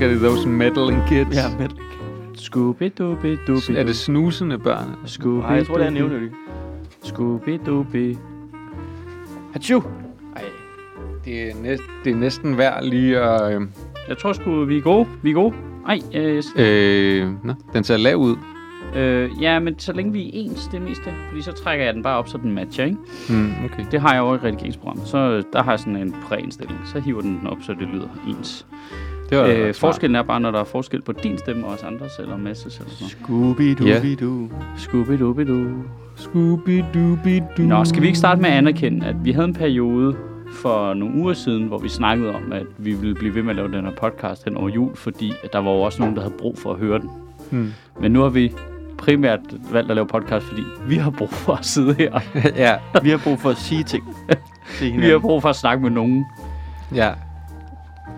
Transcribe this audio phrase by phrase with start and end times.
[0.00, 1.36] engelsk er det those meddling kids.
[1.36, 1.68] Ja, med
[2.38, 3.78] Scooby-Dooby-Dooby.
[3.78, 4.96] Er det snusende børn?
[5.06, 6.32] Scooby Nej, jeg tror, det er nævnødigt.
[7.04, 8.16] Scooby-Dooby.
[9.52, 9.82] Hachu!
[10.36, 10.44] Ej,
[11.24, 13.54] det er, næst, det er næsten værd lige at...
[13.54, 13.60] Øh,
[14.08, 15.06] Jeg tror sgu, vi er gode.
[15.22, 15.54] Vi er gode.
[15.88, 18.36] Ej, øh, øh, nå, den ser lav ud.
[18.96, 21.12] øh, ja, men så længe vi er ens, det mest det.
[21.28, 22.96] Fordi så trækker jeg den bare op, så den matcher, ikke?
[23.28, 23.84] Hmm, okay.
[23.90, 25.00] Det har jeg over i redigeringsprogram.
[25.04, 26.78] Så øh, der har jeg sådan en præindstilling.
[26.84, 28.66] Så hiver den den op, så det lyder ens.
[29.30, 31.82] Det var Øh, forskellen er bare, når der er forskel på din stemme og os
[31.82, 34.24] andres, eller Masses eller sådan Scooby-Dooby-Doo.
[34.24, 34.50] noget.
[34.76, 35.84] Scooby-Dooby-Doo.
[36.16, 37.62] Scooby-Dooby-Doo.
[37.62, 40.16] Nå, skal vi ikke starte med at anerkende, at vi havde en periode
[40.52, 43.56] for nogle uger siden, hvor vi snakkede om, at vi ville blive ved med at
[43.56, 46.22] lave den her podcast hen over jul, fordi at der var jo også nogen, der
[46.22, 47.10] havde brug for at høre den.
[47.50, 47.72] Hmm.
[48.00, 48.52] Men nu har vi
[48.98, 49.40] primært
[49.72, 52.20] valgt at lave podcast, fordi vi har brug for at sidde her.
[52.66, 54.04] ja, Vi har brug for at sige ting
[54.78, 56.24] til Vi har brug for at snakke med nogen.
[56.94, 57.12] ja.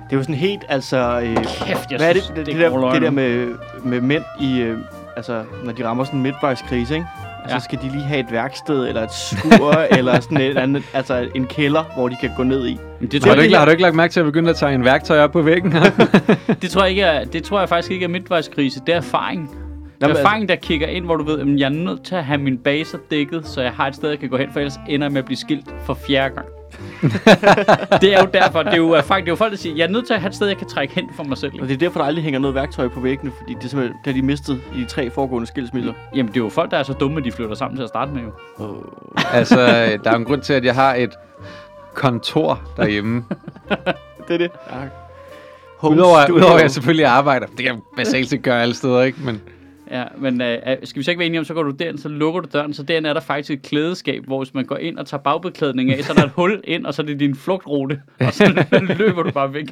[0.04, 1.20] Det er jo sådan helt, altså...
[1.24, 3.54] Øh, Kæft, jeg hvad er det, synes, det, det, går der, det der med,
[3.84, 4.60] med mænd i...
[4.60, 4.78] Øh,
[5.16, 7.06] altså, når de rammer sådan en midtvejskrise, ikke?
[7.48, 7.58] Ja.
[7.58, 11.28] Så skal de lige have et værksted, eller et skur, eller sådan et andet, altså
[11.34, 12.78] en kælder, hvor de kan gå ned i.
[13.00, 14.50] Men det, Har tror du, jeg, ikke, har du ikke lagt mærke til at begynde
[14.50, 15.90] at tage en værktøj op på væggen her?
[16.62, 18.80] det, tror jeg ikke er, det tror jeg faktisk ikke er midtvejskrise.
[18.86, 19.50] Det er erfaring.
[20.00, 22.24] Det er erfaring, der kigger ind, hvor du ved, at jeg er nødt til at
[22.24, 24.78] have min baser dækket, så jeg har et sted, jeg kan gå hen, for ellers
[24.88, 26.46] ender jeg med at blive skilt for fjerde gang.
[28.00, 29.84] Det er jo derfor, det er jo erfaring, det er jo folk, der siger, jeg
[29.84, 31.52] er nødt til at have et sted, jeg kan trække hen for mig selv.
[31.62, 33.96] Og det er derfor, der aldrig hænger noget værktøj på væggene, fordi det er simpelthen,
[34.04, 35.92] det har de mistet i de tre foregående skilsmisser.
[36.14, 37.88] Jamen, det er jo folk, der er så dumme, at de flytter sammen til at
[37.88, 38.32] starte med jo.
[39.32, 39.56] altså,
[40.04, 41.10] der er jo en grund til, at jeg har et
[41.94, 43.24] kontor derhjemme.
[44.28, 44.50] Det er det.
[44.70, 45.88] Ja.
[45.88, 47.46] Udover, udover at jeg selvfølgelig arbejder.
[47.46, 49.18] Det kan jeg basalt set gøre alle steder, ikke?
[49.24, 49.42] Men
[49.92, 52.08] Ja, men øh, skal vi så ikke være enige om, så går du derind, så
[52.08, 54.98] lukker du døren, så derinde er der faktisk et klædeskab, hvor hvis man går ind
[54.98, 57.34] og tager bagbeklædning af, så er der et hul ind, og så er det din
[57.34, 58.64] flugtrute, og så
[58.98, 59.66] løber du bare væk.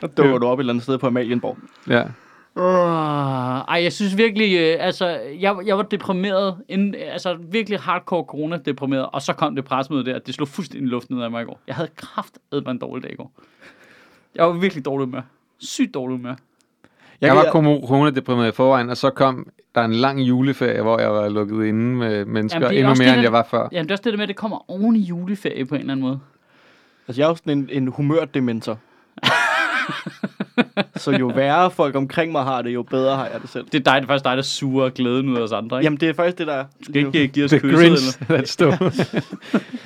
[0.00, 1.58] Så dukker du op et eller andet sted på Amalienborg.
[1.88, 2.04] ja.
[2.54, 5.06] Uh, ej, jeg synes virkelig, øh, altså,
[5.40, 10.18] jeg, jeg var deprimeret, inden, altså virkelig hardcore corona-deprimeret, og så kom det presmøde der,
[10.18, 11.60] det slog fuldstændig luften ud af mig i går.
[11.66, 13.32] Jeg havde kraft en dårlig dag i går.
[14.34, 15.22] Jeg var virkelig dårlig med.
[15.58, 16.34] Sygt dårlig med.
[17.20, 21.10] Jeg, kan- var corona-deprimeret i forvejen, og så kom der en lang juleferie, hvor jeg
[21.12, 23.68] var lukket inde med mennesker Jamen, endnu mere, det, end jeg var før.
[23.72, 25.80] Jamen, det er også det der med, at det kommer oven i juleferie på en
[25.80, 26.20] eller anden måde.
[27.08, 28.78] Altså, jeg er jo sådan en, en humørdementor.
[30.96, 33.64] så jo værre folk omkring mig har det, jo bedre har jeg det selv.
[33.64, 35.84] Det er dig, det er faktisk dig, der suger glæden ud af os andre, ikke?
[35.86, 36.64] Jamen, det er faktisk det, der er.
[36.78, 38.34] Du skal ikke give os kysset, Grinch, eller?
[38.36, 38.72] that stod.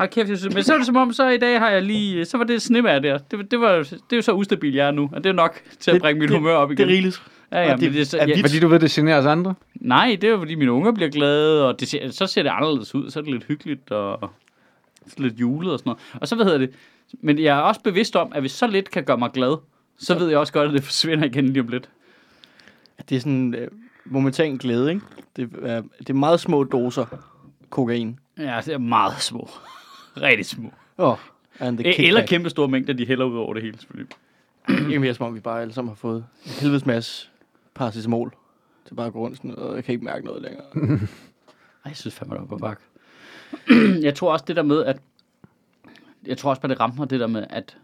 [0.00, 1.82] Hold kæft, jeg synes, men så er det som om, så i dag har jeg
[1.82, 3.18] lige, så var det snevejr der.
[3.18, 5.60] Det, det, var, det er jo så ustabil, jeg er nu, og det er nok
[5.80, 6.88] til at Det- bringe mit det- humør op Det igen.
[6.88, 7.22] er rigeligt.
[7.52, 8.40] Ja, ja, men det det, er så, ja.
[8.42, 9.54] Fordi du ved, det generer os andre.
[9.74, 12.50] nej, det er jo fordi mine unger bliver glade, og det ser, så ser det
[12.50, 13.10] anderledes ud.
[13.10, 14.30] Så er det lidt hyggeligt og
[15.18, 16.00] lidt julet og sådan noget.
[16.20, 16.70] Og så hvad hedder det?
[17.20, 19.56] Men jeg er også bevidst om, at hvis så lidt kan gøre mig glad,
[19.98, 21.88] så ved jeg også godt, at det forsvinder igen lige om lidt.
[23.08, 23.68] Det er sådan øh,
[24.04, 25.02] momentan glæde, ikke?
[25.36, 27.06] Det er, det er meget små doser
[27.70, 28.18] kokain.
[28.38, 29.50] Ja, det er meget små.
[30.26, 30.72] Rigtig små.
[30.98, 31.16] Oh,
[31.58, 32.08] and the E- kickback.
[32.08, 34.14] eller kæmpe store mængder, de hælder ud over det hele, selvfølgelig.
[34.88, 36.16] Ikke mere som om, vi bare alle sammen har fået
[36.46, 37.28] en helvedes masse
[37.74, 38.32] paracetamol.
[38.90, 40.64] Er bare at gå rundt sådan, og jeg kan ikke mærke noget længere.
[41.84, 42.80] Ej, jeg synes fandme, det var på bak.
[44.06, 44.98] jeg tror også det der med, at...
[46.26, 47.76] Jeg tror også bare, det ramte mig det der med, at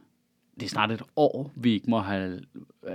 [0.61, 2.41] det er snart et år, vi ikke må have,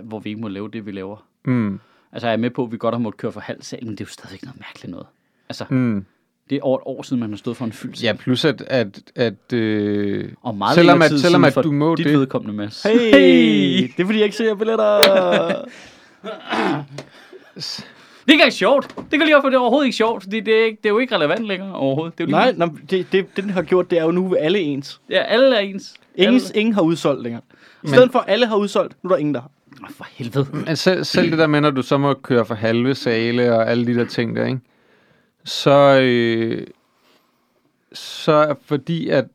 [0.03, 1.25] hvor vi ikke må lave det, vi laver.
[1.45, 1.79] Mm.
[2.11, 3.91] Altså, jeg er med på, at vi godt har måttet køre for halv sal, men
[3.91, 5.07] det er jo stadigvæk noget mærkeligt noget.
[5.49, 6.05] Altså, Mm.
[6.49, 8.03] Det er over et år siden, man har stået for en fyldt.
[8.03, 12.05] Ja, plus at, at, at øh, og meget selvom at- selvom at du må dit
[12.05, 12.83] det- vedkommende, Mads.
[12.83, 13.81] Hey!
[13.97, 15.01] Det er fordi, jeg ikke ser billetter.
[16.23, 16.29] Det
[18.27, 18.95] er ikke engang sjovt.
[18.97, 20.85] Det kan lige op for, det er overhovedet ikke sjovt, fordi det er, ikke, det
[20.85, 22.17] er jo ikke relevant længere overhovedet.
[22.17, 24.11] Det er jo lige, Nej, nej det, det, det, den har gjort, det er jo
[24.11, 25.01] nu alle ens.
[25.09, 25.93] Ja, alle er ens.
[26.15, 26.41] Ingen, Alle.
[26.55, 27.41] ingen har udsolgt længere.
[27.83, 29.49] I stedet for, at alle har udsolgt, nu er der ingen, der har.
[29.83, 30.47] Åh, For helvede.
[30.65, 33.71] Men selv, selv det der med, når du så må køre for halve sale og
[33.71, 34.59] alle de der ting der, ikke?
[35.43, 36.67] Så, øh,
[37.93, 39.25] så fordi, at,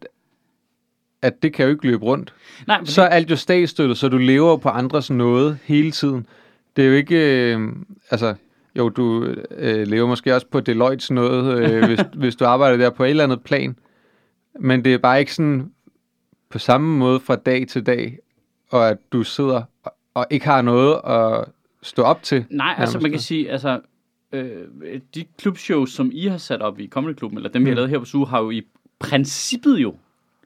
[1.22, 2.34] at det kan jo ikke løbe rundt.
[2.66, 6.26] Nej, Så er alt jo statsstøttet, så du lever på andres noget hele tiden.
[6.76, 7.68] Det er jo ikke, øh,
[8.10, 8.34] altså,
[8.78, 12.90] jo, du øh, lever måske også på Deloittes noget, øh, hvis, hvis du arbejder der
[12.90, 13.78] på et eller andet plan.
[14.60, 15.70] Men det er bare ikke sådan
[16.50, 18.18] på samme måde fra dag til dag,
[18.70, 21.44] og at du sidder og, og ikke har noget at
[21.82, 22.44] stå op til.
[22.50, 23.80] Nej, altså man kan sige, altså
[24.82, 27.74] øh, de klubshows, som I har sat op i Comedy Klubben, eller dem vi har
[27.74, 27.76] Mm.
[27.76, 28.62] lavet her på Suge, har jo i
[28.98, 29.94] princippet jo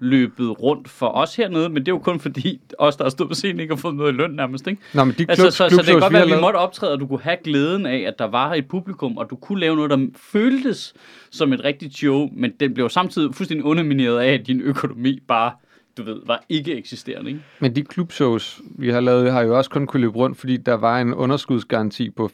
[0.02, 3.28] løbet rundt for os hernede, men det er jo kun fordi os, der har stået
[3.28, 4.82] på scenen, ikke har fået noget i løn nærmest, ikke?
[4.94, 6.92] Nå, men de klub, Altså, så, så det kan godt være, at vi måtte optræde,
[6.92, 9.76] og du kunne have glæden af, at der var et publikum, og du kunne lave
[9.76, 10.94] noget, der føltes
[11.30, 15.52] som et rigtigt show, men den blev samtidig fuldstændig undermineret af, at din økonomi bare
[15.96, 17.42] du ved, var ikke eksisterende, ikke?
[17.60, 20.74] Men de klubshows, vi har lavet, har jo også kun kunne løbe rundt, fordi der
[20.74, 22.32] var en underskudsgaranti på 65%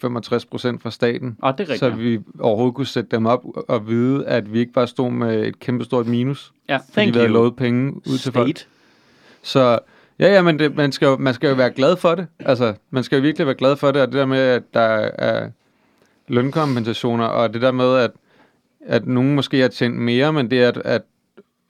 [0.78, 1.36] fra staten.
[1.42, 2.04] Og det er Så rigtigt.
[2.04, 5.60] vi overhovedet kunne sætte dem op og vide, at vi ikke bare stod med et
[5.60, 6.52] kæmpestort minus.
[6.68, 8.56] Ja, Fordi Thank vi havde lovet penge ud til folk.
[8.58, 8.68] State.
[9.42, 9.78] Så
[10.18, 12.26] ja, ja, men det, man, skal jo, man skal jo være glad for det.
[12.38, 14.80] Altså, man skal jo virkelig være glad for det, og det der med, at der
[15.18, 15.50] er
[16.28, 18.10] lønkompensationer, og det der med, at,
[18.86, 21.02] at nogen måske har tjent mere, men det er, at, at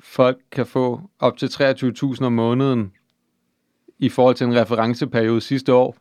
[0.06, 2.92] folk kan få op til 23.000 om måneden
[3.98, 5.96] i forhold til en referenceperiode sidste år,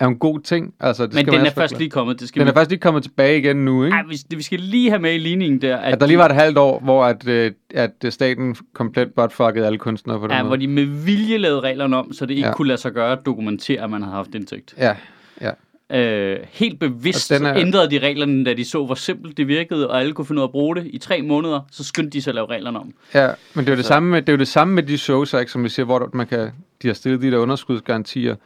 [0.00, 0.74] er en god ting.
[0.80, 2.20] Altså, det Men skal den man er først lige kommet.
[2.20, 2.50] Det skal den vi...
[2.50, 3.96] er faktisk lige kommet tilbage igen nu, ikke?
[3.96, 6.34] Ej, vi, vi skal lige have med i ligningen der, At der lige var et
[6.34, 10.48] halvt år, hvor at, øh, at staten komplet buttfuckede alle kunstnere på den Ja, måde.
[10.48, 12.54] hvor de med vilje lavede reglerne om, så det ikke ja.
[12.54, 14.74] kunne lade sig gøre at dokumentere, at man havde haft indtægt.
[14.78, 14.96] Ja,
[15.40, 15.50] ja.
[15.92, 19.48] Øh, helt bevidst Og den er- ændrede de reglerne, da de så, hvor simpelt det
[19.48, 20.86] virkede, og alle kunne finde ud af at bruge det.
[20.90, 22.92] I tre måneder, så skyndte de sig at lave reglerne om.
[23.14, 24.82] Ja, men det er jo det, Så- samme med, det er jo det samme med
[24.82, 26.50] de shows, ikke, som vi siger, hvor man kan,
[26.82, 28.36] de har stillet de der underskudsgarantier.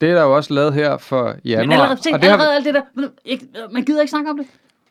[0.00, 1.64] Det er der jo også lavet her for januar.
[1.64, 4.30] Men allerede, se, og det har, allerede alt det der, ikke, man gider ikke snakke
[4.30, 4.46] om det.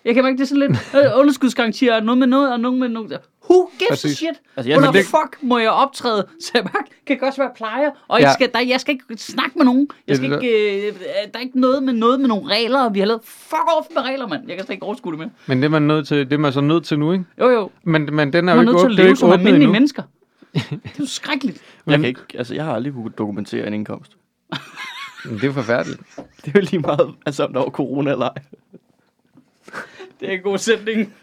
[0.06, 2.80] Jeg kan mærke, det er sådan lidt øh, underskudsgarantier, og noget med noget, og noget
[2.80, 3.20] med noget.
[3.50, 4.12] Who gives Præcis.
[4.12, 4.42] a shit?
[4.58, 6.28] Altså, jeg- men det- fuck må jeg optræde?
[6.44, 8.26] Så jeg bare kan godt være plejer, og Ja.
[8.26, 9.88] jeg, skal, der, jeg skal ikke snakke med nogen.
[10.08, 10.94] Jeg skal Det ikke, øh,
[11.34, 13.88] der er ikke noget med noget med nogle regler, og vi har lavet fuck off
[13.96, 14.44] med regler, mand.
[14.48, 15.30] Jeg kan slet ikke overskue det mere.
[15.48, 17.26] men det er man nødt til, det er man så nødt til nu, ikke?
[17.40, 17.70] Jo, jo.
[17.84, 19.56] Men, men den er Man jo er ikke, nødt til at er leve som almindelige
[19.56, 19.72] endnu.
[19.74, 20.04] mennesker.
[20.54, 21.58] Det er jo skrækkeligt.
[21.58, 24.12] Jeg, Men- kan ikke, altså, jeg har aldrig kunne dokumentere en indkomst.
[25.24, 26.00] Det er jo forfærdeligt.
[26.46, 28.44] Det er jo lige meget, altså om der var corona eller ej.
[30.20, 31.14] Det er en god sætning.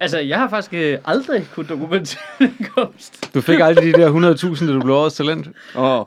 [0.00, 3.34] Altså, jeg har faktisk øh, aldrig kunne dokumentere en indkomst.
[3.34, 5.48] Du fik aldrig de der 100.000, da du blev årets talent.
[5.76, 6.04] Åh,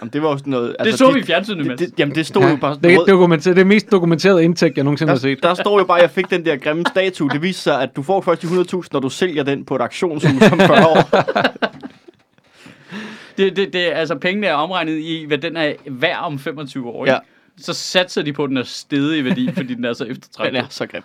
[0.00, 0.76] jamen, det var jo sådan noget...
[0.84, 2.78] Det så vi i fjernsynet, det, det, Jamen, det stod jo bare...
[2.82, 5.42] det, er dokumenteret, det er mest dokumenteret indtægt, jeg nogensinde har Der, set.
[5.42, 7.30] der står jo bare, at jeg fik den der grimme statue.
[7.30, 9.80] Det viser sig, at du får først de 100.000, når du sælger den på et
[9.80, 10.98] auktionshus om 40 år.
[13.38, 17.04] Det, det, det, altså, pengene er omregnet i, hvad den er værd om 25 år.
[17.04, 17.12] Ikke?
[17.12, 17.18] Ja.
[17.58, 20.12] Så satser de på, at den er stedet i værdi, fordi den er så Den
[20.12, 20.58] eftertragtet.
[20.58, 21.02] er så grim.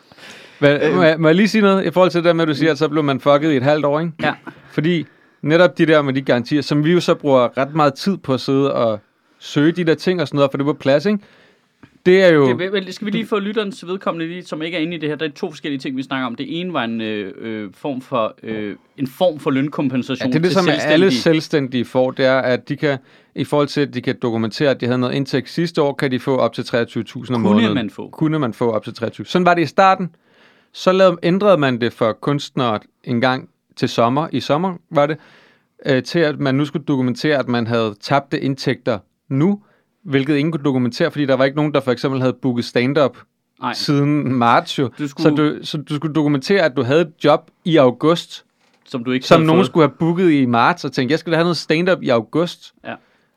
[0.61, 2.47] Hvad, må, jeg, må jeg lige sige noget i forhold til det der med, at
[2.47, 4.11] du siger, at så blev man fucket i et halvt år, ikke?
[4.21, 4.33] Ja.
[4.71, 5.05] Fordi
[5.41, 8.33] netop de der med de garantier, som vi jo så bruger ret meget tid på
[8.33, 8.99] at sidde og
[9.39, 11.19] søge de der ting og sådan noget, for det var plads, ikke?
[12.05, 12.57] Det er jo...
[12.57, 15.15] Det, skal vi lige få lytterens vedkommende, lige, som ikke er inde i det her.
[15.15, 16.35] Der er to forskellige ting, vi snakker om.
[16.35, 20.39] Det ene var en, øh, øh, form, for, øh, en form for lønkompensation Ja, det
[20.39, 20.93] er det, som selvstændige.
[20.93, 22.97] alle selvstændige får, det er, at de kan,
[23.35, 26.11] i forhold til, at de kan dokumentere, at de havde noget indtægt sidste år, kan
[26.11, 27.73] de få op til 23.000 om Kunne måneden.
[27.73, 28.09] man få.
[28.09, 29.25] Kunne man få op til 23.
[29.25, 30.09] Sådan var det i starten.
[30.73, 34.27] Så lavede, ændrede man det for kunstnere en gang til sommer.
[34.31, 35.17] I sommer var det.
[35.85, 39.61] Øh, til at man nu skulle dokumentere, at man havde tabte indtægter nu,
[40.03, 43.17] hvilket ingen kunne dokumentere, fordi der var ikke nogen, der for eksempel havde booket stand-up
[43.61, 44.89] Nej, siden marts jo.
[44.99, 48.45] Du skulle- Så, du, så du skulle dokumentere, at du havde et job i august,
[48.85, 49.65] som du ikke som nogen fået.
[49.65, 52.73] skulle have booket i marts, og tænkte, jeg skal da have noget stand-up i august.
[52.85, 52.95] Ja.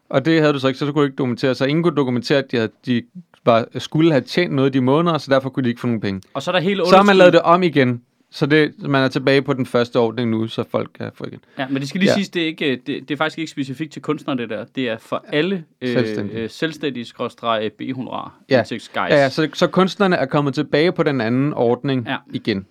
[0.09, 1.55] Og det havde du så ikke, så du kunne ikke dokumentere.
[1.55, 3.03] Så ingen kunne dokumentere, at de, havde, de
[3.45, 6.01] var, skulle have tjent noget i de måneder, så derfor kunne de ikke få nogen
[6.01, 6.21] penge.
[6.35, 8.03] Og så er der hele Så har man underskud- lavet det om igen.
[8.31, 11.39] Så det, man er tilbage på den første ordning nu, så folk kan få igen.
[11.59, 12.15] Ja, men det skal lige Ja.
[12.15, 14.65] siges, det er, ikke, det, det er faktisk ikke specifikt til kunstnere, det der.
[14.77, 16.39] Det er for alle øh, Selvstændige.
[16.39, 18.59] øh, selvstændige skråstrege b-honorar Ja.
[18.59, 19.11] indtægtsguys.
[19.11, 22.17] Ja, ja så, så kunstnerne er kommet tilbage på den anden ordning Ja.
[22.33, 22.67] igen.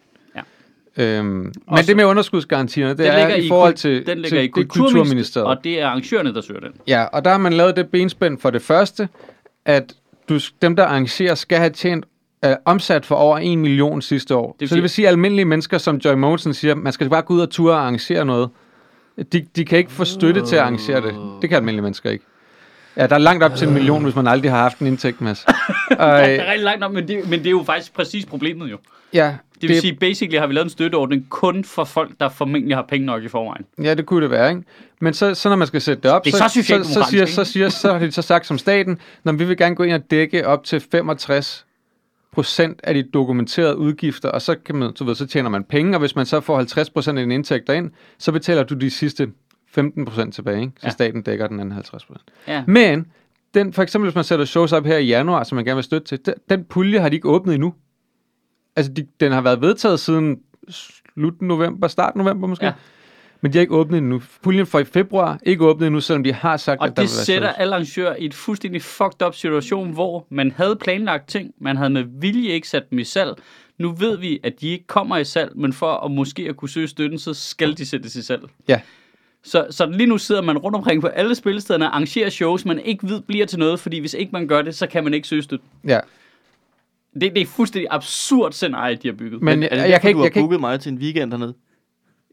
[0.98, 4.64] Øhm, men Også- det med underskudsgarantierne, det er i forhold til, den ligger til i
[4.64, 6.72] Kulturministeriet, og det er arrangørerne, der søger den.
[6.88, 9.10] Ja, og der har man lavet det benspænd for det første,
[9.66, 9.94] at
[10.30, 12.06] du, dem, der arrangerer, skal have tjent
[12.46, 14.52] øh, omsat for over 1 million sidste år.
[14.52, 17.10] Det vil så det vil sige, at almindelige mennesker, som Joy Mogensen siger, man skal
[17.10, 18.50] bare gå ud og ture og arrangere noget.
[19.34, 21.16] De, de kan ikke få støtte til at arrangere det.
[21.42, 22.26] Det kan almindelige mennesker ikke.
[22.98, 25.22] Ja, der er langt op til en million, hvis man aldrig har haft en indtægt,
[25.22, 25.46] Mads.
[25.46, 25.54] Og,
[25.98, 28.78] Det er rigtig langt op, men det, men det er jo faktisk præcis problemet jo.
[29.14, 29.36] ja,
[29.68, 32.86] Det vil sige, basically har vi lavet en støtteordning kun for folk, der formentlig har
[32.90, 33.66] penge nok i forvejen.
[33.84, 34.64] Ja, det kunne det være, ikke?
[35.02, 37.26] Men så, så når man skal sætte det op, Det så, så så, så, siger,
[37.26, 39.94] så, siger, så har de så sagt som staten, når vi vil gerne gå ind
[39.94, 41.66] og dække op til 65
[42.34, 45.96] procent af de dokumenterede udgifter, og så, kan man, du ved, så tjener man penge,
[45.96, 48.90] og hvis man så får 50 procent af dine indtægter ind, så betaler du de
[48.90, 49.30] sidste
[49.72, 50.74] 15 procent tilbage, ikke?
[50.78, 50.92] så ja.
[50.92, 52.32] staten dækker den anden 50 procent.
[52.48, 52.64] Ja.
[52.68, 53.06] Men,
[53.54, 55.84] den, for eksempel hvis man sætter shows op her i januar, som man gerne vil
[55.84, 57.74] støtte til, den, den pulje har de ikke åbnet endnu.
[58.76, 60.40] Altså, de, den har været vedtaget siden
[60.70, 62.66] slut november, start november måske.
[62.66, 62.74] Ja.
[63.42, 64.22] Men de har ikke åbnet endnu.
[64.44, 67.12] Puljen for i februar ikke åbnet endnu, selvom de har sagt, Og at der det
[67.12, 67.58] vil være sætter shows.
[67.60, 71.90] alle arrangører i et fuldstændig fucked up situation, hvor man havde planlagt ting, man havde
[71.90, 73.32] med vilje ikke sat dem i salg.
[73.78, 76.70] Nu ved vi, at de ikke kommer i salg, men for at måske at kunne
[76.70, 78.42] søge støtten, så skal de sættes i salg.
[78.68, 78.82] Ja.
[79.44, 82.80] Så, så lige nu sidder man rundt omkring på alle spillestederne og arrangerer shows, man
[82.80, 85.28] ikke ved bliver til noget, fordi hvis ikke man gør det, så kan man ikke
[85.28, 85.66] søge støtte.
[85.88, 86.00] Ja.
[87.14, 89.42] Det, det er fuldstændig absurd scenarie, de har bygget.
[89.42, 90.18] Men er det jeg, derfor, jeg kan du ikke...
[90.18, 91.54] har Jeg kan ikke booket mig til en weekend hernede?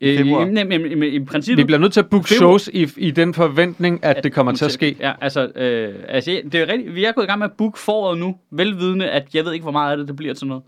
[0.01, 1.67] I, i, i, i, i, i Vi princippet...
[1.67, 4.73] bliver nødt til at booke shows i, i den forventning, at det kommer til at
[4.73, 4.97] ske.
[5.01, 6.95] Ja, altså, øh, altså det er rigtigt.
[6.95, 9.63] Vi er gået i gang med at booke foråret nu, velvidende, at jeg ved ikke,
[9.63, 10.63] hvor meget af det, det bliver til noget.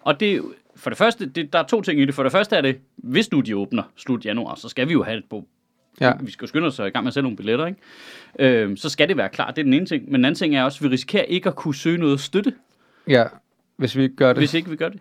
[0.00, 0.40] Og det er
[0.76, 2.14] for det første, det, der er to ting i det.
[2.14, 5.02] For det første er det, hvis nu de åbner slut januar, så skal vi jo
[5.02, 5.44] have det på.
[6.00, 6.12] Ja.
[6.20, 7.78] Vi skal jo skynde os i gang med at sælge nogle billetter, ikke?
[8.38, 9.56] Øh, så skal det være klart.
[9.56, 10.04] Det er den ene ting.
[10.04, 12.52] Men den anden ting er også, at vi risikerer ikke at kunne søge noget støtte,
[13.08, 13.24] Ja,
[13.80, 14.36] hvis vi ikke gør det.
[14.40, 15.00] hvis ikke vi gør det.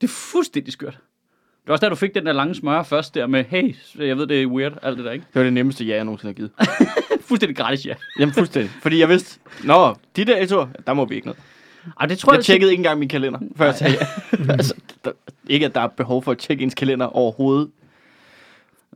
[0.00, 0.92] Det er fuldstændig skørt.
[0.92, 4.18] Det var også da, du fik den der lange smøre først der med, hey, jeg
[4.18, 5.24] ved, det er weird, alt det der, ikke?
[5.28, 6.50] Det var det nemmeste ja, jeg nogensinde har givet.
[7.28, 7.94] Fuldstændig gratis, ja.
[8.18, 8.70] Jamen fuldstændig.
[8.82, 11.40] Fordi jeg vidste, nå, de der ture, der må vi ikke noget.
[12.00, 14.52] Ej, det tror jeg, Jeg tjekkede ikke engang min kalender, før jeg sagde ja.
[14.52, 14.74] altså,
[15.04, 15.10] der,
[15.48, 17.70] ikke, at der er behov for at tjekke ens kalender overhovedet.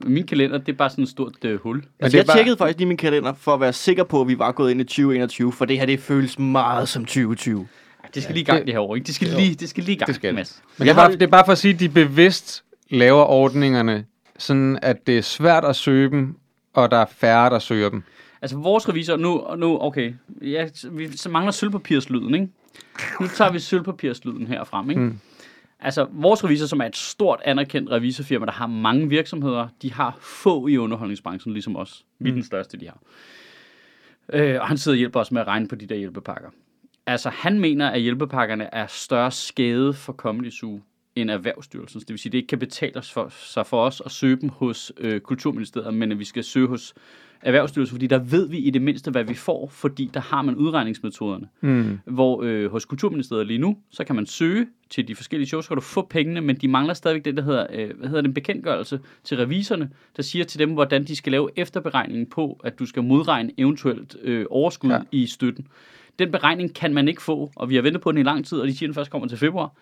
[0.02, 1.76] Min kalender, det er bare sådan et stort øh, hul.
[1.76, 4.28] Altså, det jeg bare- tjekkede faktisk lige min kalender, for at være sikker på, at
[4.28, 7.68] vi var gået ind i 2021, for det her, det føles meget som 2020.
[8.14, 9.06] Det skal lige i gang det- det her år, ikke?
[9.06, 10.34] Det skal lige, det skal lige i gang, Det skal det.
[10.34, 10.62] Mads.
[10.78, 12.64] Men det Jeg er, bare, har- det er bare for at sige, at de bevidst
[12.90, 14.04] laver ordningerne,
[14.38, 16.36] sådan at det er svært at søge dem,
[16.74, 18.02] og der er færre, der søger dem.
[18.42, 22.48] Altså, vores revisor, nu, nu okay, ja, vi så mangler sølvpapirslyden, ikke?
[23.20, 25.02] Nu tager vi sølvpapirslyden her frem, ikke?
[25.02, 25.18] Mm.
[25.80, 30.18] Altså, vores revisor, som er et stort anerkendt revisorfirma, der har mange virksomheder, de har
[30.20, 32.04] få i underholdningsbranchen, ligesom os.
[32.18, 32.98] Vi er den største, de har.
[34.32, 36.48] Øh, og han sidder og hjælper os med at regne på de der hjælpepakker.
[37.08, 40.80] Altså, han mener, at hjælpepakkerne er større skade for Comedy Zoo
[41.16, 42.00] end Erhvervsstyrelsen.
[42.00, 44.48] Det vil sige, at det ikke kan betale for, sig for os at søge dem
[44.48, 46.94] hos øh, Kulturministeriet, men at vi skal søge hos
[47.42, 50.56] Erhvervsstyrelsen, fordi der ved vi i det mindste, hvad vi får, fordi der har man
[50.56, 51.48] udregningsmetoderne.
[51.60, 51.98] Mm.
[52.04, 55.68] Hvor øh, hos Kulturministeriet lige nu, så kan man søge til de forskellige shows, så
[55.68, 58.28] kan du få pengene, men de mangler stadigvæk det, der hedder, øh, hvad hedder det,
[58.28, 62.78] en bekendtgørelse til revisorerne, der siger til dem, hvordan de skal lave efterberegningen på, at
[62.78, 65.00] du skal modregne eventuelt øh, overskud ja.
[65.12, 65.66] i støtten.
[66.18, 68.58] Den beregning kan man ikke få, og vi har ventet på den i lang tid,
[68.60, 69.72] og de siger, at den først kommer til februar.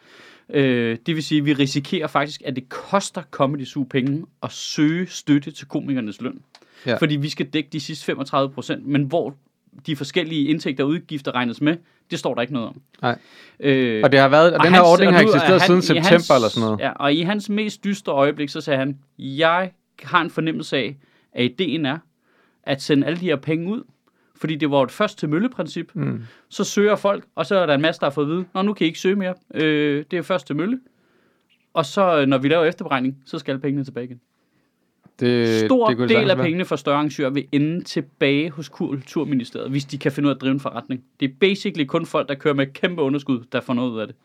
[0.51, 4.53] Øh, det vil sige, at vi risikerer faktisk, at det koster Comedy Zoo penge at
[4.53, 6.41] søge støtte til komikernes løn.
[6.87, 6.97] Ja.
[6.97, 9.35] Fordi vi skal dække de sidste 35 procent, men hvor
[9.87, 11.77] de forskellige indtægter og udgifter regnes med,
[12.11, 12.81] det står der ikke noget om.
[13.03, 13.19] Nej.
[13.61, 15.67] Øh, Og det har været, og den her hans- ordning og har er eksisteret han-
[15.69, 16.81] siden september hans, eller sådan noget.
[16.81, 19.71] Ja, og i hans mest dystre øjeblik, så sagde han, jeg
[20.03, 20.97] har en fornemmelse af,
[21.33, 21.99] at ideen er
[22.63, 23.83] at sende alle de her penge ud,
[24.37, 25.91] fordi det var et først til mølle-princip.
[25.95, 26.23] Mm.
[26.49, 28.63] Så søger folk, og så er der en masse, der har fået at vide, Nå,
[28.63, 29.35] nu kan I ikke søge mere.
[29.55, 30.81] Øh, det er først til mølle.
[31.75, 34.21] Og så, øh, når vi laver efterberegning, så skal pengene tilbage igen.
[35.21, 39.85] Det, Stor det del af pengene for større arrangører vil ende tilbage hos Kulturministeriet, hvis
[39.85, 41.05] de kan finde ud af at drive en forretning.
[41.21, 44.07] Det er basically kun folk, der kører med kæmpe underskud, der får noget ud af
[44.07, 44.17] det.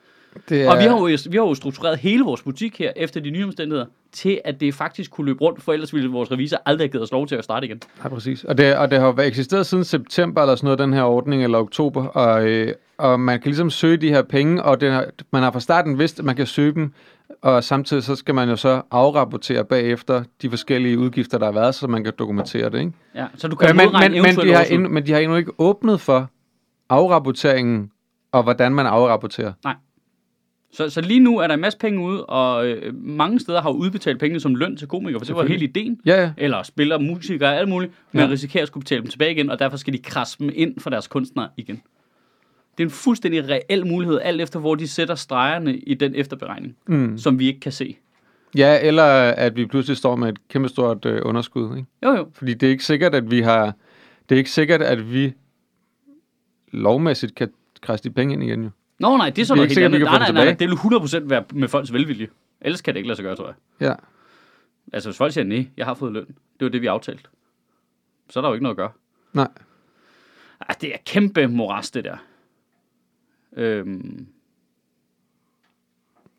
[0.50, 3.30] Det Og vi har, jo, vi har jo struktureret hele vores butik her, efter de
[3.30, 6.86] nye omstændigheder, til at det faktisk kunne løbe rundt, for ellers ville vores revisor aldrig
[6.86, 7.82] have givet os lov til at starte igen.
[8.04, 8.44] Ja, præcis.
[8.44, 11.58] Og det, og det har eksisteret siden september eller sådan noget, den her ordning, eller
[11.58, 15.44] oktober, og, øh, og man kan ligesom søge de her penge, og det har, man
[15.44, 16.94] har fra starten vidst, at man kan søge dem,
[17.42, 21.76] og samtidig så skal man jo så afrapportere bagefter de forskellige udgifter, der har været,
[21.76, 22.92] så man kan dokumentere det, ikke?
[23.16, 25.38] Ja, så du kan Ja, men, men, men, de har endnu, men de har endnu
[25.38, 26.30] ikke åbnet for
[26.90, 27.92] afrapporteringen,
[28.32, 29.54] og hvordan man afrapporterer.
[30.74, 33.70] Så, så lige nu er der en masse penge ude, og øh, mange steder har
[33.70, 36.00] jo udbetalt pengene som løn til komikere, for det var hele ideen.
[36.06, 36.32] Ja, ja.
[36.38, 38.28] Eller spiller, musikere, alt muligt, men Ja.
[38.30, 40.90] risikerer at skulle betale dem tilbage igen, og derfor skal de krasse dem ind for
[40.90, 41.82] deres kunstnere igen.
[42.78, 46.76] Det er en fuldstændig reel mulighed, alt efter hvor de sætter stregerne i den efterberegning,
[46.88, 47.18] Mm.
[47.18, 47.98] som vi ikke kan se.
[48.58, 51.88] Ja, eller at vi pludselig står med et kæmpestort øh, underskud, ikke?
[52.06, 52.28] Jo, jo.
[52.34, 53.66] Fordi det er ikke sikkert, at vi har...
[54.30, 55.34] Det er ikke sikkert, at vi
[56.72, 57.50] lovmæssigt kan
[57.82, 58.70] krasse de penge ind igen, jo.
[59.02, 60.20] Nå nej, det er så Det er noget sikkert, helt vi andet.
[60.20, 60.76] Nej, det nej, nej, det vil
[61.26, 62.28] 100% være med folks velvilje.
[62.62, 63.56] Ellers kan det ikke lade sig gøre, tror jeg.
[63.88, 63.94] Ja.
[64.94, 66.26] Altså, hvis folk siger, nej, jeg har fået løn.
[66.26, 67.24] Det var det, vi aftalte.
[68.30, 68.92] Så er der jo ikke noget at gøre.
[69.34, 69.48] Nej.
[70.70, 72.18] Ej, det er kæmpe moras, det der.
[73.58, 74.28] Øhm,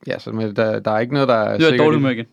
[0.06, 1.78] Ja, så men der, der er ikke noget, der er nu er jeg sikkert.
[1.84, 2.26] dårlig i- humør igen.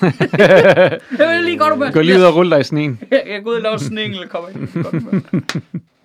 [1.18, 1.90] jeg vil lige godt humør.
[1.90, 3.00] Gå lige ud og rulle dig i sneen.
[3.10, 4.68] Jeg jeg går ud og laver sådan en enkelt kom ind.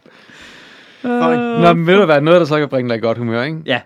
[1.04, 1.62] Fuck.
[1.62, 3.62] Nå, men ved du hvad, noget, der så kan bringe dig i godt humør, ikke?
[3.66, 3.82] Ja.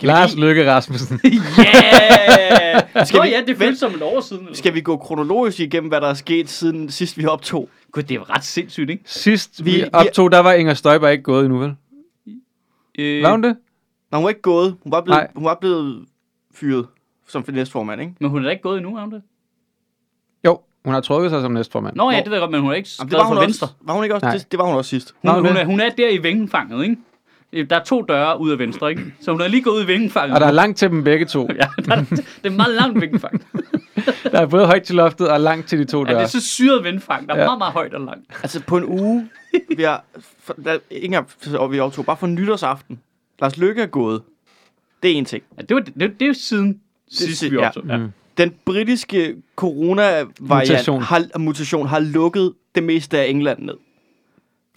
[0.00, 1.20] Lars Løkke Rasmussen.
[1.26, 3.06] Yeah!
[3.06, 4.42] Skal Nå vi- ja, det føles som et år siden.
[4.42, 4.56] Eller?
[4.56, 7.68] Skal vi gå kronologisk igennem, hvad der er sket siden sidst vi optog?
[7.92, 9.02] Gud, det er ret sindssygt, ikke?
[9.06, 11.74] Sidst Vi- vi, optog, der var Inger Støjberg ikke gået endnu, vel?
[12.98, 13.56] Øh, Var hun det?
[14.10, 14.76] Nå, hun var ikke gået.
[14.82, 15.28] Hun var blevet, Nej.
[15.34, 16.04] hun var blevet
[16.54, 16.86] fyret
[17.28, 18.12] som næstformand, ikke?
[18.20, 19.22] Men hun er da ikke gået endnu, er hun det?
[20.84, 21.96] Hun har trukket sig som næstformand.
[21.96, 23.36] Nå ja, det ved jeg godt, men hun er ikke Jamen, skrevet det var hun
[23.36, 23.66] for Venstre.
[23.66, 23.74] også.
[23.80, 24.26] Var hun ikke også?
[24.26, 24.36] Nej.
[24.36, 25.14] Det, det, var hun også sidst.
[25.22, 26.96] Hun, Nå, hun, er, hun er der i vingefanget, ikke?
[27.70, 29.14] Der er to døre ud af venstre, ikke?
[29.20, 30.34] Så hun er lige gået ud i vingefanget.
[30.34, 31.48] Og der er langt til dem begge to.
[31.60, 33.42] Ja, der, er- det er meget langt vingefang.
[34.32, 36.22] Der er både højt til loftet og langt til de to Ja, det døre.
[36.22, 37.28] er så syret vindfang.
[37.28, 37.44] Der er Ja.
[37.44, 38.24] meget, meget højt og langt.
[38.42, 39.28] Altså på en uge,
[39.76, 40.04] vi har,
[40.42, 43.00] for, der, ikke engang, og vi optog, bare for nytårsaften.
[43.40, 44.22] Lars Lykke er gået.
[45.02, 45.42] Det er en ting.
[45.56, 47.66] Ja, det, var, det, det, det er jo siden sidst, si- vi ja.
[47.66, 47.84] optog.
[47.88, 47.96] Ja.
[47.96, 48.08] Mm.
[48.38, 51.02] Den britiske coronavariant Mutation.
[51.02, 53.74] Har, mutation har lukket det meste af England ned.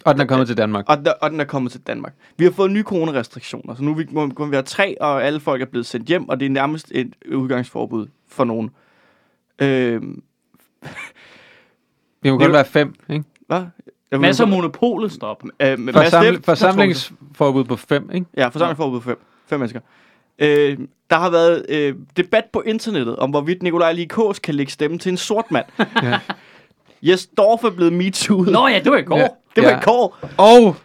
[0.04, 0.84] Og den er kommet til Danmark.
[0.88, 2.14] Og, der, og den er kommet til Danmark.
[2.36, 5.24] Vi har fået nye coronarestriktioner, så nu er vi, må, må vi være tre, og
[5.24, 8.70] alle folk er blevet sendt hjem, og det er nærmest et udgangsforbud for nogen.
[9.58, 10.22] Øhm,
[12.22, 13.24] Vi må godt være fem, ikke?
[13.46, 13.64] hvad?
[14.10, 15.42] Jeg Masser af monopolet stop.
[15.60, 18.26] Øh, med Forsaml- forsamlingsforbud på fem, ikke?
[18.36, 19.18] Ja, forsamlingsforbud på fem.
[19.46, 19.80] Fem mennesker.
[20.38, 20.78] Øh,
[21.10, 25.10] der har været øh, debat på internettet om, hvorvidt Nikolaj Likås kan lægge stemme til
[25.10, 25.66] en sort mand.
[26.02, 26.18] Ja.
[27.02, 28.50] Jes Dorf er blevet MeToo'et.
[28.50, 29.18] Nå ja, det var i går.
[29.18, 29.28] Ja.
[29.56, 29.78] det var ja.
[29.78, 30.18] i går.
[30.36, 30.76] Og,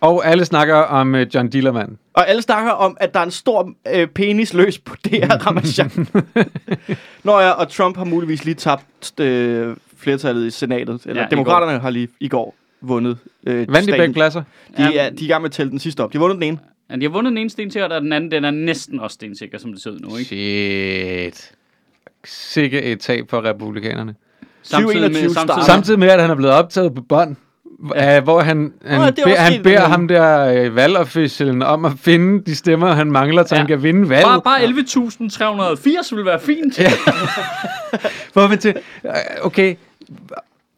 [0.00, 1.96] og alle snakker om uh, John Dillermand.
[2.14, 5.90] Og alle snakker om, at der er en stor øh, penis løs på DR Ramachan.
[7.24, 11.00] Nå ja, og Trump har muligvis lige tabt øh, flertallet i senatet.
[11.06, 14.42] Eller Ja, demokraterne har lige i går vundet øh, Vandt de begge pladser?
[14.76, 15.06] De Ja.
[15.06, 16.12] er, de er i gang med at tælle den sidste op.
[16.12, 16.58] De har vundet den ene.
[16.90, 19.58] Ja, de har vundet den ene stensikker, og den anden den er næsten også stensikker,
[19.58, 20.16] som det ser ud nu.
[20.16, 21.32] Ikke?
[21.32, 21.52] Shit.
[22.24, 24.14] Sikke et tab for republikanerne.
[24.62, 25.64] Samtidig med, 2021 samtidig.
[25.64, 27.36] Samtidig med, at han er blevet optaget på bånd,
[27.94, 28.20] ja.
[28.20, 31.84] hvor han, han, Nå, det er be, også han beder ham der øh, valgofficialen om
[31.84, 33.58] at finde de stemmer, han mangler, så ja.
[33.58, 34.42] han kan vinde valget.
[34.44, 35.74] bare, bare
[36.04, 36.78] 11.380 ville være fint.
[36.78, 36.92] Ja.
[38.32, 38.74] Hvor vi til,
[39.04, 39.12] øh,
[39.42, 39.76] okay,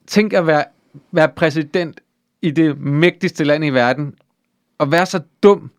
[0.07, 0.65] tænk at være,
[1.13, 2.01] være præsident
[2.43, 4.15] i det mægtigste land i verden,
[4.79, 5.71] og være så dum,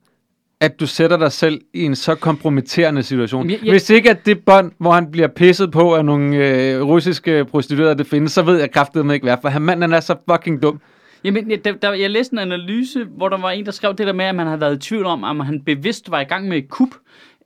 [0.61, 3.49] at du sætter dig selv i en så kompromitterende situation.
[3.49, 6.81] Jeg- jeg- Hvis ikke at det bånd, hvor han bliver pisset på af nogle øh,
[6.81, 10.15] russiske prostituerede, det findes, så ved jeg kraftedeme ikke hvad, for han manden er så
[10.31, 10.79] fucking dum.
[11.23, 14.07] Jamen, jeg, der, der, jeg læste en analyse, hvor der var en, der skrev det
[14.07, 16.47] der med, at man havde været i tvivl om, om han bevidst var i gang
[16.47, 16.89] med et kup,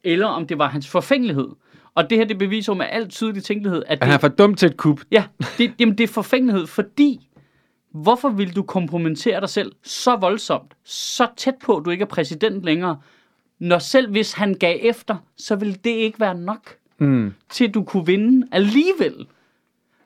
[0.04, 1.48] eller om det var hans forfængelighed.
[1.96, 4.18] Og det her, det beviser jo med al tydelig tænkelighed, at At det, han er
[4.20, 5.00] for dum til et kup.
[5.12, 5.24] ja,
[5.58, 7.28] det, jamen, det er forfængelighed, fordi
[7.94, 12.06] hvorfor vil du kompromittere dig selv så voldsomt, så tæt på, at du ikke er
[12.08, 13.00] præsident længere,
[13.60, 17.34] når selv hvis han gav efter, så vil det ikke være nok Mm.
[17.50, 19.28] til, at du kunne vinde alligevel.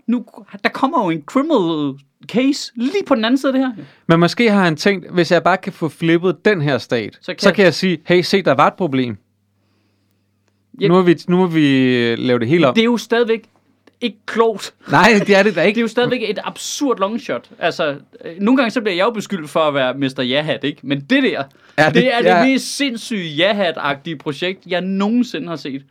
[0.08, 0.26] Nu,
[0.64, 3.84] der kommer jo en criminal case lige på den anden side af det her.
[4.08, 7.34] Men måske har han tænkt, hvis jeg bare kan få flippet den her stat, så
[7.34, 9.18] kan, så kan jeg sige, hey, se, der var et problem.
[10.82, 10.88] Ja.
[10.88, 12.74] Nu, må vi, nu må vi øh, lave det helt om.
[12.74, 13.50] Det er jo stadigvæk
[14.02, 14.74] ikke klogt.
[14.92, 15.80] Nej, det er det da Det ikke.
[15.80, 17.50] er jo stadigvæk et absurd longshot.
[17.60, 20.22] Altså, øh, nogle gange så bliver jeg jo beskyldt for at være Mr.
[20.22, 20.80] Jahat, ikke?
[20.88, 21.44] Men det der,
[21.78, 22.40] Ja, det- det, det er ja.
[22.42, 25.86] det mest sindssyge Jahat-agtige projekt, jeg nogensinde har set.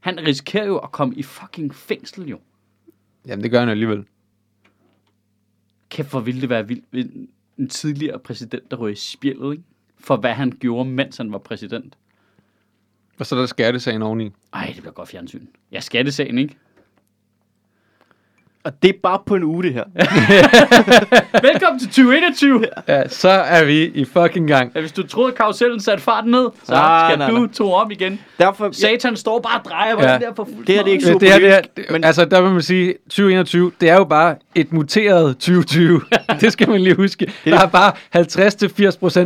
[0.00, 2.38] Han risikerer jo at komme i fucking fængsel, jo.
[3.26, 4.04] Jamen, det gør han alligevel.
[5.90, 9.64] Kæft, hvor ville det være vildt, en, en tidligere præsident, der røg i spjældet, ikke?
[10.00, 11.94] For hvad han gjorde, mens han var præsident.
[13.18, 14.30] Og så er der skattesagen oveni.
[14.52, 15.46] Ej, det bliver godt fjernsyn.
[15.72, 16.56] Ja, skattesagen, ikke?
[18.68, 19.84] Og det er bare på en uge, det her.
[21.52, 22.64] Velkommen til 2021.
[22.88, 24.72] Ja, så er vi i fucking gang.
[24.74, 27.48] Ja, hvis du troede, at karusellen satte farten ned, så Nej, skal nej, du nej.
[27.52, 28.20] to om igen.
[28.38, 30.12] Derfor, Satan står bare og drejer på Ja.
[30.12, 31.76] den der for fuld Det her, det er ikke super det her, det er, politisk,
[31.76, 36.00] det, men- altså, der vil man sige, 2021, det er jo bare et muteret 2020.
[36.40, 37.32] det skal man lige huske.
[37.44, 37.92] Der er bare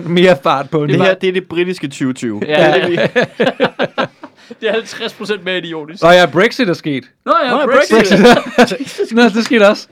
[0.04, 2.42] 50-80% mere fart på det her, det er det britiske 2020.
[2.46, 4.06] Ja, Det er
[4.60, 6.04] det, er 50 procent mere idiotisk.
[6.04, 7.04] Og ja, Brexit er sket.
[7.26, 8.18] Nå ja, Nå ja, Brexit.
[8.56, 9.12] Brexit.
[9.16, 9.88] Nå, det skete også.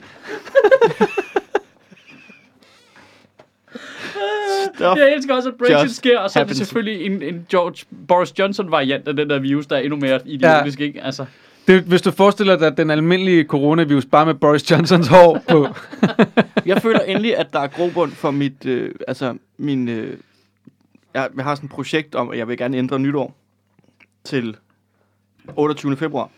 [4.81, 7.47] Nå, Jeg elsker også, at Brexit Just sker, og så er det selvfølgelig en, en
[7.51, 10.85] George Boris Johnson-variant af den der virus, der er endnu mere idiotisk, ja.
[10.85, 11.03] ikke?
[11.03, 11.25] Altså,
[11.67, 15.69] Det, hvis du forestiller dig den almindelige coronavirus, bare med Boris Johnsons hår på.
[16.67, 20.17] Jeg føler endelig, at der er grobund for mit, øh, altså min, øh,
[21.15, 23.40] jeg, jeg har sådan et projekt om, at jeg vil gerne ændre nytår
[24.25, 24.57] til
[25.57, 25.97] 28.
[25.97, 26.29] februar.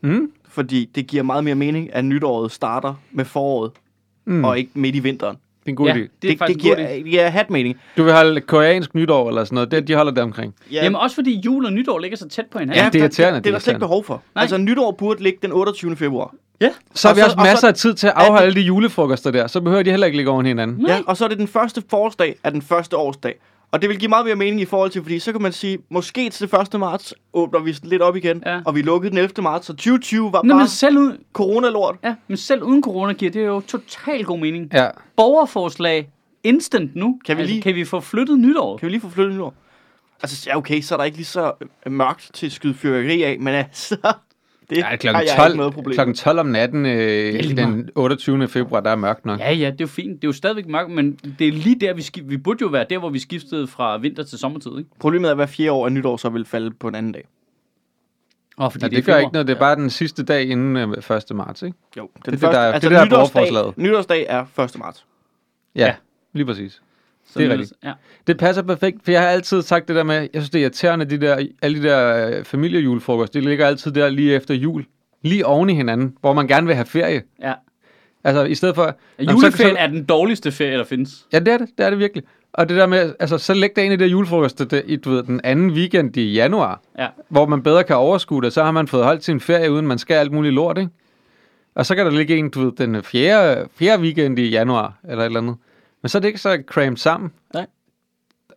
[0.00, 0.30] Mm?
[0.48, 3.72] Fordi det giver meget mere mening, at nytåret starter med foråret,
[4.24, 4.44] Mm.
[4.44, 5.36] og ikke midt i vinteren.
[5.36, 5.96] Det er en god ja, idé.
[5.98, 7.76] det er det, faktisk det god giver, det giver hat mening.
[7.96, 9.70] Du vil holde koreansk nytår eller sådan noget.
[9.70, 10.54] Det, de holder det omkring.
[10.72, 12.84] Ja, Jamen også fordi jul og nytår ligger så tæt på hinanden.
[12.84, 14.22] Ja, det er irriterende, Det, det er er der slet ikke behov for.
[14.34, 14.42] Nej.
[14.42, 15.96] Altså, nytår burde ligge den 28.
[15.96, 16.34] februar.
[16.94, 18.54] Så har Og vi så- også og så- masser af tid til at det- afholde
[18.54, 19.46] de julefrokoster der.
[19.46, 20.76] Så behøver de heller ikke ligge oven hinanden.
[20.76, 20.90] Nej.
[20.96, 23.34] Ja, og så er det den første forårsdag af den første årsdag.
[23.72, 25.78] Og det vil give meget mere mening i forhold til, fordi så kan man sige,
[25.90, 26.80] måske til 1.
[26.80, 28.60] marts åbner vi lidt op igen, Ja.
[28.66, 29.42] og vi lukkede den 11.
[29.42, 31.96] marts, så 2020 var Nå, bare men selv, uden, corona-lort.
[32.04, 34.68] ja, men selv uden corona giver det jo totalt god mening.
[34.72, 34.88] Ja.
[35.16, 36.10] Borgerforslag
[36.44, 37.20] instant nu.
[37.26, 38.76] Kan vi altså, lige- kan vi få flyttet nytår?
[38.78, 39.52] Kan vi lige få flyttet nu?
[40.22, 41.52] Altså, ja, okay, så er der ikke lige så
[41.86, 43.96] øh, mørkt til at skyde fyrværkeri af, men altså,
[44.72, 47.90] det Ja, har klokken jeg 12, ikke noget problem klokken 12 om natten øh, den
[47.94, 48.48] 28.
[48.48, 49.38] februar, der er mørkt nok.
[49.40, 50.22] Ja, ja, det er jo fint.
[50.22, 52.66] Det er jo stadigvæk mørkt, men det er lige der, vi, skif- vi burde jo
[52.68, 54.90] være der, hvor vi skiftede fra vinter til sommertid, ikke?
[55.00, 57.24] Problemet er, at hver fjerde år af nytår så vil falde på en anden dag.
[58.56, 59.46] Oh, fordi Ja, det gør ikke noget.
[59.48, 61.36] Det er bare den sidste dag inden øh, 1.
[61.36, 61.76] marts, ikke?
[61.96, 63.78] Jo, den det, der- det, der er nytårsdag, borgerforslaget.
[63.78, 64.78] nytårsdag er 1.
[64.78, 65.06] marts.
[65.76, 65.94] Ja, Ja.
[66.32, 66.82] lige præcis.
[67.40, 67.72] Det er rigtigt.
[67.84, 67.92] Ja.
[68.26, 70.62] Det passer perfekt, for jeg har altid sagt det der med, jeg synes, det er
[70.62, 74.84] irriterende, de der, alle de der øh, familiejulefrokost, det ligger altid der lige efter jul,
[75.22, 77.22] lige oven i hinanden, hvor man gerne vil have ferie.
[77.42, 77.52] ja.
[78.24, 78.94] Altså, i stedet for...
[79.20, 81.26] Så- Juleferien så- er den dårligste ferie, der findes.
[81.32, 81.68] Ja, det er det.
[81.78, 82.22] Det er det virkelig.
[82.52, 85.10] Og det der med, altså, så læg dig ind i det julefrokost det, i, du
[85.10, 87.06] ved, den anden weekend i januar, Ja.
[87.28, 89.98] hvor man bedre kan overskue det, så har man fået holdt sin ferie, uden man
[89.98, 90.90] skal alt muligt lort, ikke?
[91.74, 95.22] Og så kan der ligge en, du ved, den fjerde, fjerde weekend i januar, eller
[95.22, 95.56] et eller andet.
[96.02, 97.32] Men så er det ikke så cramped sammen.
[97.54, 97.66] Nej.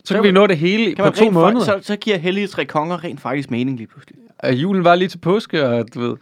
[0.04, 1.66] Så kan vi nå det hele på to måneder.
[1.66, 4.18] Så, så giver Hellige Tre Konger rent faktisk mening lige pludselig.
[4.40, 6.18] Og julen var lige til påske, og du ved...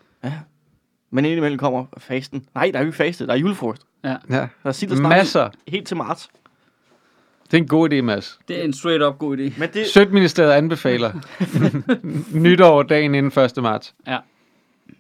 [1.12, 2.46] Men indimellem kommer fasten.
[2.56, 3.82] Nej, der er jo ikke faste, der er julefrokost.
[4.04, 4.10] Ja.
[4.30, 4.36] Ja.
[4.36, 5.50] Der er sild og Masser.
[5.68, 6.30] helt til marts.
[7.52, 8.40] Det er en god idé, Mads.
[8.48, 9.60] Det er en straight up god idé.
[9.60, 11.12] Men det, Sødministeriet anbefaler
[12.44, 13.64] nytår dagen inden 1.
[13.64, 13.96] marts.
[14.08, 14.18] Ja.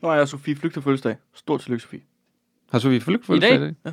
[0.02, 1.16] nu er jeg Sofie Flygter fødselsdag.
[1.34, 2.00] Stort tillykke, Sofie.
[2.72, 3.60] Har Sofie Flygt I fødselsdag?
[3.62, 3.70] dag?
[3.70, 3.92] i Ja.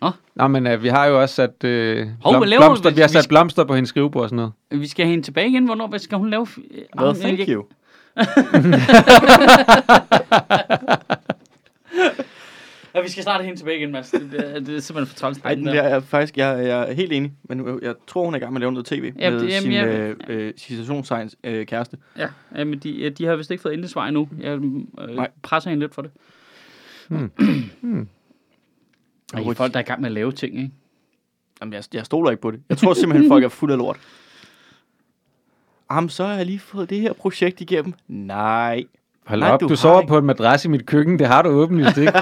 [0.00, 0.10] Nå.
[0.34, 2.94] Nå, men uh, vi har jo også sat uh, Hov, blom, laver blomster, vi?
[2.94, 4.52] vi har Vi sat skal- blomster på hendes skrivebord og sådan noget.
[4.82, 5.64] Vi skal have hende tilbage igen.
[5.64, 6.46] Hvornår hvad skal hun lave?
[7.00, 7.64] Well, thank jeg- you.
[12.94, 14.10] Ja, vi skal snart have hende tilbage igen, Mads.
[14.10, 15.42] Det, det, det er simpelthen for træls.
[15.44, 18.40] Nej, jeg er faktisk jeg, jeg er helt enig, men jeg tror, hun er i
[18.40, 21.36] gang med at lave noget tv Ja, med det- jamen, sin jeg- øh, øh, citationstegns
[21.44, 21.96] øh, kæreste.
[22.18, 24.28] Ja, ja, men de, de har vist ikke fået endelig svar endnu.
[24.40, 25.28] Jeg øh, Nej.
[25.42, 26.10] presser hende lidt for det.
[27.08, 27.30] Hmm.
[27.80, 28.08] Hmm.
[29.34, 30.70] Og I er folk, der er i gang med at lave ting, ikke?
[31.60, 32.60] Jamen, jeg, jeg stoler ikke på det.
[32.68, 33.96] Jeg tror simpelthen, folk er fuld af lort.
[35.90, 37.94] Jamen, så har jeg lige fået det her projekt igennem.
[38.08, 38.84] Nej.
[39.26, 40.08] Hold Nej, op, du du, sover ikke.
[40.08, 41.18] på en madras i mit køkken.
[41.18, 42.12] Det har du åbenlyst ikke.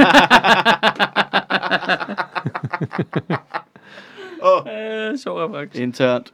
[4.42, 5.82] Åh, Øh, så er faktisk.
[5.82, 6.32] internt.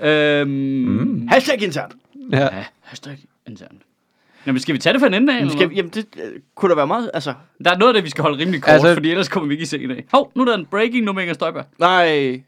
[0.00, 1.28] Øhm, Mm.
[1.28, 1.94] Hashtag internt.
[2.32, 2.38] ja.
[2.56, 3.82] Ja, hashtag internt.
[4.46, 5.36] Nå, men skal vi tage det fra en ende af?
[5.36, 5.76] Jamen, Eller skal, hvad?
[5.76, 7.34] jamen det øh, kunne da være meget, altså...
[7.64, 9.54] Der er noget af det, vi skal holde rimelig kort, Altså- fordi ellers kommer vi
[9.54, 10.04] ikke i seng i dag.
[10.12, 11.64] Hov, nu er der en breaking nu med Inger Støjberg.
[11.78, 12.40] Nej.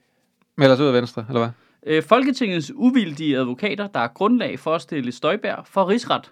[0.59, 1.50] Melder os ud af venstre, eller hvad?
[1.96, 6.30] Øh, Folketingets uvildige advokater, der er grundlag for at stille Støjberg for rigsret.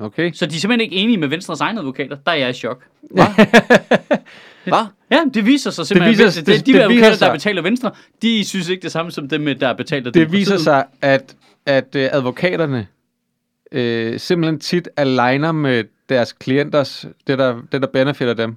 [0.00, 0.32] Okay.
[0.32, 2.16] Så de er simpelthen ikke enige med Venstres egne advokater.
[2.26, 2.84] Der er jeg i chok.
[3.10, 3.24] Hvad?
[5.10, 6.26] Ja, det viser sig simpelthen.
[6.26, 7.90] viser- Det, det, det- de det advokater, viser der betaler Venstre,
[8.22, 12.00] de synes ikke det samme som dem, der betaler Det viser sig, at, at uh,
[12.02, 12.86] advokaterne
[13.72, 18.56] øh, simpelthen tit aligner med deres klienters, det der, det der benefitter dem.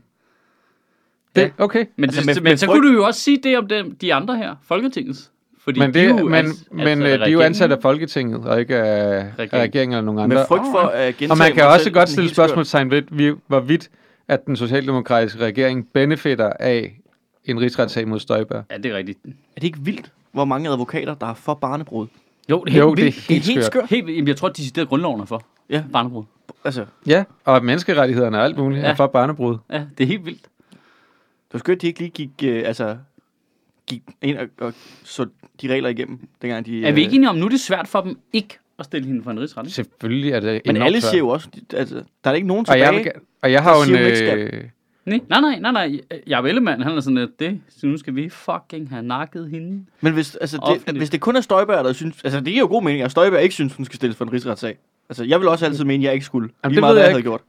[1.36, 1.50] Det, Ja.
[1.58, 1.86] okay.
[1.95, 3.95] Men, Altså, altså, det, med men så kunne du jo også sige det om dem,
[3.95, 5.32] de andre her, Folketingets.
[5.63, 7.71] Fordi Men, de er det, jo men, ans- men altså øh, de er jo ansat
[7.71, 9.34] af Folketinget, og ikke af Regeringen.
[9.39, 10.36] regeringen, regeringen eller nogen andre.
[10.38, 13.89] Med frygt for at gentage Og man kan også godt stille spørgsmålstegn ved, vi- hvorvidt
[14.28, 16.97] at den socialdemokratiske regering benefitter af
[17.45, 18.63] en rigsretssag mod Støjberg.
[18.71, 19.19] Ja, det er rigtigt.
[19.26, 22.08] Er det ikke vildt, hvor mange advokater, der er for barnebrud?
[22.49, 23.65] Jo, det er helt Jo, det er helt, Det er helt skørt.
[23.89, 23.89] skørt.
[23.89, 25.41] Helt, jeg tror, de citerer grundloven for.
[25.69, 25.84] Ja.
[25.93, 26.23] Barnebrud.
[26.65, 28.88] Altså, Ja, og menneskerettighederne og alt muligt Ja.
[28.89, 29.58] er for barnebrud.
[29.71, 30.41] Ja, det er helt vildt.
[30.41, 32.97] det var skørt, de ikke lige gik, øh, altså,
[33.88, 34.73] gik ind og, og
[35.04, 35.25] så
[35.62, 36.86] de regler igennem, dengang de...
[36.86, 39.08] Er vi øh, ikke enige om, nu er det svært for dem ikke at stille
[39.08, 39.63] hende for en rigsret?
[39.65, 39.73] ikke?
[39.73, 42.86] Selvfølgelig er det Men alle siger jo også, altså, der er ikke nogen og tilbage.
[42.86, 44.39] jeg, vil, ga- og jeg har jo en...
[44.39, 44.63] Øh,
[45.12, 46.00] Nej, nej, nej, nej, nej.
[46.28, 49.50] Jeg er Ellemann, han er sådan, at det, så nu skal vi fucking have nakket
[49.50, 49.86] hende.
[50.02, 50.97] Men hvis, altså, det, Offentligt.
[50.97, 52.15] hvis det kun er Støjberg, der synes...
[52.24, 54.34] Altså, det giver jo god mening, at Støjberg ikke synes, hun skal stilles for en
[54.34, 54.78] rigsretssag.
[55.10, 56.50] Altså, jeg vil også altid mene, at jeg ikke skulle.
[56.63, 57.41] Jamen, Lige det meget, hvad jeg jeg havde gjort.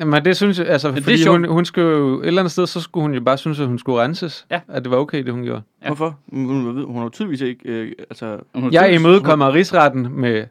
[0.00, 2.66] Jamen, det synes jeg, altså, er fordi hun, hun skulle jo, et eller andet sted,
[2.66, 4.46] så skulle hun jo bare synes, at hun skulle renses.
[4.50, 4.60] Ja.
[4.68, 5.62] At det var okay, det hun gjorde.
[5.82, 5.86] Ja.
[5.86, 6.18] Hvorfor?
[6.32, 7.68] Hun, hun, hun har tydeligvis ikke...
[7.68, 10.44] Øh, altså, Hun Jeg imødekommer rigsretten med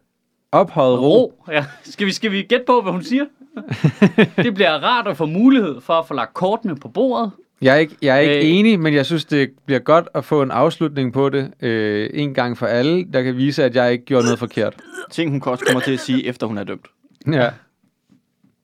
[0.52, 1.24] ophøjet ro.
[1.24, 1.44] Ro.
[1.52, 1.66] Ja.
[1.84, 3.26] Skal, vi, skal vi gætte på, hvad hun siger?
[4.44, 7.32] det bliver rart at få mulighed for at få lagt kortene på bordet.
[7.62, 8.56] Jeg er ikke, jeg er ikke Øh.
[8.58, 12.34] enig, men jeg synes, det bliver godt at få en afslutning på det øh, en
[12.34, 14.76] gang for alle, der kan vise, at jeg ikke gjorde noget forkert.
[15.12, 16.88] ting, hun også kommer til at sige, efter hun er dømt.
[17.32, 17.50] Ja,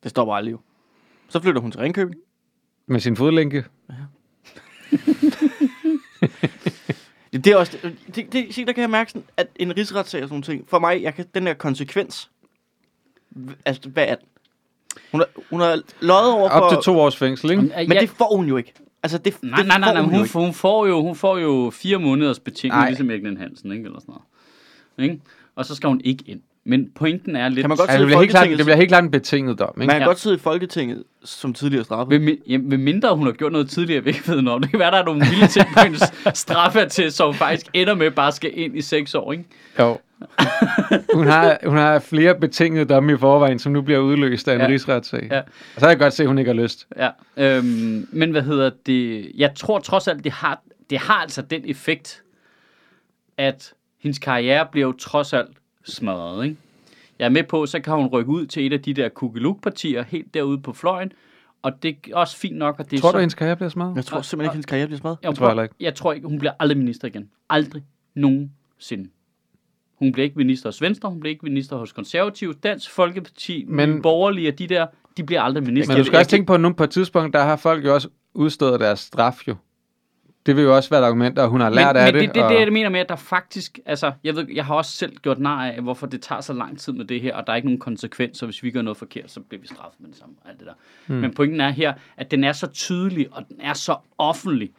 [0.03, 0.59] Det stopper aldrig jo.
[1.29, 2.19] Så flytter hun til Ringkøbing.
[2.87, 3.63] med sin fodlænke.
[7.33, 7.77] Det, det er også...
[8.15, 10.69] Det, det, se, der kan jeg mærke sådan, at en rigsretssag og sådan nogle ting,
[10.69, 12.29] for mig, jeg kan, den der konsekvens,
[13.65, 14.25] altså, hvad er den?
[15.11, 16.55] Hun har, hun har løjet over for...
[16.59, 17.61] Op til to års fængsel, ikke?
[17.61, 18.73] Men Men det får hun jo ikke.
[19.03, 21.37] Altså, det, Nej, det nej, nej, får nej hun, hun, hun, får jo, hun får
[21.37, 22.87] jo fire måneders betinget, Nej.
[22.87, 23.85] ligesom Egnen Hansen, ikke?
[23.85, 24.13] Eller sådan
[24.97, 25.11] noget.
[25.11, 25.21] Ikke?
[25.55, 26.39] Og så skal hun ikke ind.
[26.65, 27.59] Men pointen er lidt...
[27.59, 29.03] Kan man godt Altså, det, sidde i bliver helt klart, Folketinget, det bliver helt klart
[29.03, 29.91] en betinget dom, man ikke?
[29.91, 30.05] kan Ja.
[30.07, 32.21] godt sidde i Folketinget som tidligere straffet.
[32.21, 34.61] Ved, mi- jamen, ved mindre hun har gjort noget tidligere, vi ikke ved noget om.
[34.61, 36.03] Det kan være, der er nogle vilde ting på hendes
[36.43, 39.43] straffe til, så hun faktisk ender med bare skal ind i seks år, ikke?
[39.79, 39.97] Jo.
[41.13, 44.59] Hun har, hun har flere betingede domme i forvejen, som nu bliver udløst af en
[44.59, 44.65] Ja.
[44.65, 44.71] ja.
[44.71, 45.27] rigsretssag.
[45.31, 45.39] Ja.
[45.39, 46.87] Og så kan jeg godt se, at hun ikke har lyst.
[46.97, 49.31] Ja, øhm, men hvad hedder det?
[49.35, 52.23] Jeg tror trods alt, det har, det har altså den effekt,
[53.37, 55.49] at hendes karriere bliver jo trods alt
[55.83, 56.57] smadret, ikke?
[57.19, 60.03] Jeg er med på, så kan hun rykke ud til et af de der kugeluk-partier
[60.07, 61.11] helt derude på fløjen,
[61.61, 63.19] og det er også fint nok, at det Tror er du, så...
[63.19, 63.95] hendes karriere bliver smadret?
[63.95, 65.17] Jeg tror simpelthen ikke, at hendes karriere bliver smadret.
[65.23, 65.75] jeg, tror jeg heller ikke.
[65.79, 67.29] jeg tror ikke, hun bliver aldrig minister igen.
[67.49, 67.83] Aldrig.
[68.15, 69.09] nogensinde.
[70.03, 73.89] Hun bliver ikke minister hos Venstre, hun bliver ikke minister hos Konservativ, Dansk Folkeparti, Men-
[73.89, 74.85] Men, borgerlige og de der,
[75.17, 75.93] de bliver aldrig minister.
[75.93, 77.93] Men du skal også tænke på, at nu på et tidspunkt, der har folk jo
[77.93, 79.55] også udstået deres straf jo.
[80.45, 82.27] Det vil jo også være et argument, at hun har lært men, af men det.
[82.29, 82.49] det, det, og...
[82.51, 85.39] det, jeg mener med, at der faktisk, altså, jeg, ved, jeg har også selv gjort
[85.39, 87.67] nar af, hvorfor det tager så lang tid med det her, og der er ikke
[87.67, 90.49] nogen konsekvenser, hvis vi gør noget forkert, så bliver vi straffet med det samme, og
[90.49, 90.73] alt det der.
[91.07, 91.15] Mm.
[91.15, 94.71] Men pointen er her, at den er så tydelig, og den er så offentlig,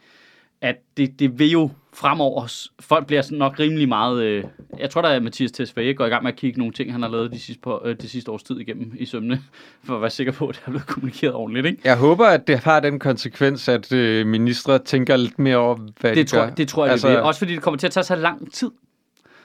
[0.65, 4.43] at det, det vil jo fremover, folk bliver sådan nok rimelig meget, øh,
[4.79, 7.01] jeg tror da, at Mathias Tesfaye går i gang med at kigge nogle ting, han
[7.01, 9.41] har lavet de sidste, på, øh, de sidste års tid igennem i sømne,
[9.83, 11.81] for at være sikker på, at det er blevet kommunikeret ordentligt, ikke?
[11.83, 16.15] Jeg håber, at det har den konsekvens, at øh, ministre tænker lidt mere over, hvad
[16.15, 16.49] Det de tror, gør.
[16.49, 17.23] det tror jeg, altså, det vil.
[17.23, 18.71] Også fordi det kommer til at tage så lang tid.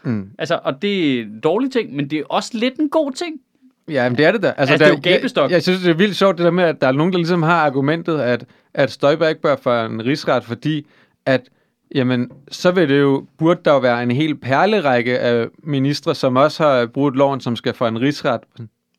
[0.03, 0.31] Mm.
[0.39, 3.41] Altså, og det er en dårlig ting, men det er også lidt en god ting.
[3.89, 4.53] Ja, men det er det da.
[4.57, 5.51] Altså, det er jo gabestok.
[5.51, 7.19] Jeg, jeg synes, det er vildt sjovt det der med, at der er nogen, der
[7.19, 10.87] ligesom har argumentet, at, at Støjberg ikke bør for en rigsret, fordi
[11.27, 11.49] at
[11.95, 16.37] jamen, så vil det jo, burde der jo være en hel perlerække af ministre, som
[16.37, 18.41] også har brudt loven, som skal for en rigsret.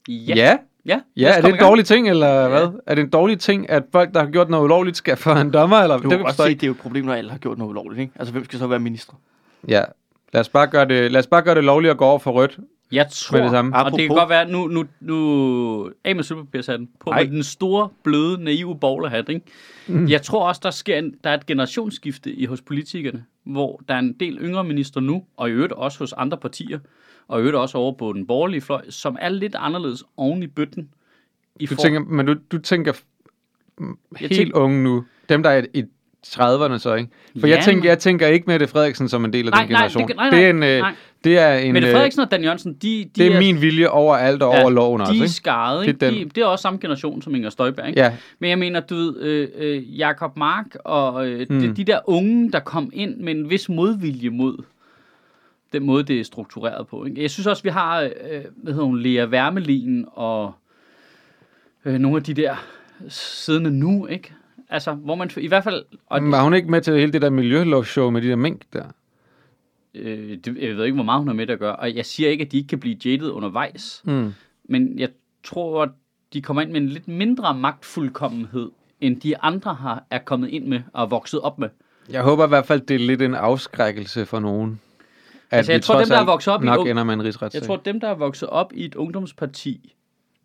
[0.08, 0.34] Ja.
[0.36, 1.60] Ja, Ja, ja er det en gang.
[1.70, 2.68] dårlig ting, eller hvad?
[2.88, 5.52] Er det en dårlig ting, at folk, der har gjort noget ulovligt, skal for en
[5.54, 5.78] dommer?
[5.78, 5.98] Eller?
[5.98, 6.60] Du det kan også ikke.
[6.60, 8.14] det er jo et problem, når alle har gjort noget ulovligt, ikke?
[8.16, 9.14] Altså, hvem skal så være minister?
[9.68, 9.82] Ja,
[10.34, 12.32] lad os bare gøre det, lad os bare gøre det lovligt at gå over for
[12.32, 12.60] rødt.
[12.92, 13.76] Jeg tror, Med det samme.
[13.76, 17.24] og det kan Apropos- godt være, nu, nu, nu af med sølvpapirshatten, på Ej.
[17.24, 19.42] med den store, bløde, naive bowlerhat, ikke?
[19.88, 20.08] Mm.
[20.10, 23.94] Jeg tror også, der sker en, der er et generationsskifte i, hos politikerne, hvor der
[23.96, 26.80] er en del yngre minister nu, og i øvrigt også hos andre partier,
[27.28, 30.48] og i øvrigt også over på den borgerlige fløj, som er lidt anderledes oven i
[30.48, 30.90] bøtten.
[31.60, 32.94] I Du for- tænker, men du, du tænker
[34.18, 35.04] helt tænker- unge nu.
[35.30, 35.84] Dem, der er i
[36.28, 37.10] 30'erne så, ikke?
[37.40, 39.72] For Ja, jeg, tænker, jeg tænker ikke Mette Frederiksen som en del af Nej, den
[39.72, 40.08] nej, generation.
[40.08, 40.96] det- nej, nej, det er en, øh, nej.
[41.24, 43.88] Det er en, Mette øh, Frederiksen og Dan Jørgensen, de, de det er min vilje
[43.90, 45.34] over alt og over loven også, De er ikke?
[45.34, 46.06] skarret, Det ikke?
[46.06, 46.28] er Det, den.
[46.28, 48.00] de, det er også samme generation som Inger Støjberg, ikke?
[48.00, 51.60] Ja, Men jeg mener, du ved, øh, øh, Jakob Mark og øh, Mm.
[51.60, 54.64] de, de der unge, der kom ind med en vis modvilje mod
[55.74, 57.06] den måde, det er struktureret på.
[57.06, 57.22] Ikke?
[57.22, 58.10] Jeg synes også, vi har, øh,
[58.56, 60.54] hvad hedder hun, Lea Wermelin og
[61.86, 62.56] øh, nogle af de der
[63.10, 64.34] siddende nu, ikke?
[64.70, 65.84] Altså, hvor man i hvert fald...
[66.08, 68.84] Og, var hun ikke med til hele det der miljølovsshow med de der mink der?
[69.94, 71.76] Øh, det, jeg ved ikke, hvor meget hun har med det at gøre.
[71.76, 74.02] Og jeg siger ikke, at de ikke kan blive jaded undervejs.
[74.06, 74.34] Mm.
[74.64, 75.10] Men jeg
[75.44, 75.90] tror, at
[76.34, 80.66] de kommer ind med en lidt mindre magtfuldkommenhed, end de andre har, er kommet ind
[80.68, 81.70] med og er vokset op med.
[82.10, 84.80] Jeg håber i hvert fald, det er lidt en afskrækkelse for nogen.
[85.50, 87.26] At Altså, jeg tror, dem, der er vokset op i nok ung- ender med en.
[87.54, 89.96] Jeg tror, dem, der er vokset op i et ungdomsparti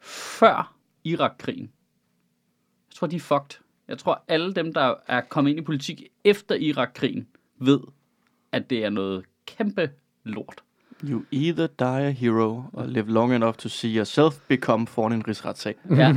[0.00, 1.70] før Irak-krigen,
[2.90, 3.60] jeg tror, de er fucked.
[3.88, 7.26] Jeg tror, alle dem, der er kommet ind i politik efter Irak-krigen,
[7.60, 7.80] ved,
[8.52, 9.90] at det er noget kæmpe
[10.24, 10.60] lort.
[11.04, 15.28] You either die a hero or live long enough to see yourself become foran en
[15.28, 15.74] rigsretssag.
[15.90, 16.12] Ja.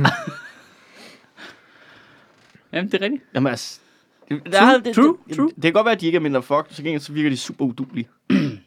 [2.72, 3.22] Jamen, det er rigtigt.
[3.34, 3.80] Jamen altså...
[4.28, 5.46] Det, True, der er- det, true, det, true.
[5.48, 7.30] Det, det kan godt være, at de ikke er mindre fucked, så gengæld så virker
[7.30, 8.08] de super udulige.
[8.30, 8.60] Men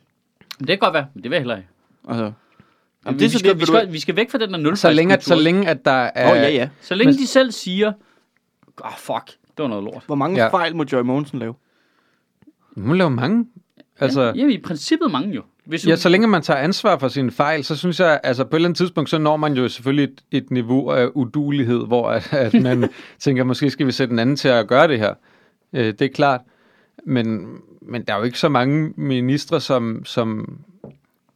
[0.60, 1.70] det kan godt være, men det vil jeg heller ikke.
[2.10, 2.32] Altså,
[3.06, 4.58] Jamen, vi, det så skal, det, vi, skal, du- vi skal væk fra den der
[4.58, 6.32] nul så længe, at, så længe at der er...
[6.32, 6.70] Oh, ja, ja.
[6.82, 7.88] Så længe Men- de selv siger,
[8.84, 10.04] åh, oh, fuck, det var noget lort.
[10.06, 10.44] Hvor mange Ja.
[10.44, 10.50] ja.
[10.50, 11.54] fejl må Joy Mogensen lave?
[12.78, 13.48] Hun laver mange.
[14.00, 15.42] Altså, jamen, i princippet mange jo.
[15.66, 18.56] Hvis Ja, så længe man tager ansvar for sine fejl, så synes jeg, altså på
[18.56, 22.10] et eller andet tidspunkt, så når man jo selvfølgelig et, et niveau af udulighed, hvor
[22.10, 25.14] at, at man tænker, måske skal vi sætte en anden til at gøre det her.
[25.74, 26.42] Øh, det er klart.
[27.06, 27.48] Men,
[27.82, 30.58] men der er jo ikke så mange ministre, som, som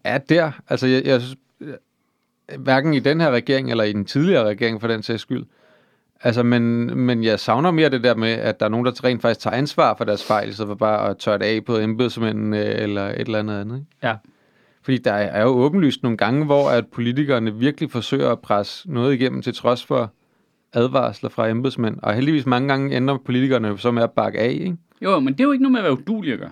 [0.03, 0.51] er der.
[0.69, 1.73] Altså, jeg, jeg, synes, øh,
[2.59, 5.45] hverken i den her regering, eller i den tidligere regering, for den sags skyld.
[6.23, 9.21] Altså, men, men jeg savner mere det der med, at der er nogen, der rent
[9.21, 12.65] faktisk tager ansvar for deres fejl, så for bare at tørre det af på embedsmændene
[12.65, 13.75] eller et eller andet andet.
[13.75, 13.87] Ikke?
[14.03, 14.15] Ja.
[14.83, 19.13] Fordi der er jo åbenlyst nogle gange, hvor at politikerne virkelig forsøger at presse noget
[19.13, 20.11] igennem til trods for
[20.73, 21.97] advarsler fra embedsmænd.
[22.03, 24.51] Og heldigvis mange gange ender politikerne så med at bakke af.
[24.51, 24.77] Ikke?
[25.01, 26.51] Jo, men det er jo ikke noget med at være udulig at gøre.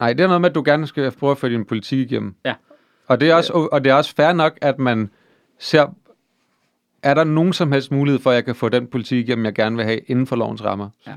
[0.00, 2.34] Nej, det er noget med, at du gerne skal prøve at få din politik igennem.
[2.44, 2.54] Ja.
[3.06, 5.10] Og det er også, og det er også fair nok, at man
[5.58, 5.94] ser,
[7.02, 9.54] er der nogen som helst mulighed for, at jeg kan få den politik igennem, jeg
[9.54, 10.88] gerne vil have inden for lovens rammer?
[11.06, 11.12] Ja.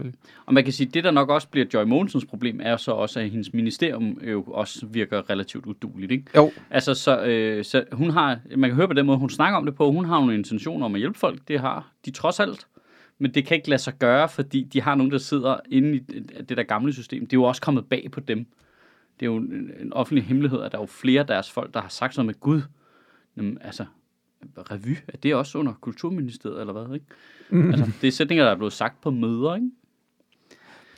[0.46, 2.92] Og man kan sige, at det der nok også bliver Joy Mogensens problem, er så
[2.92, 6.26] også, at hendes ministerium jo også virker relativt uduligt, ikke?
[6.36, 9.58] Jo, Altså, så, øh, så hun har, man kan høre på den måde, hun snakker
[9.58, 12.40] om det på, hun har nogle intentioner om at hjælpe folk, det har de trods
[12.40, 12.68] alt,
[13.20, 16.00] men det kan ikke lade sig gøre, fordi de har nogen, der sidder inde i
[16.50, 17.22] det der gamle system.
[17.22, 18.38] Det er jo også kommet bag på dem.
[19.20, 21.74] Det er jo en, en offentlig hemmelighed, at der er jo flere af deres folk,
[21.74, 22.62] der har sagt sådan med Gud.
[23.38, 23.86] Jamen, altså,
[24.58, 27.06] revy, er det også under Kulturministeriet, eller hvad, ikke?
[27.72, 29.72] Altså, det er sætninger, der er blevet sagt på møder, ikke?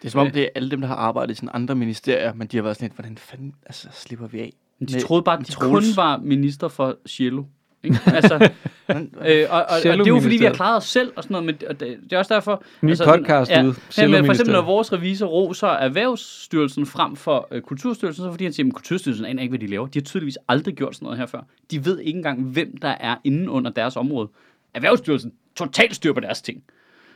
[0.02, 2.34] Det er som om, det er alle dem, der har arbejdet i sådan andre ministerier,
[2.34, 4.54] men de har været sådan lidt, hvordan fanden altså, slipper vi af?
[4.80, 5.86] Men de med troede bare, at de Troels?
[5.86, 7.44] kun var minister for Cielo.
[7.84, 8.00] Ikke?
[8.06, 8.36] Altså,
[8.90, 11.34] øh, og, og, og, det er jo fordi, vi har klaret os selv og sådan
[11.34, 12.64] noget, men det, og det, det er også derfor...
[12.82, 13.76] Ny podcast ja, ude.
[13.98, 18.44] ja, men for eksempel, når vores revisor roser Erhvervsstyrelsen frem for øh, Kulturstyrelsen, så fordi
[18.44, 19.88] han siger, at Kulturstyrelsen aner ikke, hvad de laver.
[19.88, 21.42] De har tydeligvis aldrig gjort sådan noget her før.
[21.72, 24.30] De ved ikke engang, hvem der er inde under deres område.
[24.74, 26.64] Erhvervsstyrelsen, totalt styr på deres ting.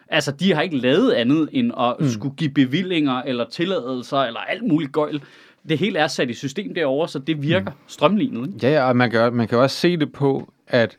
[0.10, 2.10] Altså, de har ikke lavet andet end at mm.
[2.10, 5.21] skulle give bevillinger eller tilladelser eller alt muligt gøjl.
[5.69, 7.77] Det hele er sat i system derovre, så det virker mm.
[7.88, 8.47] strømlignet.
[8.47, 8.60] Ikke?
[8.67, 10.97] Ja, ja, og man kan, man kan også se det på, at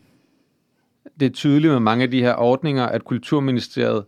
[1.21, 4.05] det er tydeligt med mange af de her ordninger, at Kulturministeriet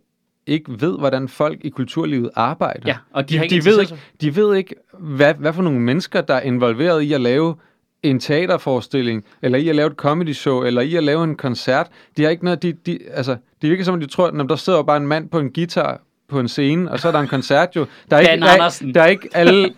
[0.46, 2.83] ikke ved, hvordan folk i kulturlivet arbejder.
[2.87, 5.62] Ja, og de, de, har ikke de, ved ikke, de ved ikke, hvad, hvad for
[5.62, 7.55] nogle mennesker, der er involveret i at lave
[8.03, 11.87] en teaterforestilling, eller i at lave et comedy show, eller i at lave en koncert.
[12.16, 14.57] De har ikke noget, de, de, altså, det virker som, om de tror, at der
[14.57, 17.29] sidder bare en mand på en guitar på en scene, og så er der en
[17.29, 17.87] koncert jo.
[18.11, 19.75] Der er ikke, der, er, der er ikke alle,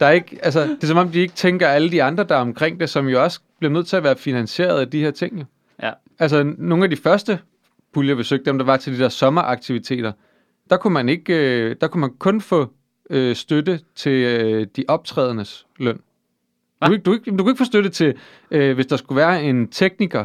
[0.00, 2.34] der er ikke, altså, det er som om, de ikke tænker alle de andre, der
[2.34, 5.10] er omkring det, som jo også bliver nødt til at være finansieret af de her
[5.10, 5.44] ting.
[5.82, 5.90] Ja.
[6.18, 7.38] Altså, nogle af de første
[7.94, 10.12] puljer, vi søgte, dem der var til de der sommeraktiviteter,
[10.70, 12.72] der kunne man ikke, øh, der kunne man kun få
[13.10, 15.96] øh, støtte til øh, de optrædendes løn.
[15.96, 16.00] Du,
[16.88, 16.96] Hva?
[16.96, 18.14] du, ikke- du kunne ikke få støtte til,
[18.50, 20.24] øh, hvis der skulle være en tekniker,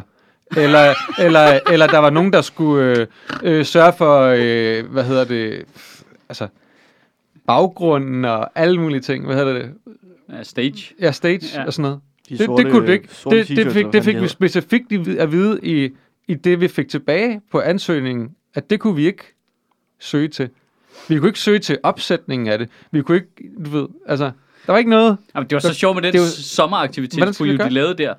[0.56, 0.94] eller,
[1.26, 3.06] eller, eller der var nogen, der skulle øh,
[3.42, 5.64] øh, sørge for, øh, hvad hedder det,
[6.28, 6.48] altså
[7.46, 9.26] baggrunden og alle mulige ting.
[9.26, 9.74] Hvad hedder det?
[10.32, 10.94] Ja, stage.
[11.00, 11.66] Ja, stage ja.
[11.66, 12.00] og sådan noget.
[12.32, 13.08] De Det, sorte- det kunne du ikke.
[13.14, 15.90] sorte Det, det fik, det fik vi specifikt at vide i,
[16.28, 19.22] i det, vi fik tilbage på ansøgningen, at det kunne vi ikke
[19.98, 20.48] søge til.
[21.08, 22.68] Vi kunne ikke søge til opsætningen af det.
[22.90, 23.28] Vi kunne ikke,
[23.64, 24.24] du ved, altså,
[24.66, 25.16] der var ikke noget.
[25.34, 27.68] Jamen, det var så Så- sjovt med den det sommeraktivitetspulje, gøre?
[27.68, 28.14] de lavede der.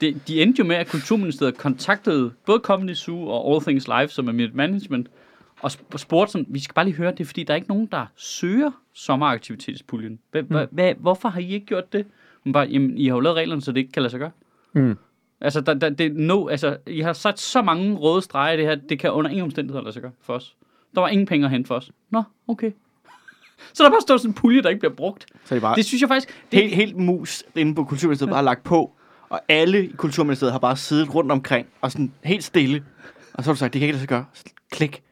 [0.00, 4.08] De, de endte jo med, at Kulturministeriet kontaktede både Comedy Zoo og All Things Live,
[4.08, 5.08] som er mit management,
[5.60, 7.86] og sp- spurgte sådan, vi skal bare lige høre, det fordi, der er ikke nogen,
[7.86, 10.18] der søger sommeraktivitetspuljen.
[10.34, 10.56] Mm.
[10.70, 12.06] hva, hvorfor har I ikke gjort det?
[12.46, 14.30] Hun bare, jamen, I har jo lavet reglerne, så det ikke kan lade sig gøre.
[14.72, 14.96] Mm.
[15.40, 18.66] Altså, der, der, det, no, altså, I har sat så mange røde streger i det
[18.66, 20.56] her, det kan under ingen omstændigheder lade sig gøre for os.
[20.94, 21.90] Der var ingen penge at hente for os.
[22.10, 22.70] Nå, okay.
[23.74, 25.26] så der bare står sådan en pulje, der ikke bliver brugt.
[25.44, 26.44] Så det bare Det synes jeg faktisk...
[26.52, 28.92] Det, helt, helt mus inde på Kulturministeriet bare lagt på,
[29.28, 32.84] og alle i Kulturministeriet har bare siddet rundt omkring, og sådan helt stille.
[33.34, 34.24] Og så har du sagt, det kan ikke lade sig gøre.
[34.70, 35.02] Klik.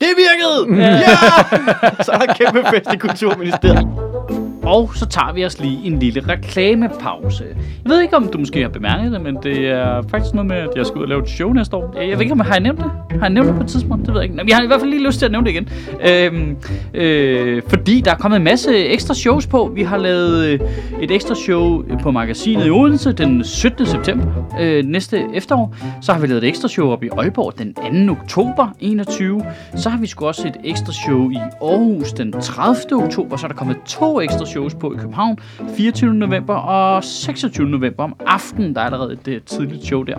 [0.00, 0.82] Det virkede!
[0.86, 1.16] Ja!
[2.04, 4.09] så er der kæmpe fest i Kulturministeriet.
[4.62, 7.44] Og så tager vi os lige en lille reklamepause.
[7.84, 10.56] Jeg ved ikke, om du måske har bemærket det, men det er faktisk noget med,
[10.56, 11.94] at jeg skal ud og lave et show næste år.
[12.00, 12.90] Jeg ved ikke, om jeg har nævnt det?
[13.10, 14.06] Har jeg nævnt det på et tidspunkt?
[14.06, 14.36] Det ved jeg ikke.
[14.36, 15.68] Men jeg har i hvert fald lige lyst til at nævne det igen.
[16.08, 16.56] Øhm,
[16.94, 19.72] øh, fordi der er kommet en masse ekstra shows på.
[19.74, 20.60] Vi har lavet øh,
[21.02, 23.86] et ekstra show på magasinet i Odense den 17.
[23.86, 24.26] september
[24.60, 25.76] øh, næste efterår.
[26.02, 27.74] Så har vi lavet et ekstra show op i Aalborg den
[28.06, 28.12] 2.
[28.12, 29.42] oktober 21.
[29.76, 33.04] Så har vi sgu også et ekstra show i Aarhus den 30.
[33.04, 33.36] oktober.
[33.36, 35.38] Så er der kommet to ekstra shows på i København
[35.76, 36.14] 24.
[36.14, 37.66] november og 26.
[37.68, 38.74] november om aftenen.
[38.74, 40.18] Der er allerede et øh, tidligt show der.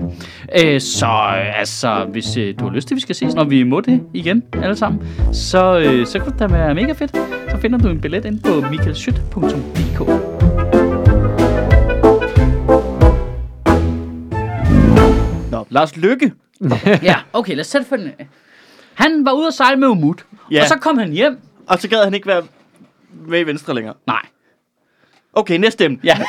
[0.64, 3.44] Øh, så øh, altså, hvis øh, du har lyst til, at vi skal ses, når
[3.44, 5.02] vi må det igen alle sammen,
[5.34, 7.12] så, øh, så kunne det da være mega fedt.
[7.52, 10.00] Så finder du en billet ind på michaelschyt.dk.
[15.52, 16.32] Nå, Lars Lykke.
[17.04, 18.12] Ja, okay, lad os sætte for den.
[18.94, 20.62] Han var ude at sejle med Umut, Ja.
[20.62, 21.38] og så kom han hjem.
[21.68, 22.44] Og så gad han ikke være
[23.28, 23.94] med i Venstre længere.
[24.08, 24.26] Nej.
[25.34, 26.00] Okay, næste emne.
[26.04, 26.18] Ja,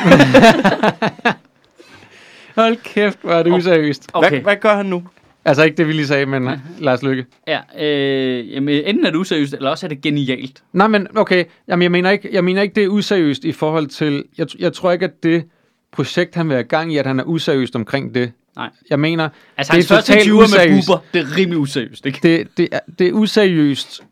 [2.54, 4.10] Hold kæft, hvor er det useriøst.
[4.12, 4.30] okay.
[4.30, 5.02] Hvad, hvad gør han nu?
[5.44, 7.26] Altså ikke det, vi lige sagde, men Lars Lykke.
[7.48, 10.62] Ja, øh, jamen, enten er det useriøst, eller også er det genialt.
[10.72, 13.86] Nej, men okay, Jamen, jeg, mener ikke, jeg mener ikke, det er useriøst i forhold
[13.86, 14.24] til...
[14.38, 15.44] Jeg, jeg tror ikke, at det
[15.92, 18.32] projekt, han vil have gang i, at han er useriøst omkring det.
[18.56, 18.70] Nej.
[18.90, 20.86] Jeg mener, Altså, Det er hans første totalt interviewer med useriøst.
[20.86, 22.18] Bubber, det er rimelig useriøst, ikke?
[22.22, 24.02] det, det, er, det er useriøst,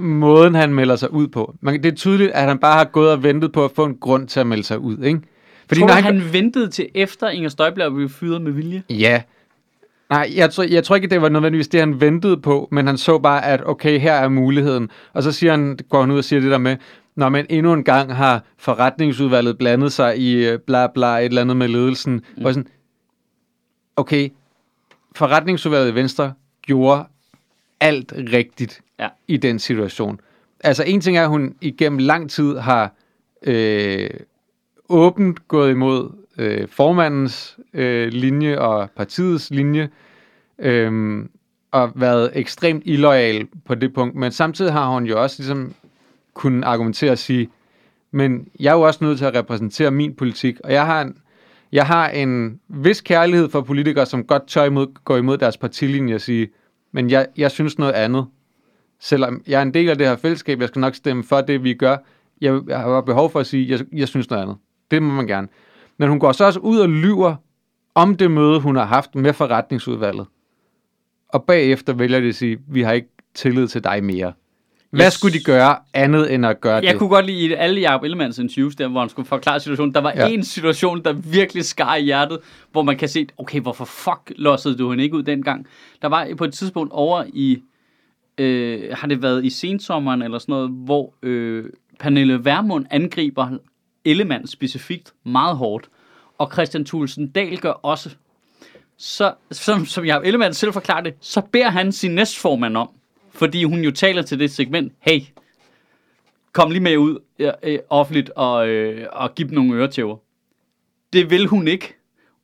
[0.00, 1.54] måden han melder sig ud på.
[1.60, 3.96] Man, det er tydeligt, at han bare har gået og ventet på at få en
[4.00, 5.20] grund til at melde sig ud, ikke?
[5.68, 6.04] Fordi tror du, han...
[6.04, 8.82] han ventede til efter Inger Støjberg blev fyret med vilje?
[8.90, 9.22] Ja.
[10.10, 12.98] Nej, jeg tror, jeg tror ikke, det var nødvendigvis det, han ventede på, men han
[12.98, 14.90] så bare, at okay, her er muligheden.
[15.12, 16.76] Og så siger han, går han ud og siger det der med,
[17.16, 21.42] når man endnu en gang har forretningsudvalget blandet sig i øh, bla bla et eller
[21.42, 22.12] andet med ledelsen.
[22.36, 22.44] Mm.
[22.44, 22.68] Og sådan,
[23.96, 24.28] okay,
[25.16, 26.32] forretningsudvalget i Venstre
[26.62, 27.04] gjorde
[27.80, 29.08] alt rigtigt Ja.
[29.28, 30.20] i den situation.
[30.64, 32.92] Altså en ting er, at hun igennem lang tid har
[33.42, 34.10] øh,
[34.88, 39.88] åbent gået imod øh, formandens øh, linje og partiets linje,
[40.58, 41.24] øh,
[41.70, 44.14] og været ekstremt illoyal på det punkt.
[44.14, 45.74] Men samtidig har hun jo også ligesom
[46.34, 47.48] kunnet argumentere og sige,
[48.10, 51.16] men jeg er jo også nødt til at repræsentere min politik, og jeg har en,
[51.72, 56.14] jeg har en vis kærlighed for politikere, som godt tør imod, gå imod deres partilinje
[56.14, 56.48] og sige,
[56.92, 58.26] men jeg, jeg synes noget andet.
[59.00, 61.64] Selvom jeg er en del af det her fællesskab, jeg skal nok stemme for det,
[61.64, 61.96] vi gør.
[62.40, 64.56] Jeg, jeg har behov for at sige, jeg, jeg synes noget andet.
[64.90, 65.48] Det må man gerne.
[65.98, 67.36] Men hun går så også ud og lyver
[67.94, 70.26] om det møde, hun har haft med forretningsudvalget.
[71.28, 74.32] Og bagefter vælger de at sige, vi har ikke tillid til dig mere.
[74.90, 75.12] Hvad Yes.
[75.12, 76.98] skulle de gøre andet end at gøre Jeg det?
[76.98, 79.94] kunne godt lide alle Jacob Ellemanns interviews, der, hvor han skulle forklare situationen.
[79.94, 80.28] Der var Ja.
[80.28, 82.38] en situation, der virkelig skar i hjertet,
[82.72, 85.66] hvor man kan se, okay, hvorfor fuck lossede du hende ikke ud dengang?
[86.02, 87.62] Der var på et tidspunkt over i,
[88.38, 91.64] øh, har det været i sensommeren eller sådan noget, hvor øh,
[91.98, 93.48] Pernille Vermund angriber
[94.04, 95.88] Ellemann specifikt meget hårdt,
[96.38, 98.10] og Christian Thulesen Dahl gør også.
[98.98, 102.88] Så, som, som Jacob Ellemann selv forklarer det, så beder han sin næstformand om,
[103.30, 105.20] fordi hun jo taler til det segment, hey,
[106.52, 107.18] kom lige med ud
[107.62, 110.16] øh, offentligt og, øh, og give dem nogle øretæver.
[111.12, 111.96] Det vil hun ikke.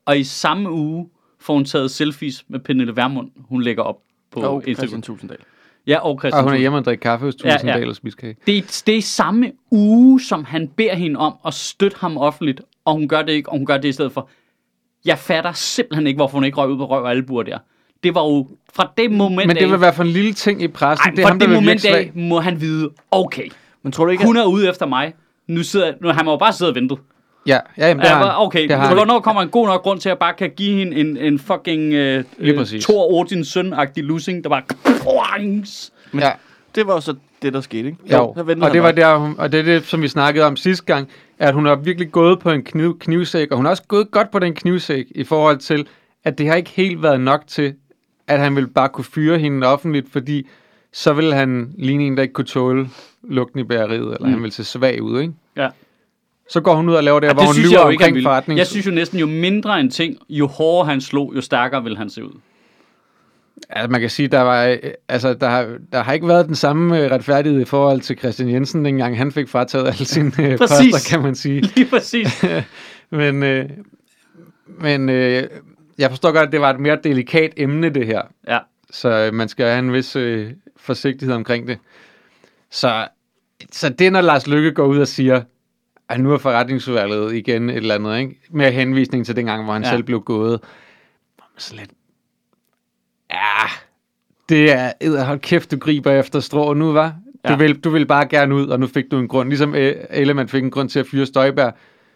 [0.05, 1.09] Og i samme uge
[1.41, 3.99] får hun taget selfies med Pernille Vermund, hun lægger op
[4.31, 4.75] på Og Instagram.
[4.75, 5.39] Christian Tusinddal.
[5.87, 7.79] Ja, og Christian Og hun er hjemme og drikke kaffe hos Ja, ja.
[7.79, 8.37] Ja, og spise kage.
[8.47, 12.61] Det er, det er samme uge, som han beder hende om at støtte ham offentligt,
[12.85, 14.29] og hun gør det ikke, og hun gør det i stedet for.
[15.05, 17.59] Jeg fatter simpelthen ikke, hvorfor hun ikke røg ud på røv og albuer der.
[18.03, 20.69] Det var jo fra det moment Men det vil være for en lille ting i
[20.69, 21.05] pressen.
[21.05, 23.49] ej, det er fra ham, det moment af, må han vide, okay,
[23.83, 25.15] Men tror du ikke, hun er ude efter mig.
[25.47, 26.97] Nu sidder, nu, han må jo bare sidde og vente.
[27.47, 28.35] Ja, ja jamen, det Ja, har han.
[28.37, 28.97] okay, det har han.
[28.97, 31.93] hvornår kommer en god nok grund til at bare kan give hende en, en fucking
[31.95, 32.67] øh, øh.
[32.81, 34.63] Thor Odins søn-agtig losing, der bare...
[36.13, 36.31] Men Ja.
[36.75, 37.99] det var jo så det, der skete, ikke?
[38.13, 40.47] Jo, så ventede og det var der, hun, og det er det, som vi snakkede
[40.47, 43.71] om sidste gang, at hun har virkelig gået på en kniv, knivsæk, og hun har
[43.71, 45.87] også gået godt på den knivsæk i forhold til,
[46.25, 47.75] at det har ikke helt været nok til,
[48.29, 50.47] at han ville bare kunne fyre hende offentligt, fordi
[50.93, 52.89] så ville han ligne en, der ikke kunne tåle
[53.23, 54.31] lugten i bæreriet, eller mm.
[54.33, 55.33] han ville se svag ud, ikke?
[55.57, 55.69] Ja.
[56.51, 58.05] Så går hun ud og laver det, Ja, hvor hun synes lyver jeg jo ikke,
[58.05, 58.27] omkring ville.
[58.27, 58.59] forretning.
[58.59, 61.97] Jeg synes jo næsten, jo mindre en ting, jo hårdere han slog, jo stærkere vil
[61.97, 62.33] han se ud.
[63.71, 66.55] Altså, man kan sige, der var, øh, altså, der har, der har ikke været den
[66.55, 70.59] samme øh, retfærdighed i forhold til Christian Jensen, dengang han fik frataget alle sine øh,
[70.59, 70.93] Præcis.
[70.93, 71.61] poster, kan man sige.
[71.77, 72.45] Lige præcis.
[73.11, 73.69] Men, øh,
[74.81, 75.43] men øh,
[75.99, 78.23] jeg forstår godt, at det var et mere delikat emne, det her.
[78.49, 78.59] Ja.
[78.91, 81.79] Så øh, man skal have en vis øh, forsigtighed omkring det.
[82.71, 83.09] Så,
[83.73, 85.43] så det, når Lars Lykke går ud og siger,
[86.09, 88.41] at nu er forretningsudvalget igen et eller andet, ikke?
[88.51, 89.91] med henvisning til dengang, hvor han Ja.
[89.91, 90.61] selv blev gået.
[91.59, 91.91] Så lidt,
[93.31, 93.67] ja,
[94.49, 97.09] det er, hold kæft, du griber efter strå nu, var.
[97.49, 97.57] Du, Ja.
[97.57, 99.49] vil, du vil bare gerne ud, og nu fik du en grund.
[99.49, 101.73] Ligesom øh, Ellemann fik en grund til at fyre Støjberg,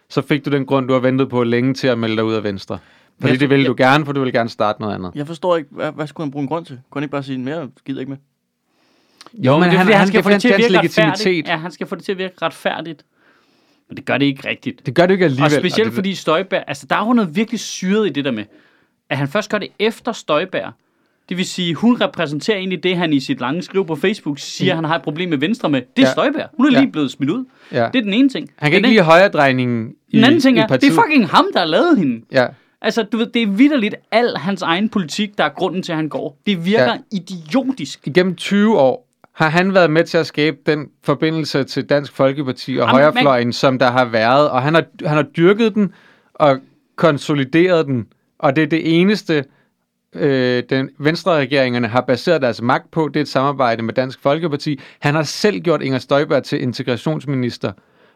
[0.09, 2.33] så fik du den grund, du har ventet på længe til at melde dig ud
[2.33, 2.79] af Venstre.
[3.21, 5.11] Fordi jeg- det ville jeg- du gerne, for du vil gerne starte noget andet.
[5.15, 6.79] Jeg forstår ikke, hvad, hvad skulle han bruge en grund til?
[6.89, 8.17] Kunne han ikke bare sige, mere gider ikke med?
[9.33, 11.47] Jo, men det han, han, skal det få det til at virke legitimitet.
[11.47, 13.05] Ja, han skal få det til at virke retfærdigt.
[13.89, 14.85] Men det gør det ikke rigtigt.
[14.85, 15.45] Det gør det ikke alligevel.
[15.45, 18.31] Og specielt det, fordi Støjberg, altså der er jo noget virkelig syret i det der
[18.31, 18.43] med,
[19.09, 20.71] at han først gør det efter Støjberg.
[21.29, 24.75] Det vil sige, hun repræsenterer egentlig det, han i sit lange skriv på Facebook siger,
[24.75, 25.81] han har et problem med Venstre med.
[25.97, 26.11] Det er Ja.
[26.11, 26.49] Støjberg.
[26.57, 26.79] Hun er Ja.
[26.79, 27.45] lige blevet smidt ud.
[27.71, 27.77] Ja.
[27.93, 28.49] Det er den ene ting.
[28.55, 30.91] Han kan Den ikke lide højredrejningen i, Den anden ting i er, det partiet.
[30.97, 32.25] er fucking ham, der har lavet hende.
[32.31, 32.47] Ja,
[32.81, 35.95] Altså, du ved, det er vidderligt al hans egen politik, der er grunden til, at
[35.95, 36.37] han går.
[36.45, 36.97] Det virker Ja.
[37.11, 38.07] idiotisk.
[38.07, 42.71] igennem 20 år har han været med til at skabe den forbindelse til Dansk Folkeparti
[42.71, 44.49] og Jamen, højrefløjen, som der har været.
[44.49, 45.93] Og han har, han har dyrket den
[46.33, 46.57] og
[46.95, 48.07] konsolideret den.
[48.39, 49.45] Og det er det eneste,
[50.15, 53.07] øh, den Venstre-regeringerne har baseret deres magt på.
[53.07, 54.79] Det er et samarbejde med Dansk Folkeparti.
[54.99, 57.71] Han har selv gjort Inger Støjberg til integrationsminister.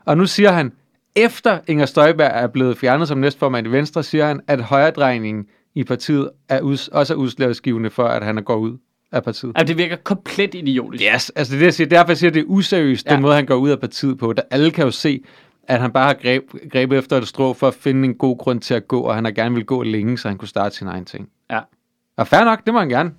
[0.06, 0.72] Og nu siger han,
[1.16, 5.46] efter Inger Støjberg er blevet fjernet som næstformand i Venstre, siger han, at højredrejningen
[5.76, 8.78] i partiet er us, også er udslagsgivende for, at han er går ud
[9.12, 9.52] af partiet.
[9.56, 11.04] Altså, det virker komplet idiotisk.
[11.16, 11.88] Yes, altså det er det, jeg siger.
[11.88, 13.14] Derfor jeg siger, at det er useriøst, ja.
[13.14, 14.34] Den måde, han går ud af partiet på.
[14.34, 15.22] Der alle kan jo se,
[15.68, 18.62] at han bare har greb, grebet efter et strå for at finde en god grund
[18.62, 20.88] til at gå, og han har gerne vil gå længe, så han kunne starte sin
[20.88, 21.30] egen ting.
[21.52, 21.60] Ja.
[22.18, 23.12] Og fair nok, det må han gerne.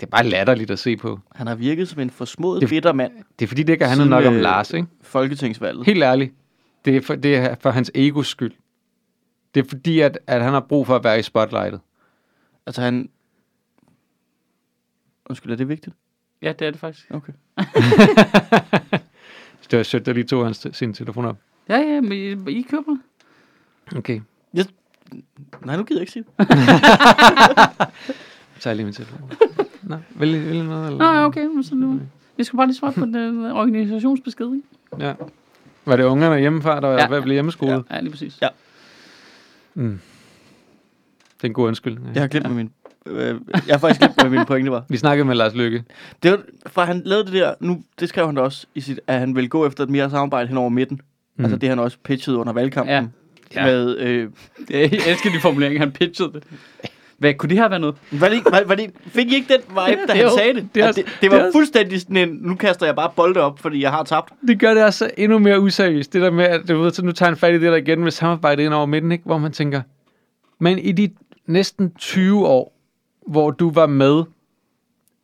[0.00, 1.18] Det er bare latterligt at se på.
[1.34, 3.12] Han har virket som en forsmået, Det- bitter mand.
[3.38, 4.86] Det er fordi, det ikke handler Siden, nok om øh, Lars, ikke?
[5.02, 5.86] Folketingsvalget.
[5.86, 6.32] Helt ærligt.
[6.84, 8.52] Det er for, det er for hans egos skyld.
[9.54, 11.80] Det er fordi, at, at han har brug for at være i spotlightet.
[12.66, 13.10] Altså han...
[15.26, 15.96] Undskyld, er det vigtigt?
[16.42, 17.10] Ja, det er det faktisk.
[17.10, 17.32] Okay.
[19.70, 21.36] Det var sødt, at lige tog hans, sin telefon op.
[21.68, 22.98] Ja, ja, men I, I køber mig.
[23.96, 24.20] Okay,
[25.64, 26.48] Nej, nu gider jeg ikke sige det.
[28.54, 29.30] så tager jeg lige min telefon.
[29.82, 30.86] Nå, vil, vil I noget?
[30.86, 30.98] Eller?
[30.98, 31.62] Nå, ja, okay.
[31.62, 32.00] Så nu.
[32.36, 35.06] Vi skal bare lige svare på den øh, organisationsbesked, ikke?
[35.06, 35.14] Ja.
[35.84, 37.00] Var det ungerne hjemmefra, der var Ja.
[37.02, 37.08] ja.
[37.08, 37.84] ved at blive hjemmeskolet?
[37.90, 38.38] Ja, lige præcis.
[38.42, 38.48] Ja.
[39.74, 40.00] Mm.
[41.36, 42.14] Det er en god undskyldning.
[42.14, 42.70] Jeg har glemt, hvad min...
[43.06, 44.84] Øh, jeg har faktisk glemt, hvad min pointe var.
[44.88, 45.84] Vi snakkede med Lars Lykke.
[46.22, 49.00] Det var, fra han lavede det der, nu, det skrev han da også, i sit,
[49.06, 51.00] at han ville gå efter et mere samarbejde hen over midten.
[51.36, 51.44] Mm.
[51.44, 52.94] Altså det han også pitchede under valgkampen.
[52.94, 53.06] Ja.
[53.54, 53.66] Ja.
[53.66, 54.28] Med, øh,
[54.70, 56.42] Jeg elsker de formuleringer, han pitchede det.
[57.20, 57.96] Hvad, kunne det her være noget?
[58.10, 60.68] var det, var, var det, fik I ikke den vibe, da han Jo, sagde det?
[60.74, 63.58] det At det, det var det fuldstændig sådan en, nu kaster jeg bare bolde op,
[63.58, 64.32] fordi jeg har tabt.
[64.48, 66.12] Det gør det også endnu mere useriøst.
[66.12, 68.00] Det der med, at du ved, så nu tager han fat i det der igen
[68.00, 69.24] med samarbejdet ind over midten, ikke?
[69.24, 69.82] hvor man tænker,
[70.58, 71.10] Men i de
[71.46, 72.76] næsten 20 år,
[73.26, 74.22] hvor du var med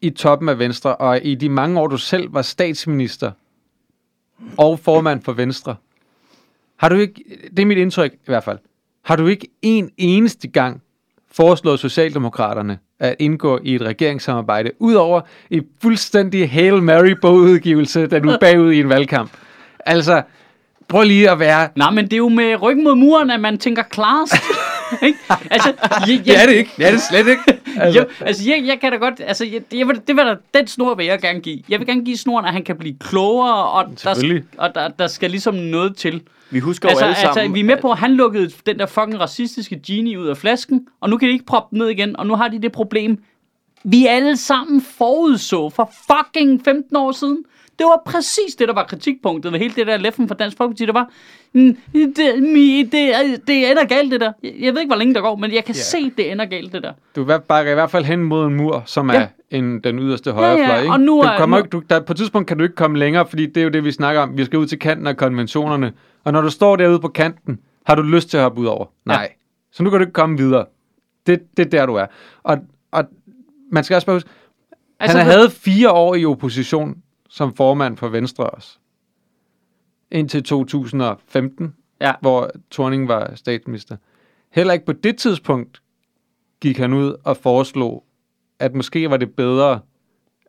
[0.01, 3.31] i toppen af Venstre, og i de mange år, du selv var statsminister
[4.57, 5.77] og formand for Venstre,
[6.77, 8.59] har du ikke, det er mit indtryk i hvert fald,
[9.03, 10.83] har du ikke en eneste gang
[11.37, 15.21] foreslået Socialdemokraterne at indgå i et regeringssamarbejde, udover
[15.51, 19.31] i fuldstændig Hail Mary-bogudgivelse, da du er bagud i en valgkamp.
[19.87, 20.23] Altså,
[20.89, 21.69] prøv lige at være...
[21.77, 24.35] Nej, men det er jo med ryggen mod muren, at man tænker klarest.
[25.09, 25.19] ikke?
[25.51, 25.73] Altså,
[26.09, 26.71] jeg, Det er det ikke.
[26.77, 27.43] Det er det slet ikke.
[27.47, 30.25] Altså, Altså, jo, altså jeg, jeg kan da godt, altså jeg, jeg vil, det vil
[30.25, 31.63] da, den snor vil jeg gerne give.
[31.69, 35.07] Jeg vil gerne give snoren, at han kan blive klogere, og, der, og der, der
[35.07, 36.23] skal ligesom noget til.
[36.51, 37.39] Vi husker Altså, jo alle sammen...
[37.39, 40.37] altså, vi er med på, at han lukkede den der fucking racistiske genie ud af
[40.37, 42.73] flasken, og nu kan de ikke proppe den ned igen, og nu har de det
[42.73, 43.19] problem,
[43.85, 47.45] vi alle sammen forudså for fucking 15 år siden.
[47.79, 50.87] Det var præcis det, der var kritikpunktet ved hele det der leffen fra Dansk Folkeparti.
[50.87, 51.11] Det var,
[51.57, 54.33] det, mi- det, er- det ender galt, det der.
[54.43, 55.81] Jeg ved ikke, hvor længe der går, men jeg kan Ja.
[55.81, 56.93] se, det ender galt, det der.
[57.17, 59.27] Du er- bakker i hvert fald hen mod en mur, som er Ja.
[59.51, 60.67] en, den yderste højrefløj.
[60.77, 60.93] ja, ikke?
[60.93, 62.77] og nu du er- kommer nu- ikke, du, der, på et tidspunkt kan du ikke
[62.77, 64.37] komme længere, fordi det er jo det, vi snakker om.
[64.39, 65.93] Vi skal ud til kanten af konventionerne.
[66.25, 68.87] Og når du står derude på kanten, har du lyst til at hoppe ud over?
[69.05, 69.33] Nej.
[69.73, 70.65] Så nu kan du ikke komme videre.
[71.27, 72.07] Det, det er der, du er.
[72.43, 72.59] Og,
[72.93, 73.05] og
[73.73, 74.29] man skal også bare huske,
[75.01, 76.97] altså, han havde fire år i opposition
[77.31, 78.79] som formand for Venstre også.
[80.11, 82.13] Indtil 2015, Ja.
[82.21, 83.97] hvor Thorning var statsminister.
[84.53, 85.83] Heller ikke på det tidspunkt
[86.61, 88.05] gik han ud og foreslog,
[88.61, 89.81] at måske var det bedre,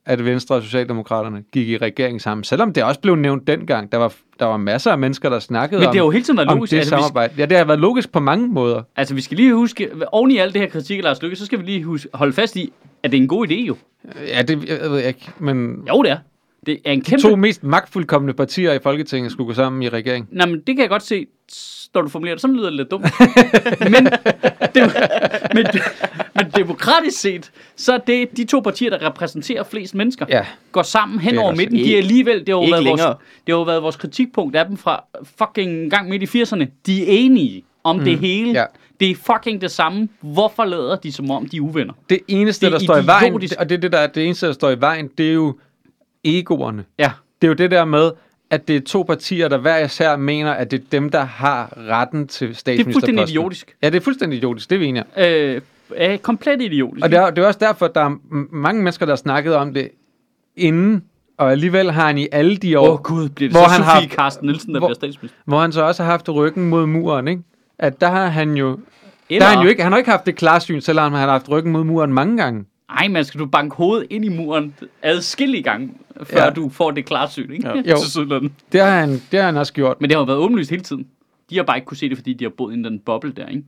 [0.06, 2.44] at Venstre og Socialdemokraterne gik i regering sammen.
[2.44, 3.92] Selvom det også blev nævnt dengang.
[3.92, 6.24] Der var, der var masser af mennesker, der snakkede Men om, det har jo hele
[6.26, 6.72] tiden været om logisk.
[6.72, 7.34] det Altså, samarbejde.
[7.38, 8.84] Ja, det har været logisk på mange måder.
[8.96, 11.46] altså, vi skal lige huske, oven i alt det her kritik af Lars Løkke, så
[11.46, 13.76] skal vi lige huske, holde fast i, at det er en god idé jo.
[14.28, 16.18] Ja, det jeg ved jeg ikke, men Jo, det er.
[16.68, 17.22] Det er en de kæmpe...
[17.22, 20.28] to mest magtfuldkommende partier i Folketinget skulle gå sammen i regering.
[20.32, 21.26] Nej, men det kan jeg godt se,
[21.94, 22.42] når du formulerer det.
[22.42, 23.06] Sådan lyder det lidt dumt.
[23.94, 24.06] men,
[24.76, 24.94] det,
[25.54, 25.66] men,
[26.36, 30.46] men demokratisk set, så er det de to partier, der repræsenterer flest mennesker, Ja.
[30.72, 31.78] går sammen hen er over midten.
[31.78, 33.02] så De er ikke- alligevel, det har, jo ikke været vores,
[33.48, 35.04] det har jo været vores kritikpunkt af dem fra
[35.38, 36.66] fucking gang midt i 80'erne.
[36.86, 38.04] De er enige om mm.
[38.04, 38.52] det hele.
[38.60, 38.66] Ja.
[39.00, 40.10] Det er fucking det samme.
[40.22, 41.94] Hvorfor lader de som om, de er uvenner?
[42.10, 44.48] Det eneste, Det er der står i vejen, og det, er det, der, det eneste,
[44.48, 45.58] der står i vejen, det er jo
[46.28, 46.84] egoerne.
[47.00, 47.12] Ja.
[47.42, 48.12] Det er jo det der med,
[48.50, 51.74] at det er to partier, der hver især mener, at det er dem, der har
[51.78, 52.94] retten til Det er statsministerposten.
[52.94, 53.76] fuldstændig idiotisk.
[53.84, 55.04] Ja, det er fuldstændig idiotisk, det er vi enige.
[55.18, 55.62] Øh,
[55.96, 57.04] er komplet idiotisk.
[57.06, 58.16] Og det er, det er også derfor, at der er
[58.56, 59.90] mange mennesker, der har snakket om det
[60.56, 61.04] inden,
[61.38, 63.72] og alligevel har han i alle de år, Åh oh, gud, bliver det Hvor så
[63.72, 65.38] han Sofie har- Carsten Nielsen, der hvor- bliver statsminister?
[65.46, 67.42] hvor han så også har haft ryggen mod muren, ikke?
[67.80, 68.78] At der har han jo, der
[69.30, 71.50] Eller, har han jo ikke, han har ikke haft det klarsyn, selvom han har haft
[71.50, 72.66] ryggen mod muren mange gange.
[72.90, 75.92] Ej, man skal du banke hovedet ind i muren adskillige gange,
[76.24, 76.50] før Ja.
[76.50, 77.68] du får det klarsyn, ikke?
[77.68, 77.74] Ja.
[77.92, 78.50] Jo.
[78.72, 80.02] Det har han, det har han også gjort.
[80.02, 81.08] Men det har jo været åbenlyst hele tiden.
[81.50, 83.48] De har bare ikke kunne se det, fordi de har boet i den boble der,
[83.48, 83.64] ikke?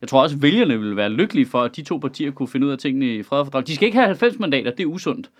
[0.00, 2.66] Jeg tror også, at vælgerne ville være lykkelige for, at de to partier kunne finde
[2.66, 3.66] ud af tingene i fred og fordrag.
[3.66, 5.30] De skal ikke have 90 mandater, det er usundt,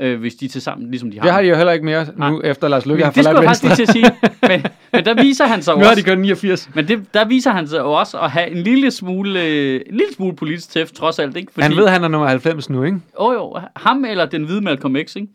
[0.00, 1.22] øh, hvis de er til sammen, ligesom de har.
[1.22, 2.50] Det har de jo heller ikke mere nu, Nej.
[2.50, 4.30] efter Lars Løkke men har det skulle forladt jeg faktisk lige til at sige.
[4.48, 6.70] Men, men der viser han sig jo Nu har de også, kun 89.
[6.74, 9.96] men det, der viser han sig jo også at have en lille smule, øh, en
[9.96, 11.52] lille smule politisk tæft, trods alt, ikke?
[11.58, 13.00] Han ved, at han er nummer 90 nu, ikke?
[13.18, 15.28] Åh oh, jo, ham eller den hvide Malcolm X, ikke?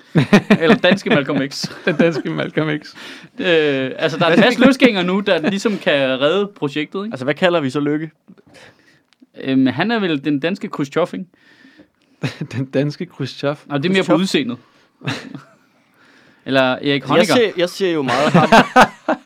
[0.61, 1.65] eller danske Malcolm X.
[1.85, 2.93] Den danske Malcolm X.
[3.39, 7.13] Øh, altså, der er en masse løsgængere nu, der ligesom kan redde projektet, ikke?
[7.13, 8.11] Altså, hvad kalder vi så Lykke?
[9.43, 11.25] Øhm, han er vel den danske Khrushchev, ikke?
[12.57, 13.55] Den danske Khrushchev.
[13.69, 14.57] Og det er mere på udseendet.
[16.45, 17.33] eller Erik Jeg Honecker.
[17.35, 18.49] ser, jeg ser jo meget ham,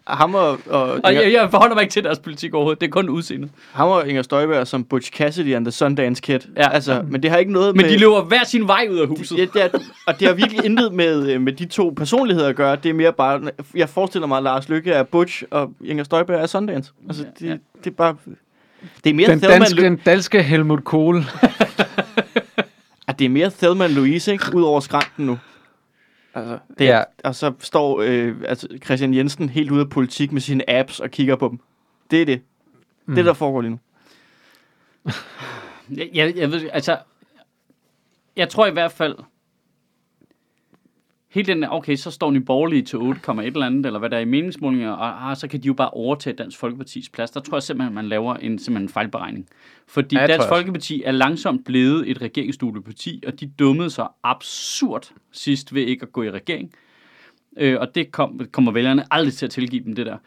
[0.17, 2.81] ham og, og, Og Inger, jeg, jeg forholder mig ikke til deres politik overhovedet.
[2.81, 3.49] Det er kun udseendet.
[3.71, 6.39] ham og Inger Støjberg som Butch Cassidy and the Sundance Kid.
[6.57, 6.69] Ja.
[6.69, 7.91] Altså, men det har ikke noget Men med...
[7.93, 9.37] de løber hver sin vej ud af huset.
[9.37, 9.69] Ja, det er,
[10.07, 12.75] og det har virkelig intet med, øh, med de to personligheder at gøre.
[12.75, 13.41] Det er mere bare...
[13.75, 16.91] Jeg forestiller mig, at Lars Lykke er Butch, og Inger Støjberg er Sundance.
[17.07, 17.55] Altså, det, Ja.
[17.83, 18.15] det er bare...
[19.03, 21.25] Det er mere Den danske, den danske Helmut Kohl.
[23.20, 24.45] Det er mere Thelma Louise, ikke?
[24.55, 25.39] Ud over skranten nu.
[26.34, 27.03] Altså, det er, Ja.
[27.24, 31.11] Og så står øh, altså Christian Jensen helt ude af politik med sine apps og
[31.11, 31.59] kigger på dem.
[32.11, 32.41] Det er det.
[33.05, 33.15] Mm.
[33.15, 33.80] Det er der foregår lige nu.
[35.89, 36.97] Jeg, jeg, jeg ved, altså,
[38.36, 39.15] jeg tror i hvert fald,
[41.30, 44.17] hele den, okay, så står Nye Borgerlige til 8, et eller andet, eller hvad der
[44.17, 47.32] er i meningsmålinger, og ah, så kan de jo bare overtage Dansk Folkepartis plads.
[47.32, 49.47] Der tror jeg simpelthen, man laver en, simpelthen en fejlberegning.
[49.88, 50.47] Fordi Ja, Dansk.
[50.47, 56.11] Folkeparti er langsomt blevet et regeringsstudieparti, og de dummede sig absurd sidst ved ikke at
[56.11, 56.71] gå i regering.
[57.57, 60.17] Øh, og det kom, kommer vælgerne aldrig til at tilgive dem, det der.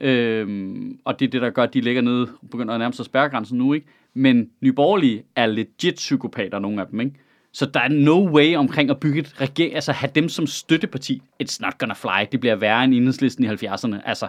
[0.00, 2.94] Øhm, og det er det, der gør, at de ligger nede og begynder at nærme
[2.94, 3.86] sig spærregrænsen nu, ikke?
[4.14, 7.14] Men Nye Borgerlige er legit psykopater, nogle af dem, ikke?
[7.56, 11.22] Så der er no way omkring at bygge et regering, altså have dem som støtteparti.
[11.42, 12.26] It's not gonna fly.
[12.32, 13.96] Det bliver værre end enhedslisten i 70'erne.
[14.08, 14.26] Altså,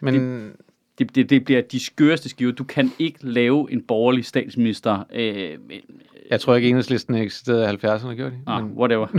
[0.00, 0.52] Men
[0.98, 2.52] det, det, det bliver de skøreste skiver.
[2.52, 5.04] Du kan ikke lave en borgerlig statsminister.
[5.14, 5.50] Øh,
[6.30, 8.36] Jeg tror ikke, enhedslisten eksisterede i 70'erne, gjorde de?
[8.46, 9.06] ah, whatever.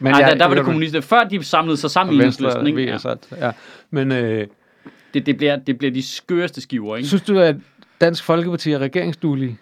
[0.00, 1.00] men Ej, jeg- der, der var det kommunister.
[1.00, 2.82] Før de samlede sig sammen i enhedslisten, ikke?
[2.84, 2.96] Ja.
[3.46, 3.52] ja.
[3.90, 4.46] Men øh,
[5.14, 7.08] Det, det, bliver, det bliver de skøreste skiver, ikke?
[7.08, 7.56] synes du, at
[8.00, 9.58] Dansk Folkeparti er regeringsduelige?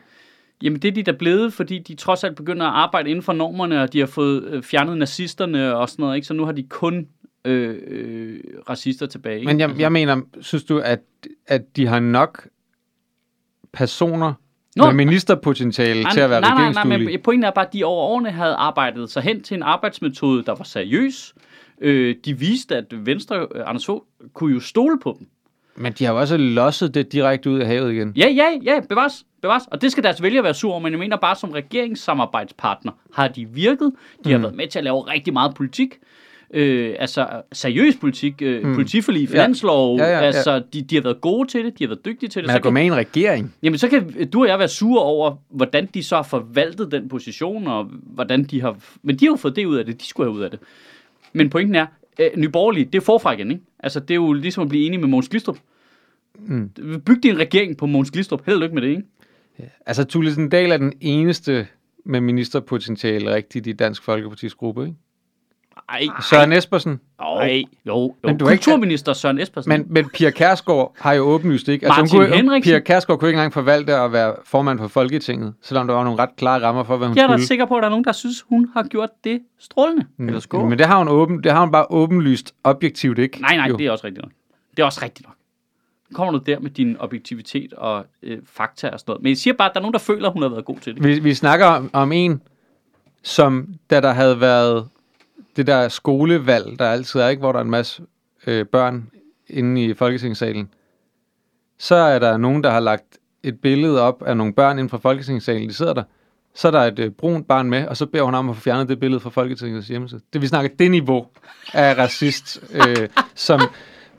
[0.62, 3.32] Jamen det er de der blevet, fordi de trods alt begynder at arbejde inden for
[3.32, 6.26] normerne, og de har fået øh, fjernet nazisterne og sådan noget, ikke?
[6.26, 7.06] Så nu har de kun
[7.44, 9.38] øh, øh, racister tilbage.
[9.38, 9.46] ikke?
[9.46, 11.00] Men jeg, jeg mener, synes du, at,
[11.46, 12.48] at de har nok
[13.72, 14.32] personer
[14.76, 14.86] Nå.
[14.86, 18.02] med ministerpotentiale til at være nej, nej, nej, men pointen er bare, at de over
[18.02, 21.34] årene havde arbejdet sig hen til en arbejdsmetode, der var seriøs.
[21.80, 24.02] Øh, de viste, at Venstre, øh, Anders Fogh,
[24.34, 25.28] kunne jo stole på dem.
[25.76, 28.12] Men de har jo også losset det direkte ud af havet igen.
[28.16, 29.62] Ja, ja, ja, bevares, bevares.
[29.70, 33.28] Og det skal deres vælgere være sur over, men jeg mener bare, som regeringssamarbejdspartner har
[33.28, 33.92] de virket.
[34.24, 34.42] De har Mm.
[34.42, 35.94] været med til at lave rigtig meget politik.
[36.54, 38.74] Øh, altså seriøs politik, øh, mm.
[38.74, 40.20] politiforlig, finanslov, Ja, ja, ja.
[40.20, 42.46] altså de, de har været gode til det, de har været dygtige til det.
[42.48, 43.54] Men Så at gå med i en regering?
[43.62, 47.08] jamen så kan du og jeg være sure over, hvordan de så har forvaltet den
[47.08, 48.76] position, og hvordan de har...
[49.02, 50.58] Men de har jo fået det ud af det, de skulle have ud af det.
[51.32, 51.86] Men pointen er,
[52.18, 53.62] øh, Nye Borgerlige, det er forfra igen, ikke?
[53.86, 55.58] Altså det er jo ligesom at blive enige med Mogens Glistrup.
[56.38, 56.70] Mm.
[57.06, 58.46] Byg din regering på Mogens Glistrup.
[58.46, 59.02] Held og lykke med det, ikke?
[59.86, 61.66] Altså, Thulesen Dahl er den eneste
[62.04, 64.96] med ministerpotentiale rigtigt i Dansk Folkepartis gruppe, ikke?
[65.88, 67.00] Ej, Søren Espersen.
[67.20, 67.62] Nej.
[67.86, 68.14] Jo, jo.
[68.24, 69.68] Men du er ikke- Kulturminister Søren Espersen.
[69.68, 71.86] Men, men Pia Kærsgaard har jo åbenlyst ikke...
[71.86, 72.70] Altså, Martin hun kunne, Henriksen.
[72.72, 76.18] Pia Kærsgaard kunne ikke engang forvalte at være formand for Folketinget, selvom der var nogle
[76.22, 77.46] ret klare rammer for, hvad hun jeg er da skulle.
[77.46, 80.06] sikker på, at der er nogen, der synes, hun har gjort det strålende.
[80.16, 80.68] Mm, Eller skål.
[80.68, 83.40] Men det har hun, åben, det har hun bare åbenlyst objektivt ikke.
[83.40, 83.76] Nej, nej, Jo.
[83.76, 84.32] det er også rigtigt nok.
[84.76, 85.36] Det er også rigtigt nok.
[86.14, 89.22] Kommer du der med din objektivitet og øh, fakta og sådan noget.
[89.22, 90.76] Men jeg siger bare, at der er nogen, der føler, at hun har været god
[90.78, 91.04] til det.
[91.04, 92.42] Vi, vi snakker om, om en,
[93.22, 94.88] som da der havde været
[95.56, 98.02] det der skolevalg, der altid er, ikke, hvor der er en masse
[98.46, 99.10] øh, børn
[99.48, 100.70] inde i Folketingssalen,
[101.78, 104.98] så er der nogen, der har lagt et billede op af nogle børn inden fra
[104.98, 106.02] Folketingssalen, de sidder der.
[106.54, 108.62] Så er der et øh, brunt barn med, og så beder hun om at få
[108.62, 110.20] fjernet det billede fra Folketingets hjemmeside.
[110.32, 111.26] Det vi snakker det niveau
[111.74, 113.60] af racist, øh, som,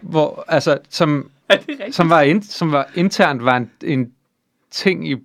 [0.02, 1.32] hvor, altså, som,
[1.92, 4.12] som, var in, som var internt var en, en
[4.72, 5.16] ting i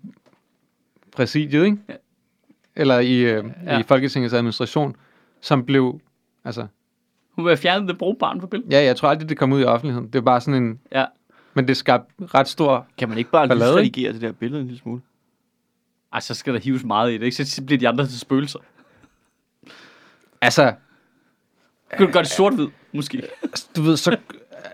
[1.16, 1.76] præsidiet, ikke?
[1.88, 1.94] Ja.
[2.76, 3.80] Eller i, øh, ja.
[3.80, 4.96] i Folketingets administration,
[5.42, 6.00] som blev,
[6.44, 6.66] altså,
[7.30, 8.72] Hun vil have fjernet det bruge barn på billedet.
[8.72, 10.06] ja, jeg tror aldrig, det kom ud i offentligheden.
[10.06, 11.04] Det var bare sådan en, Ja.
[11.54, 14.66] men det skabte ret stor, Kan man ikke bare Ballade, lysredigere det der billede en
[14.66, 15.00] lille smule?
[16.12, 17.44] Ej, så skal der hives meget i det, ikke?
[17.44, 18.58] Så bliver de andre til spøgelser.
[20.40, 20.74] altså,
[21.90, 23.22] Kan du gøre det sort-hvid, måske?
[23.76, 24.16] du ved, så,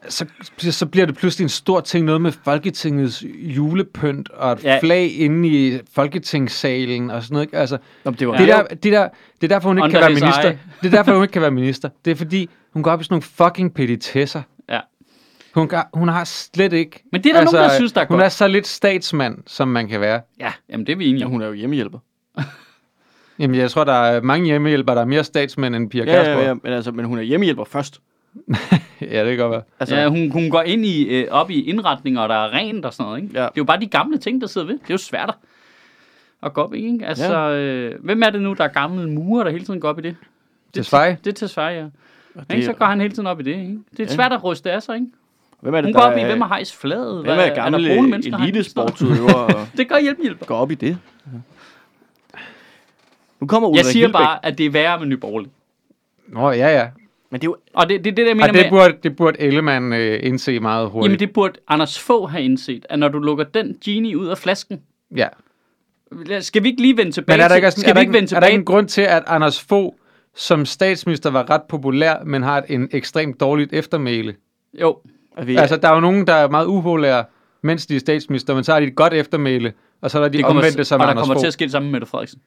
[0.08, 0.26] så,
[0.70, 4.78] så bliver det pludselig en stor ting, noget med Folketingets julepynt og et Ja.
[4.82, 7.46] flag inde i Folketingssalen og sådan noget.
[7.46, 7.58] ikke?
[7.58, 9.08] Altså, Nå, det var det, der, det, der,
[9.40, 10.50] det er derfor, hun ikke Under kan være minister.
[10.50, 10.58] eye.
[10.82, 11.88] Det er derfor, hun ikke kan være minister.
[12.04, 14.42] Det er fordi, hun går op i sådan nogle fucking petitesser.
[14.68, 14.80] Ja.
[15.54, 17.02] Hun, kan, hun har slet ikke...
[17.12, 18.24] Men det er der nogen, der synes, der er Hun godt.
[18.24, 20.20] er så lidt statsmand, som man kan være.
[20.40, 21.30] Ja, jamen det er vi enige Ja, om.
[21.30, 21.98] hun er jo hjemmehjælper.
[23.38, 26.40] Jamen, jeg tror, der er mange hjemmehjælpere, der er mere statsmænd end Pia Ja, Kærsgaard.
[26.42, 28.00] ja, ja, men, altså, men hun er hjemmehjælper først.
[29.00, 29.62] ja, det kan godt være.
[29.80, 32.84] Altså, Ja, hun, hun går ind i, øh, op i indretninger, og der er rent
[32.84, 33.34] og sådan noget, ikke?
[33.34, 33.40] Ja.
[33.42, 34.74] Det er jo bare de gamle ting, der sidder ved.
[34.78, 35.34] Det er jo svært
[36.42, 37.06] at gå op i, ikke?
[37.06, 37.50] Altså, ja.
[37.56, 40.02] øh, hvem er det nu, der er gamle murer, der hele tiden går op i
[40.02, 40.16] det?
[40.74, 41.16] Det er Tesfaye?
[41.24, 41.84] Det er Tesfaye, ja.
[42.34, 42.64] og Ikke?
[42.64, 43.78] Så det, går han hele tiden op i det, ikke?
[43.90, 44.14] Det er Ja.
[44.14, 45.06] svært at ryste af sig, ikke?
[45.60, 47.24] hvem er det, Hun der går op i, er- hvem har hejst flaget?
[47.24, 50.46] Hvem er gamle elitesportsudøvere og Det gør hjælpehjælper.
[50.46, 50.98] går op i det?
[53.40, 54.18] Nu kommer Ulrik Jeg siger Wilbæk.
[54.20, 55.50] bare, at det er værre med Nye Borgerlige.
[56.28, 56.88] Nå, ja, ja.
[57.30, 57.56] Men det er jo...
[57.74, 58.70] Og det, det det, der jeg mener Og det med...
[58.70, 61.08] burde, det burde Ellemann øh, indse meget hurtigt.
[61.10, 64.38] Jamen, det burde Anders Fogh have indset, at når du lukker den genie ud af
[64.38, 64.80] flasken,
[65.16, 65.28] Ja.
[66.40, 68.00] skal vi ikke lige vende tilbage Men er der, ikke, til, skal er, vi der
[68.00, 69.94] ikke vende ikke, er der tilbage ikke en grund til, at Anders Fogh
[70.34, 74.34] som statsminister var ret populær, men har en ekstremt dårligt eftermæle?
[74.80, 74.98] Jo,
[75.42, 75.56] vi.
[75.56, 77.24] Altså, der er jo nogen, der er meget upopulære,
[77.62, 80.28] mens de er statsminister, men så har de et godt eftermæle, og så er der
[80.28, 81.42] de det kommer, omvendte som og der Anders kommer Fogh.
[81.42, 82.40] til at ske det samme med Mette Frederiksen.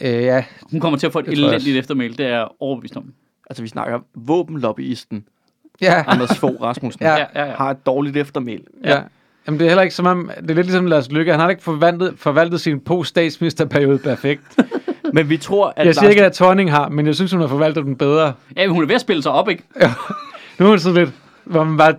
[0.00, 1.70] Øh, ja, Hun kommer til at få et elendigt også.
[1.78, 3.04] eftermæle, det er overbevist om.
[3.50, 5.24] altså, vi snakker våbenlobbyisten
[5.80, 7.02] ja, Anders Fogh Rasmussen.
[7.04, 7.16] Ja.
[7.16, 7.52] Ja, ja, ja.
[7.56, 8.60] Har et dårligt eftermæl.
[8.84, 9.00] ja.
[9.46, 11.50] Jamen, det er heller ikke som om, det er lidt ligesom Lars Lykke, han har
[11.50, 14.42] ikke forvaltet, forvaltet sin post-statsministerperiode perfekt.
[15.14, 17.40] Men vi tror, at Jeg siger Lars- ikke, at Thorning har, men jeg synes, hun
[17.40, 18.32] har forvaltet den bedre.
[18.56, 19.62] Ja, men hun er ved at spille sig op, ikke?
[20.58, 21.14] Nu er hun sådan lidt,
[21.44, 21.94] hvor man bare,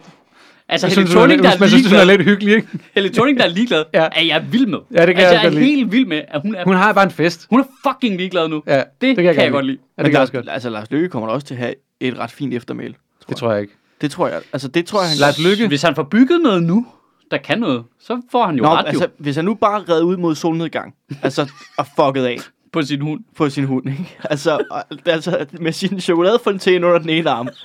[0.70, 2.56] Altså, jeg Helle er, Thorning, der lidt, er man synes, hun er ligeglad, lidt hyggelig,
[2.56, 2.68] ikke?
[2.96, 4.08] Helle Thorning, der er ligeglad, Ja.
[4.16, 4.78] er jeg vild med.
[4.94, 5.76] Ja, det kan altså, jeg jeg godt er lide.
[5.76, 7.48] helt vild med, at hun er, Hun har bare en fest.
[7.50, 8.64] hun er fucking ligeglad nu.
[8.68, 9.78] Ja, Det, kan jeg, godt lide.
[9.78, 10.46] Ja, Men det kan jeg Lars, også godt.
[10.50, 12.96] altså, Lars Løkke kommer også til at have et ret fint eftermæl.
[13.30, 13.74] Det tror jeg ikke.
[14.02, 14.42] Det tror jeg.
[14.54, 15.68] Altså, det tror jeg, han Lars Løkke?
[15.68, 16.86] Hvis han får bygget noget nu,
[17.32, 19.84] der kan noget, så får han jo Nå, ret altså, jo hvis han nu bare
[19.90, 20.94] red ud mod solnedgang,
[21.24, 22.38] altså, og fucket af
[22.74, 23.20] på sin hund.
[23.38, 24.18] på sin hund, ikke?
[24.24, 24.60] Altså,
[25.06, 27.50] altså med sin chokoladefontæne under den ene arm.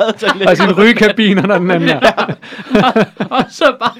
[0.00, 0.48] badetoilet.
[0.48, 2.34] Og sin rygekabiner, når den anden er.
[3.30, 3.94] og så bare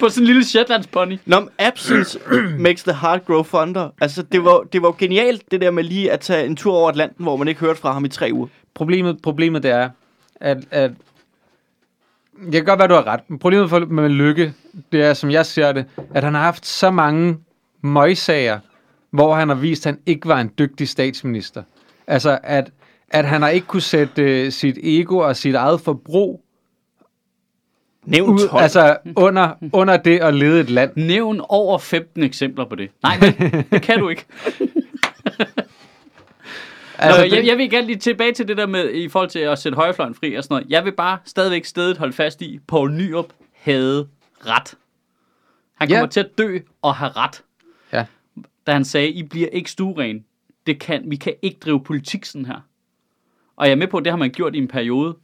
[0.00, 1.18] på sådan en lille Shetlands pony.
[1.26, 2.18] Nå, men absence
[2.58, 3.88] makes the heart grow fonder.
[4.00, 6.88] Altså, det var, det var genialt, det der med lige at tage en tur over
[6.88, 8.48] Atlanten, hvor man ikke hørte fra ham i tre uger.
[8.74, 9.90] Problemet, problemet det er,
[10.40, 10.90] at, at
[12.44, 13.20] jeg kan godt være, du har ret.
[13.28, 14.52] Men problemet for, med Lykke,
[14.92, 15.84] det er, som jeg ser det,
[16.14, 17.38] at han har haft så mange
[17.82, 18.58] møgsager,
[19.10, 21.62] hvor han har vist, at han ikke var en dygtig statsminister.
[22.06, 22.70] Altså, at,
[23.10, 26.42] at han har ikke kunne sætte uh, sit ego og sit eget forbrug
[28.04, 28.62] Nævn ud, 12.
[28.62, 30.92] altså under, under det at lede et land.
[30.96, 32.90] Nævn over 15 eksempler på det.
[33.02, 34.24] Nej, det, det kan du ikke.
[36.98, 39.38] Altså, Nå, jeg, jeg vil gerne lige tilbage til det der med, i forhold til
[39.38, 40.70] at sætte højrefløjen fri og sådan noget.
[40.70, 44.08] Jeg vil bare stadigvæk stedet holde fast i, Poul Nyrup havde
[44.46, 44.74] ret.
[45.74, 45.94] Han Ja.
[45.94, 47.42] kommer til at dø og have ret.
[47.92, 48.04] Ja.
[48.66, 50.24] Da han sagde, I bliver ikke stueren.
[50.66, 52.60] Det kan, vi kan ikke drive politik sådan her.
[53.56, 55.16] Og jeg er med på, at det har man gjort i en periode.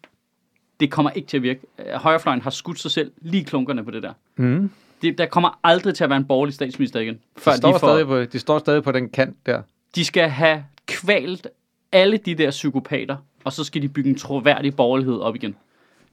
[0.81, 1.61] Det kommer ikke til at virke.
[1.79, 4.13] Øh, Højrefløjen har skudt sig selv lige klunkerne på det der.
[4.37, 4.71] mm,
[5.03, 7.19] Det, der kommer aldrig til at være en borgerlig statsminister igen.
[7.37, 9.63] Før de, står de, får, stadig på, de står stadig på den kant der.
[9.95, 11.49] de skal have kvalt
[11.93, 15.57] alle de der psykopater, og så skal de bygge en troværdig borgerlighed op igen.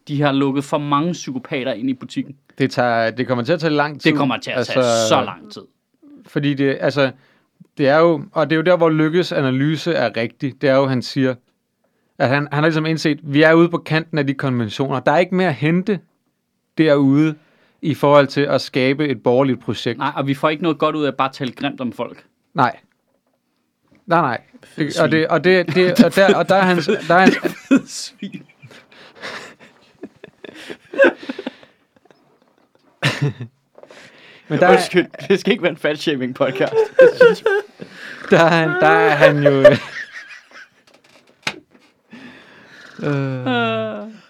[0.07, 2.35] De har lukket for mange psykopater ind i butikken.
[2.57, 4.11] Det, tager, det kommer til at tage lang tid.
[4.11, 5.61] Det kommer til at tage så lang tid.
[6.25, 7.11] Fordi det, altså,
[7.77, 10.75] det er jo, og det er jo der, hvor Lykkes analyse er rigtig, det er
[10.75, 11.35] jo, han siger,
[12.19, 14.99] at han, han har ligesom indset, vi er ude på kanten af de konventioner.
[14.99, 15.99] Der er ikke mere at hente
[16.77, 17.35] derude
[17.81, 19.97] i forhold til at skabe et borgerligt projekt.
[19.97, 22.23] Nej, og vi får ikke noget godt ud af at bare tale grimt om folk.
[22.53, 22.75] Nej.
[24.07, 24.41] Nej, nej.
[24.77, 27.19] Det, og, det, og, det, det, og, der, og der er hans, der er
[27.69, 27.89] hans,
[28.19, 28.43] Svin.
[34.47, 36.73] men der, er, Undskyld, det skal ikke være en fat-shaming podcast.
[38.31, 39.65] der, er, han- der er han jo...
[43.03, 43.45] Øh, jamen,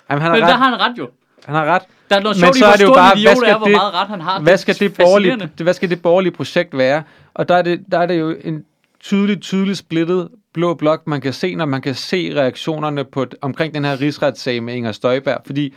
[0.08, 1.10] han, har Men der ret, har han ret jo.
[1.46, 1.82] han har ret.
[2.10, 3.58] Der er noget Men sjovt i, så er hvor det jo bare, hvad skal er,
[3.58, 4.42] hvor det- meget ret han har.
[4.42, 7.04] Hvad skal, det borgerlige, det, hvad skal det borgerlige projekt være?
[7.34, 8.64] Og der er det, der er det jo en
[9.00, 13.74] tydelig, tydelig splittet blå blok, man kan se, når man kan se reaktionerne på, omkring
[13.74, 15.42] den her rigsretssag med Inger Støjberg.
[15.46, 15.74] Fordi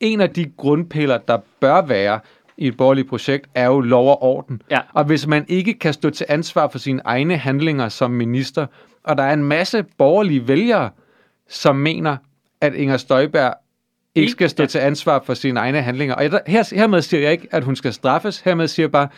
[0.00, 2.20] en af de grundpiller, der bør være
[2.56, 4.62] i et borgerligt projekt, er jo lov og orden.
[4.70, 4.78] Ja.
[4.92, 8.66] Og hvis man ikke kan stå til ansvar for sine egne handlinger som minister,
[9.04, 10.90] og der er en masse borgerlige vælgere,
[11.48, 12.16] som mener,
[12.62, 13.54] at Inger Støjberg
[14.14, 16.14] ikke skal stå til ansvar for sine egne handlinger.
[16.14, 18.40] Og her, hermed siger jeg ikke, at hun skal straffes.
[18.40, 19.08] Hermed siger jeg bare,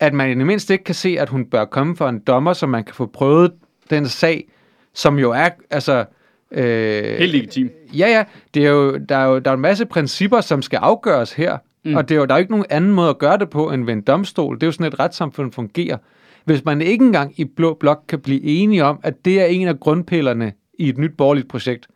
[0.00, 2.52] at man i det mindste ikke kan se, at hun bør komme for en dommer,
[2.52, 3.52] så man kan få prøvet
[3.90, 4.48] den sag,
[4.94, 6.04] som jo er, altså...
[6.50, 7.70] Øh, Helt legitim.
[7.94, 8.24] Ja, ja.
[8.54, 11.58] Det er jo, der, er jo, der er en masse principper, som skal afgøres her.
[11.84, 11.96] Mm.
[11.96, 13.70] Og det er jo, der er jo ikke nogen anden måde at gøre det på,
[13.70, 14.54] end ved en domstol.
[14.54, 15.96] Det er jo sådan, et retssamfund fungerer.
[16.44, 19.68] Hvis man ikke engang i Blå Blok kan blive enige om, at det er en
[19.68, 21.86] af grundpillerne i et nyt borgerligt projekt,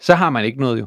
[0.00, 0.86] så har man ikke noget jo.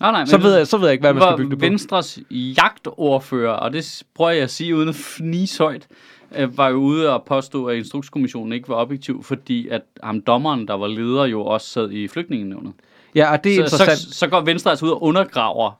[0.00, 1.58] Nej, nej, men Så ved jeg, så ved jeg ikke, hvad man skal bygge det
[1.58, 1.62] på.
[1.64, 5.86] Venstres jagtordfører, og det prøver jeg at sige uden at fnise højt,
[6.36, 10.68] øh, var jo ude og påstå, at Instrukskommissionen ikke var objektiv, fordi at ham dommeren,
[10.68, 12.72] der var leder, jo også sad i flygtningenævnet.
[13.14, 13.98] Ja, og det er Så, interessant.
[13.98, 15.70] så, så går Venstre altså ud og undergraver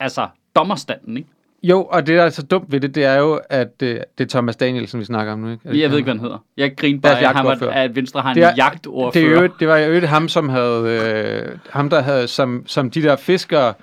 [0.00, 1.28] altså dommerstanden, ikke?
[1.70, 3.88] Jo, og det, der er så dumt ved det, det er jo, at øh,
[4.18, 5.50] det er Thomas Danielsen, vi snakker om nu.
[5.50, 5.68] Ikke?
[5.68, 6.44] Det Jeg ved ikke, hvad han hedder.
[6.56, 9.24] Jeg griner bare, af, ham, at, at Venstre har en Det er- jagtordfører.
[9.26, 11.00] Det, er jo, det var jo ham, som havde,
[11.46, 13.74] øh, ham der havde, som, som de der fiskere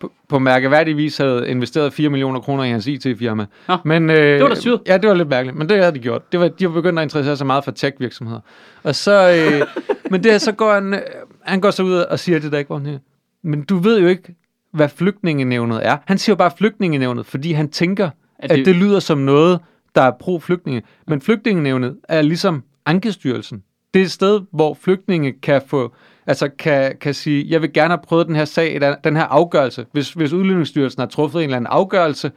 [0.00, 3.46] på, på mærkeværdig vis havde investeret 4 millioner kroner i hans IT-firma.
[3.68, 4.80] Nå, men, øh, det var da syret.
[4.86, 6.32] Ja, det var lidt mærkeligt, men det havde de gjort.
[6.32, 8.40] Det var, de var begyndt at interessere sig meget for tech-virksomheder.
[8.82, 9.66] Og så, øh,
[10.10, 11.00] men det, så går han, øh,
[11.42, 12.98] han går så ud og siger det der ikke,
[13.42, 14.34] men du ved jo ikke,
[14.72, 15.96] hvad flygtningenævnet er.
[16.06, 19.60] Han siger bare flygtningenævnet, fordi han tænker, at det- det, at det lyder som noget,
[19.94, 20.82] der er pro-flygtninge.
[21.06, 23.62] Men flygtningenævnet er ligesom Ankestyrelsen.
[23.94, 25.94] Det er et sted, hvor flygtninge kan få,
[26.26, 29.24] altså kan, kan sige, jeg vil gerne have prøvet den her sag, eller den her
[29.24, 29.86] afgørelse.
[29.92, 32.30] Hvis, hvis Udlændingsstyrelsen har truffet en eller anden afgørelse,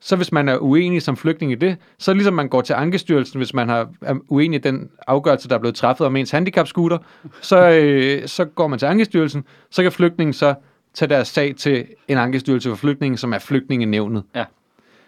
[0.00, 3.38] så hvis man er uenig som flygtning i det, så ligesom man går til Ankestyrelsen,
[3.38, 6.98] hvis man har, er uenig i den afgørelse, der er blevet træffet om ens handicapscooter,
[7.40, 10.54] så, øh, så går man til Ankestyrelsen, så kan flygtningen så
[10.96, 14.22] tage deres sag til en Ankestyrelse for flygtninge, som er flygtningenævnet.
[14.34, 14.44] Ja.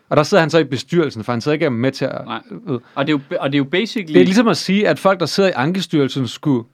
[0.09, 2.20] Og der sidder han så i bestyrelsen, for han sidder ikke med til at...
[2.26, 2.41] Nej.
[2.68, 4.14] Øh, Og det, er jo, og det er jo basically...
[4.14, 6.64] det er ligesom at sige, at folk, der sidder i Ankestyrelsen, skulle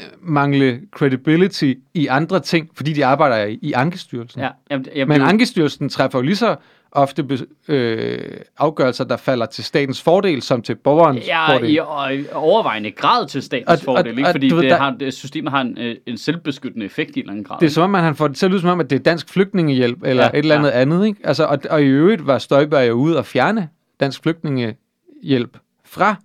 [0.00, 4.40] øh, mangle credibility i andre ting, fordi de arbejder i, i Ankestyrelsen.
[4.40, 6.56] Ja, jamen, jamen, Men jo- Ankestyrelsen træffer jo lige så
[6.92, 11.80] ofte be, øh, afgørelser, der falder til statens fordel, som til borgerens Ja, fordel.
[11.82, 14.28] og i overvejende grad til statens Og- og- fordel, ikke?
[14.28, 17.18] og fordi du ved, det der- har, systemet har en, øh, en selvbeskyttende effekt i
[17.18, 17.60] en eller anden grad.
[17.60, 18.96] Det er som om, at han får det til at lyde som om, at det
[18.98, 20.74] er dansk flygtningehjælp, eller Ja, ja, et eller andet ja.
[20.76, 20.80] ja.
[20.80, 21.06] andet.
[21.06, 21.20] Ikke?
[21.24, 23.68] Altså, og, og i øvrigt var Støjberg jo ude og fjerne
[24.00, 26.16] dansk flygtningehjælp fra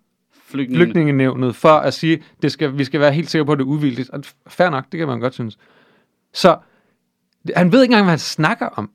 [0.48, 0.86] Flygtninge.
[0.86, 3.68] flygtningenævnet, for at sige, det skal, vi skal være helt sikre på, at det er
[3.68, 4.10] uvildigt.
[4.10, 5.58] Og fair nok, det kan man godt synes.
[6.34, 6.58] Så
[7.56, 8.90] Han ved ikke engang, hvad han snakker om.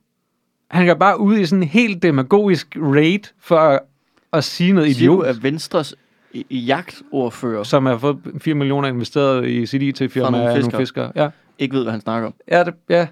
[0.70, 3.80] Han går bare ud i sådan en helt demagogisk raid for at,
[4.32, 5.94] at sige noget Siger du, idiot, at Venstres
[6.32, 10.62] i- i jagtordfører som har fået 4 millioner investeret i sit IT-firma nogle af nogle
[10.62, 10.80] fiskere.
[10.80, 11.12] fiskere.
[11.14, 12.34] Ja, ikke ved, hvad han snakker om?
[12.50, 13.06] ja, det, ja.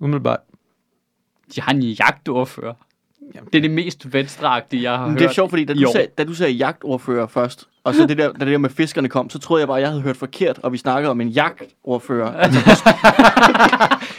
[0.00, 0.40] Umiddelbart.
[1.54, 2.74] De har en jagtordfører.
[3.34, 3.48] Jamen.
[3.52, 5.88] Det er det mest venstreagtige, jeg har Men hørt det er sjovt, fordi da du,
[5.92, 9.08] sagde, da du sagde jagtordfører først, og så det der, da det der med fiskerne
[9.08, 11.28] kom, så troede jeg bare, at jeg havde hørt forkert, og vi snakkede om en
[11.28, 12.32] jagtordfører.
[12.42, 12.92] Altså,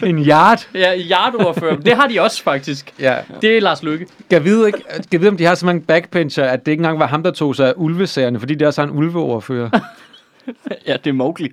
[0.06, 0.68] En yard.
[0.74, 1.76] Ja, jagtordfører.
[1.76, 2.94] det har de også, faktisk.
[3.00, 3.16] Ja.
[3.42, 4.08] Det er Lars Lykke.
[4.32, 4.80] Jeg ved ikke,
[5.12, 7.32] jeg ved, om de har så mange backbencher, at det ikke engang var ham, der
[7.32, 9.70] tog sig af ulvesagerne, fordi det også har en ulveoverfører.
[10.88, 11.50] ja, det er Mowgli.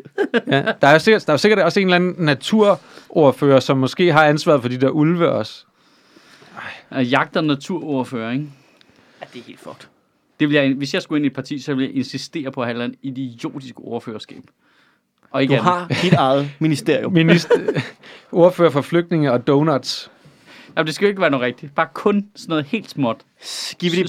[0.50, 3.78] Ja, der er jo sikkert, der er jo sikkert også en eller anden naturoverfører, som
[3.78, 5.64] måske har ansvaret for de der ulve også.
[6.91, 8.47] Og jagt- og naturordfører, ikke?
[9.21, 9.87] Ja, det er helt fucked.
[10.41, 12.61] Det vil jeg, hvis jeg skulle ind i et parti, så ville jeg insistere på
[12.62, 14.43] at have andet idiotisk ordførerskab.
[15.31, 15.73] Og ikke Du andet.
[15.73, 17.12] har dit eget ministerium.
[17.12, 17.55] Minister,
[18.33, 20.11] ordfører for flygtninge og donuts.
[20.77, 21.75] Jamen, det skal jo ikke være noget rigtigt.
[21.75, 23.17] Bare kun sådan noget helt småt.
[23.41, 24.05] Skibidi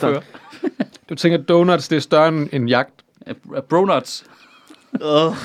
[0.00, 0.24] Bob.
[1.08, 3.04] Du tænker, donuts det er større end en jagt.
[3.26, 4.24] Ja, br- Bronuts.
[4.92, 5.36] Uh,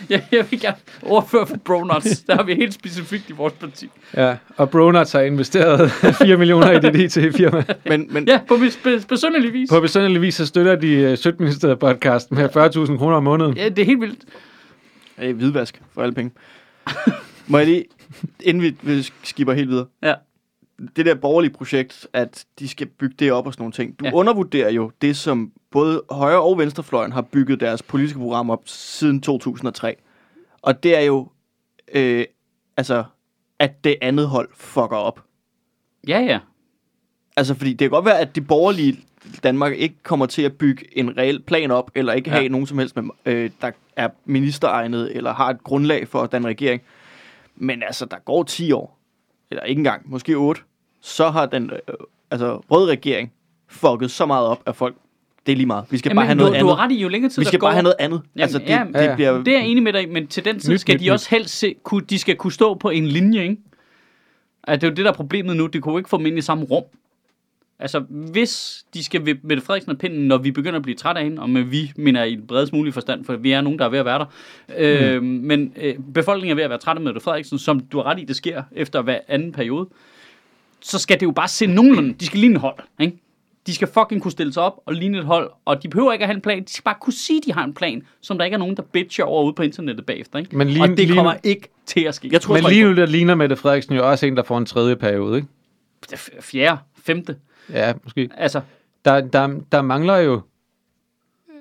[0.10, 2.20] Ja, jeg vil gerne ordføre for Bronuts.
[2.20, 3.88] Der har vi helt specifikt i vores parti.
[4.16, 5.90] Ja, og Bronuts har investeret
[6.22, 7.64] 4 millioner i det IT-firma.
[7.86, 9.68] men, men Ja, på mis- be- besynderlig vis.
[9.70, 12.44] På besøndelig vis så støtter de uh, Sødministeriet podcast med
[12.88, 13.56] 40.000 kroner om måneden.
[13.56, 14.20] Ja, det er helt vildt.
[15.18, 16.30] hey, hvidvask for alle penge.
[17.46, 17.84] Må jeg lige,
[18.40, 19.86] inden vi, vi skipper helt videre.
[20.02, 20.14] Ja.
[20.96, 23.98] Det der borgerlige projekt, at de skal bygge det op og sådan nogle ting.
[24.00, 24.12] Du Ja.
[24.12, 29.20] undervurderer jo det, som både højre- og venstrefløjen har bygget deres politiske program op siden
[29.20, 29.96] 2003.
[30.62, 31.28] Og det er jo,
[31.94, 32.24] øh,
[32.76, 33.04] altså,
[33.58, 35.24] at det andet hold fucker op.
[36.08, 36.38] Ja, ja.
[37.36, 38.98] Altså, fordi det kan godt være, at det borgerlige
[39.42, 42.36] Danmark ikke kommer til at bygge en reel plan op, eller ikke Ja.
[42.36, 46.46] have nogen som helst, med, øh, der er ministeregnet, eller har et grundlag for den
[46.46, 46.82] regering.
[47.56, 48.98] Men altså, der går 10 år,
[49.50, 50.60] eller ikke engang, måske 8,
[51.00, 51.78] så har den øh,
[52.30, 53.32] altså, røde regering
[53.68, 54.96] fucket så meget op, at folk,
[55.46, 55.84] det er lige meget.
[55.90, 56.76] Vi skal bare have du, noget du andet.
[56.76, 58.22] har ret i, jo længere tid Vi der skal går, bare have noget andet.
[58.36, 59.14] Jamen, altså, det, ja, det, ja, ja.
[59.14, 59.42] bliver...
[59.42, 61.12] Det er jeg enig med dig men til den tid Nyt, skal nyt, de nyt.
[61.12, 63.56] også helst se, kunne, de skal kunne stå på en linje, ikke?
[64.64, 65.66] Altså, det er jo det, der er problemet nu.
[65.66, 66.84] De kunne jo ikke få dem ind i samme rum.
[67.78, 71.18] Altså, hvis de skal ved Mette Frederiksen og pinden, når vi begynder at blive trætte
[71.18, 73.78] af hende, og med vi mener i den bredest mulige forstand, for vi er nogen,
[73.78, 74.26] der er ved at være der.
[74.78, 78.04] Øh, men øh, befolkningen er ved at være træt af Mette Frederiksen, som du har
[78.04, 79.88] ret i, det sker efter hver anden periode.
[80.82, 83.16] Så skal det jo bare se nogenlunde, de skal ligne et hold, ikke?
[83.66, 86.22] De skal fucking kunne stille sig op og ligne et hold, og de behøver ikke
[86.22, 86.64] at have en plan.
[86.64, 88.76] De skal bare kunne sige, at de har en plan, som der ikke er nogen,
[88.76, 90.38] der bitcher over ude på internettet bagefter.
[90.38, 90.56] Ikke?
[90.56, 92.28] Men lige- og det lige- kommer ikke til at ske.
[92.32, 94.66] Jeg tror, Men lige nu der ligner Mette Frederiksen jo også en, der får en
[94.66, 95.48] tredje periode, ikke?
[96.12, 97.36] Er fjerde, femte.
[97.72, 98.28] Ja, måske.
[98.36, 98.60] Altså,
[99.04, 100.40] Der, der, der mangler jo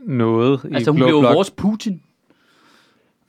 [0.04, 2.02] noget i altså hun blev jo vores Putin.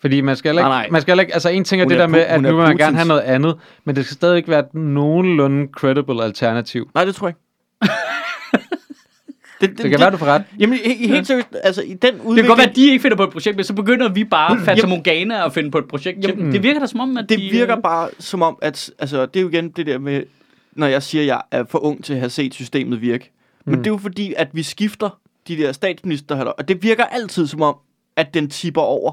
[0.00, 0.88] Fordi man skal heller ikke, Nej, nej.
[0.90, 2.48] man skal heller ikke altså en ting er Hun det er der med, at nu
[2.48, 5.68] er vil man gerne have noget andet, men det skal stadig ikke være et nogenlunde
[5.76, 6.90] credible alternativ.
[6.94, 7.94] Nej, det tror jeg ikke.
[9.60, 10.42] det, Det kan være, du får ret.
[10.58, 12.36] Jamen, he- helt seriøst, altså i den udvikling...
[12.36, 14.24] Det kan godt være, at de ikke finder på et projekt, men så begynder vi
[14.24, 16.18] bare, Fata Morgana, at finde på et projekt.
[16.24, 16.52] Jamen, Mm.
[16.52, 17.46] det virker da som om, at det de...
[17.46, 20.22] øh, virker bare som om, at altså, det er jo igen det der med,
[20.72, 23.30] når jeg siger, at jeg er for ung til at have set systemet virke.
[23.64, 23.82] Men Mm.
[23.82, 27.62] det er jo fordi, at vi skifter de der statsminister, og det virker altid som
[27.62, 27.76] om,
[28.16, 29.12] at den tipper over.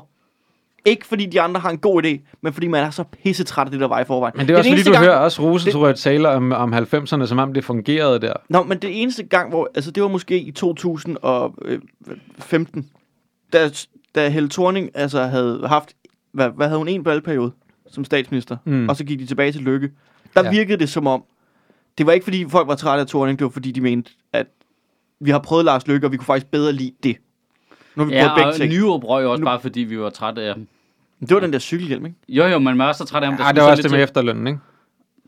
[0.88, 3.72] Ikke fordi de andre har en god idé, men fordi man er så pissetræt af
[3.72, 4.34] det, der var i forvejen.
[4.38, 6.74] Men det er også den fordi, eneste du gang, hører også Rosentrø taler om, om
[6.74, 8.34] 90'erne, som om det fungerede der.
[8.50, 9.70] Nå, men det eneste gang, hvor...
[9.76, 12.90] Altså, det var måske i 2015,
[13.54, 13.70] da,
[14.16, 15.94] da Helle Thorning altså, havde haft...
[16.32, 16.88] Hvad, hvad havde hun?
[16.88, 17.52] En valgperiode
[17.92, 18.58] som statsminister.
[18.66, 18.90] Mm.
[18.90, 19.90] Og så gik de tilbage til Lykke.
[20.36, 20.50] Der Ja.
[20.52, 21.24] virkede det som om...
[21.98, 23.40] Det var ikke, fordi folk var trætte af Thorning.
[23.40, 24.46] Det var, fordi de mente, at
[25.20, 27.18] vi har prøvet Lars Lykke, og vi kunne faktisk bedre lide det.
[27.96, 28.74] Nu har vi prøvet Ja, begge og ting.
[28.74, 30.56] Nyrup røg også Nu- bare, fordi vi var trætte af
[31.20, 31.28] ham.
[31.28, 32.18] Det var den der cykelhjelm, ikke?
[32.30, 33.40] Jo, jo, men man er også så træt af ham.
[33.46, 34.60] Ja, det var så også det med efterlønnen, ikke?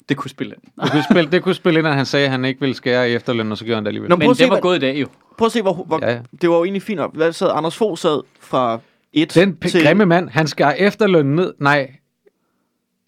[0.10, 0.84] Det kunne spille ind.
[0.84, 3.10] Det kunne spille, det kunne spille ind, at han sagde, at han ikke ville skære
[3.12, 4.10] i efterlønnen, og så gjorde han det alligevel.
[4.10, 5.08] Nå, Men at se, det var hvad- gået i dag jo.
[5.38, 6.20] Prøv at se, hvor, hvor Ja, ja.
[6.42, 7.16] det var jo egentlig fint op.
[7.16, 8.80] Hvad sad Anders Fogh sad fra
[9.14, 9.84] et Den p- til...
[9.86, 11.54] grimme mand, han skar efterlønnen ned.
[11.60, 11.92] Nej.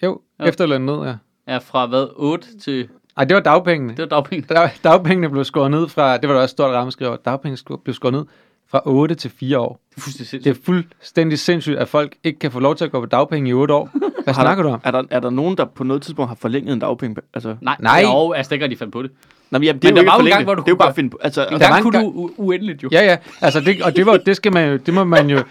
[0.03, 0.45] Jo, Ja.
[0.45, 1.15] efterlønnen ned, ja.
[1.47, 2.87] Er fra hvad, 8 til...
[3.17, 3.91] Ej, det var dagpengene.
[3.93, 4.45] Det var dagpenge.
[4.55, 7.77] Dag, dagpengene blev skåret ned fra, det var der også et stort rammeskriv over, dagpengene
[7.83, 8.25] blev skåret ned
[8.71, 9.79] fra 8 til 4 år.
[9.89, 10.65] Det er fuldstændig Det er sindssygt.
[10.65, 13.73] fuldstændig sindssygt, at folk ikke kan få lov til at gå på dagpenge i 8
[13.73, 13.89] år.
[14.23, 14.81] Hvad Har snakker du om?
[14.83, 17.15] Er der, er der nogen, der på noget tidspunkt har forlænget en dagpenge?
[17.33, 18.01] Altså, Nej, Nej.
[18.05, 19.11] Jo, altså, det kan de fandt på det.
[19.51, 20.67] Nå, men, jamen, det Men er der jo var jo en gang, hvor du Det
[20.67, 21.17] er kunne bare finde på.
[21.21, 22.89] Altså, En Der gang kunne du uendeligt jo.
[22.91, 25.43] Ja, ja, altså det, og det, var, det skal man jo, det må man jo,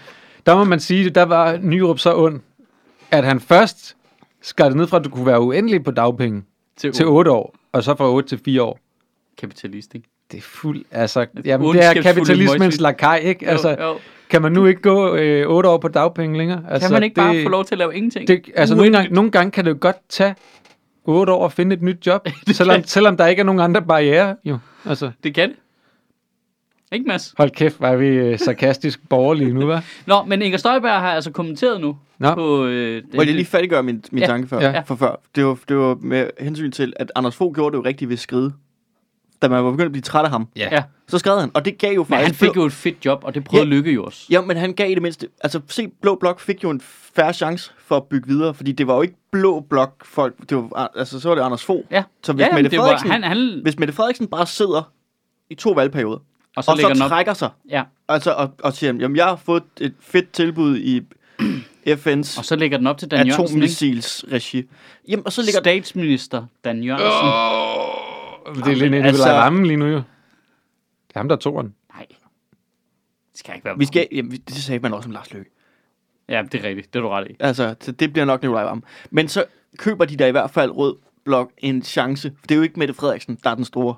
[0.45, 2.39] der må man sige, der var Nyrup så ond,
[3.11, 3.95] at han først
[4.41, 6.43] skar det ned fra, at du kunne være uendelig på dagpenge
[6.77, 8.79] Til, til 8 år, og så fra 8 til 4 år.
[9.37, 10.07] kapitalist, ikke?
[10.31, 13.47] Det er fuld, altså, jamen, det er kapitalismens lakaj, ikke?
[13.47, 13.97] Altså, jo, jo.
[14.29, 16.63] kan man nu ikke gå øh, 8 år på dagpenge længere?
[16.69, 18.27] Altså, Kan man ikke bare det, få lov til at lave ingenting?
[18.27, 20.35] Det, altså, nogle gange, nogle gange kan det jo godt tage
[21.05, 23.81] 8 år at finde et nyt job, selvom, kan- selvom der ikke er nogen andre
[23.81, 24.35] barriere.
[24.45, 25.57] Jo, altså, Det kan det.
[26.93, 27.33] Ikke, Mads?
[27.37, 29.81] hold kæft, var vi øh, sarkastisk borgerlige nu, hva'?
[30.05, 32.33] Nå, men Inger Støjberg har altså kommenteret nu Nå.
[32.35, 32.65] på...
[32.65, 34.27] Øh, Må jeg lige færdiggøre min, min Ja.
[34.27, 34.79] tanke før, Ja.
[34.85, 35.19] for før?
[35.35, 38.17] Det var, det var med hensyn til, at Anders Fogh gjorde det jo rigtigt ved
[38.17, 38.53] skride.
[39.41, 40.83] Da man var begyndt at blive træt af ham, Ja.
[41.07, 41.51] så skrev han.
[41.53, 42.27] Og det gav jo Men faktisk...
[42.41, 43.75] han fik blå- jo et fedt job, og det prøvede Ja.
[43.75, 44.25] Lykke jo også.
[44.29, 45.27] Ja, men han gav i det mindste...
[45.43, 46.81] Altså, se, Blå Blok fik jo en
[47.15, 50.57] færre chance for at bygge videre, fordi det var jo ikke Blå Blok folk, det
[50.57, 51.83] var, altså, så var det Anders Fogh.
[51.91, 52.03] Ja.
[52.23, 54.91] Så hvis, ja, Mette det var, Frederiksen, han, han, hvis Mette Frederiksen bare sidder
[55.49, 56.17] i to valgperioder,
[56.57, 57.09] og så og så den op.
[57.09, 61.01] trækker sig, Ja, altså, og, og siger, jamen, jeg har fået et fedt tilbud i
[61.87, 63.65] FN's og så lægger den op til Dan Jørgensen, ikke?
[63.65, 64.63] atommissils-regi.
[65.07, 67.29] Jamen, og så ligger Statsminister Dan Jørgensen.
[68.55, 69.95] Det er lidt men altså, rammen lige nu, jo.
[71.07, 71.75] Det er ham, der tog den.
[71.95, 72.05] Nej.
[73.31, 75.51] Det skal ikke være Vi skal, jamen, det sagde man også om Lars Løkke.
[76.29, 76.93] Ja, det er rigtigt.
[76.93, 77.35] Det er du ret i.
[77.39, 78.83] Altså, så det bliver nok Nikolaj Vammen.
[79.11, 79.45] Men så
[79.77, 82.33] køber de da i hvert fald rød blok en chance.
[82.39, 83.95] For det er jo ikke Mette Frederiksen, der er den store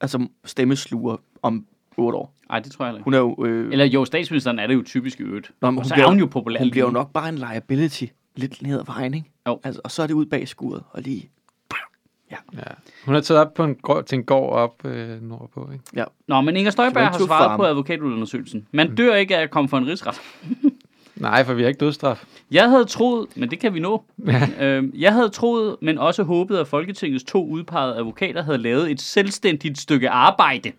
[0.00, 1.66] altså, stemmesluger om
[1.96, 2.34] otte år.
[2.48, 3.04] Nej, det tror jeg ikke.
[3.04, 3.44] Hun er jo...
[3.44, 5.52] Øh, Eller jo, statsministeren er det jo typisk i øvrigt.
[5.60, 6.60] Nå, men og hun så bliver- er hun jo populær.
[6.60, 8.04] hun bliver jo nok bare en liability.
[8.36, 9.30] Lidt ned ad vejen, ikke?
[9.46, 9.60] Jo.
[9.64, 11.30] Altså, og så er det ud bag skuret og lige...
[12.30, 12.36] Ja.
[13.04, 15.84] Hun er taget op på en gård, til en gård op øh, nordpå, ikke?
[15.96, 16.04] Ja.
[16.28, 17.58] Nå, men Inger Støjberg har svaret farm.
[17.58, 18.66] på advokatundersøgelsen.
[18.72, 20.20] Man dør ikke af at komme for en rigsret.
[21.16, 22.24] Nej, for vi har ikke dødsstraf.
[22.50, 24.04] Jeg havde troet, men det kan vi nå.
[24.60, 29.00] øhm, jeg havde troet, men også håbet, at Folketingets to udpegede advokater havde lavet et
[29.00, 30.72] selvstændigt stykke arbejde.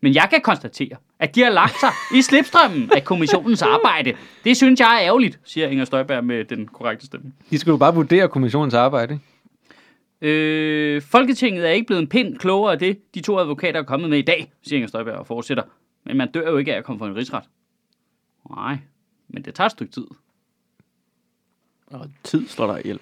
[0.00, 4.12] Men jeg kan konstatere, at de har lagt sig i slipstrømmen af kommissionens arbejde.
[4.44, 7.32] Det synes jeg er ærgerligt, siger Inger Støjberg med den korrekte stemme.
[7.50, 9.24] De skal jo bare vurdere kommissionens arbejde, ikke?
[10.22, 14.10] Øh, Folketinget er ikke blevet en pind klogere af det, de to advokater er kommet
[14.10, 15.62] med i dag, siger Inger Støjberg og fortsætter.
[16.04, 17.44] Men man dør jo ikke af at komme for en rigsret.
[18.50, 18.78] Nej,
[19.28, 20.04] men det tager et stykke tid.
[21.86, 22.98] Og tid slår dig ihjel.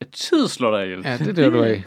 [0.00, 1.00] At tid slår dig ihjel.
[1.04, 1.82] Ja, det er det, du er i.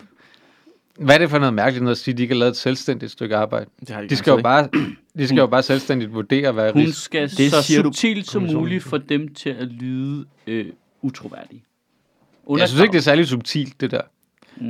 [0.99, 2.57] Hvad er det for noget mærkeligt noget at sige, at de ikke har lavet et
[2.57, 3.69] selvstændigt stykke arbejde?
[3.79, 4.69] Det har De skal jo bare,
[5.17, 8.43] de skal jo bare selvstændigt vurdere, hvad Hun skal Det så siger du, subtilt som
[8.43, 10.65] muligt få dem til at lyde øh,
[11.01, 11.63] utroværdige.
[12.57, 14.01] Jeg synes ikke, det er særlig subtilt, det der.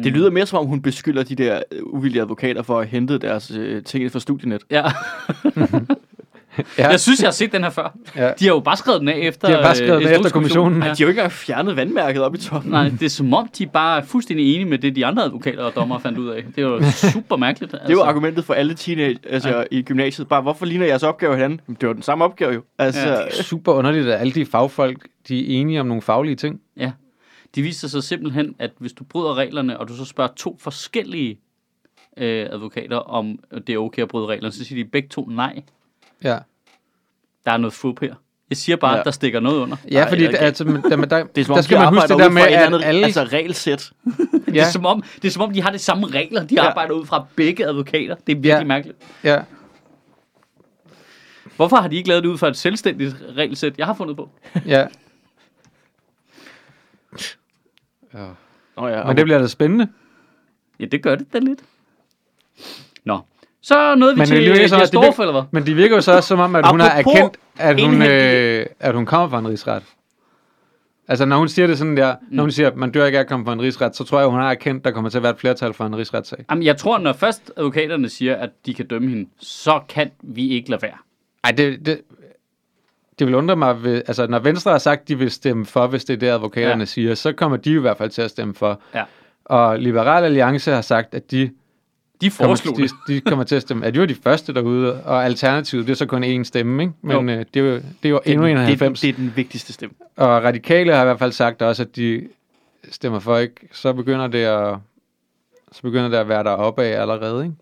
[0.04, 2.92] Det lyder mere som om, hun beskylder de der øh, uvillige advokater for at have
[2.92, 4.62] hentet deres øh, ting fra studienet.
[4.72, 4.84] Ja.
[6.78, 6.88] Ja.
[6.90, 7.96] Jeg synes, jeg har set den her før.
[8.16, 8.32] Ja.
[8.40, 9.48] De har jo bare skrevet den af efter...
[9.48, 10.78] De har bare skrevet øh, den efter kommissionen.
[10.84, 10.84] Ja.
[10.84, 12.72] De har jo ikke engang fjernet vandmærket op i toppen.
[12.72, 15.64] Nej, det er som om, de bare er fuldstændig enige med det, de andre advokater
[15.64, 16.44] og dommer fandt ud af.
[16.56, 17.74] Det er jo super mærkeligt.
[17.74, 17.88] Altså.
[17.88, 19.64] Det er jo argumentet for alle teenage altså, Ja.
[19.72, 20.28] i gymnasiet.
[20.28, 21.62] Bare, hvorfor ligner jeres opgave hinanden?
[21.68, 22.62] Jamen, Det var den samme opgave jo.
[22.80, 23.14] Altså, ja.
[23.16, 26.60] Det er super underligt, at alle de fagfolk, de er enige om nogle faglige ting.
[26.78, 26.92] Ja.
[27.56, 31.40] De viser sig simpelthen, at hvis du bryder reglerne, og du så spørger to forskellige
[32.18, 35.64] øh, advokater, om det er okay at bryde reglerne, så siger de begge to nej.
[36.24, 36.38] Ja,
[37.46, 38.16] Der er noget fup her.
[38.50, 38.96] Jeg siger bare, ja.
[38.96, 39.00] Ja.
[39.00, 39.78] at der stikker noget under.
[39.92, 41.94] ja fordi der, altså, der, men der, det er som om, der skal de man
[41.94, 43.06] huske det der med, at andet, alle...
[43.06, 43.92] Altså regelsæt.
[44.46, 46.64] Det, er som om, det er som om, de har det samme regler, de ja.
[46.64, 46.70] Ja.
[46.70, 48.16] arbejder ud fra begge advokater.
[48.16, 48.58] Det er virkelig Ja.
[48.58, 48.64] ja.
[48.64, 48.98] mærkeligt.
[49.24, 49.42] ja.
[51.56, 54.30] Hvorfor har de ikke lavet det ud fra et selvstændigt regelsæt, jeg har fundet på?
[54.66, 54.86] Ja.
[58.14, 58.26] Ja.
[58.78, 59.88] Nå ja, Men det bliver da spændende.
[60.80, 61.60] Ja, det gør det da lidt.
[63.04, 63.20] Nå.
[63.62, 65.44] Så nåede vi Men til det så de virker- eller hvad?
[65.52, 68.66] Men det virker jo så også som om, at hun har erkendt, at hun, øh,
[68.80, 69.84] at hun kommer fra en rigsret.
[71.08, 73.22] Altså, når hun siger det sådan der, når hun siger, at man dør ikke af
[73.22, 75.18] at komme fra en rigsret, så tror jeg, hun har erkendt, at der kommer til
[75.18, 76.46] at være et flertal for en rigsretssag.
[76.50, 80.50] Jamen, jeg tror, når først advokaterne siger, at de kan dømme hende, så kan vi
[80.50, 80.98] ikke lade være.
[81.44, 82.02] Ej, det, det,
[83.20, 85.88] det vil undre mig, ved, altså når Venstre har sagt, at de vil stemme for,
[85.88, 86.86] hvis det er det, advokaterne Ja.
[86.86, 88.82] siger, så kommer de i hvert fald til at stemme for.
[88.96, 89.04] Ja.
[89.46, 91.50] Og Liberal Alliance har sagt, at de
[92.22, 92.92] De kommer, foreslog de, det.
[93.08, 93.86] de kommer til at stemme.
[93.86, 96.94] At de var de første derude, og Alternativet, det er så kun én stemme, ikke?
[97.02, 97.34] Men Jo.
[97.36, 98.78] øh, det, er jo, det er jo det, endnu er en den- af det, er
[98.78, 99.02] den- 90.
[99.02, 99.96] det er den vigtigste stemme.
[100.18, 102.28] Og radikale har i hvert fald sagt også, at de
[102.92, 103.56] stemmer for ikke.
[103.72, 104.76] Så begynder det at,
[105.72, 107.56] så begynder det at være der oppe af allerede, ikke?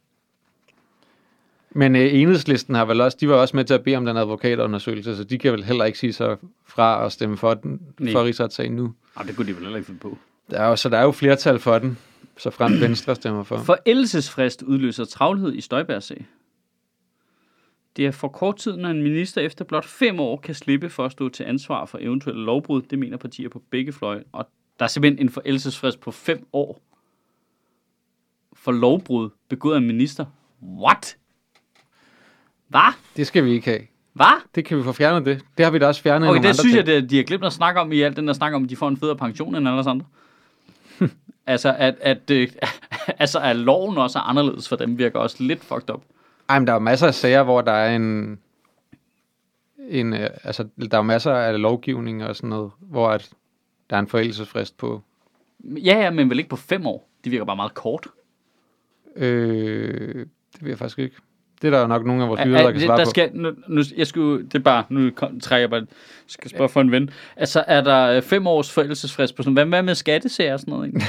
[1.71, 4.17] Men øh, enhedslisten har vel også, de var også med til at bede om den
[4.17, 8.11] advokatundersøgelse, så de kan vel heller ikke sige sig fra at stemme for den, Nej.
[8.11, 8.93] for rigsretssagen nu.
[9.17, 10.17] Jamen, det kunne de vel heller ikke finde på.
[10.49, 11.97] Der er jo, så der er jo flertal for den,
[12.37, 13.57] så frem Venstre stemmer for.
[13.57, 16.25] Forældelsesfrist udløser travlhed i Støjbergs sag.
[17.97, 21.05] Det er for kort tid, når en minister efter blot fem år kan slippe for
[21.05, 22.81] at stå til ansvar for eventuelle lovbrud.
[22.81, 24.23] Det mener partier på begge fløje.
[24.31, 24.49] Og
[24.79, 26.81] der er simpelthen en forældelsesfrist på fem år
[28.53, 30.25] for lovbrud begået af en minister.
[30.63, 31.17] What?
[32.67, 32.93] Hvad?
[33.17, 33.81] Det skal vi ikke have.
[34.13, 34.41] Hvad?
[34.55, 35.41] Det kan vi få fjernet det.
[35.57, 37.01] Det har vi da også fjernet i Okay, nogle det andre synes jeg, ting.
[37.01, 38.75] det, de har glemt at snakke om i alt den der snak om, at de
[38.75, 40.05] får en federe pension end alle andre.
[41.45, 42.47] altså, at, at, øh,
[43.19, 46.01] altså, at loven også er anderledes for dem, virker også lidt fucked up.
[46.49, 48.39] Ej, men der er masser af sager, hvor der er en,
[49.89, 53.29] en, øh, altså, der er masser af lovgivning og sådan noget, hvor at
[53.89, 55.01] der er en forældelsesfrist på.
[55.63, 57.09] Ja, ja, men vel ikke på fem år.
[57.23, 58.07] Det virker bare meget kort.
[59.15, 61.15] Øh, det ved jeg faktisk ikke.
[61.61, 63.09] Det er der nok nogle af vores Er- lyttere, er- der kan svare der på.
[63.09, 65.85] skal, nu, nu, jeg skulle, det er bare, nu kom, trækker jeg bare,
[66.27, 67.09] skal spørge for en ven.
[67.35, 70.71] Altså, er der øh, fem års forældelsesfrist på sådan hvad, hvad med skattesager og sådan
[70.73, 71.01] noget, ikke?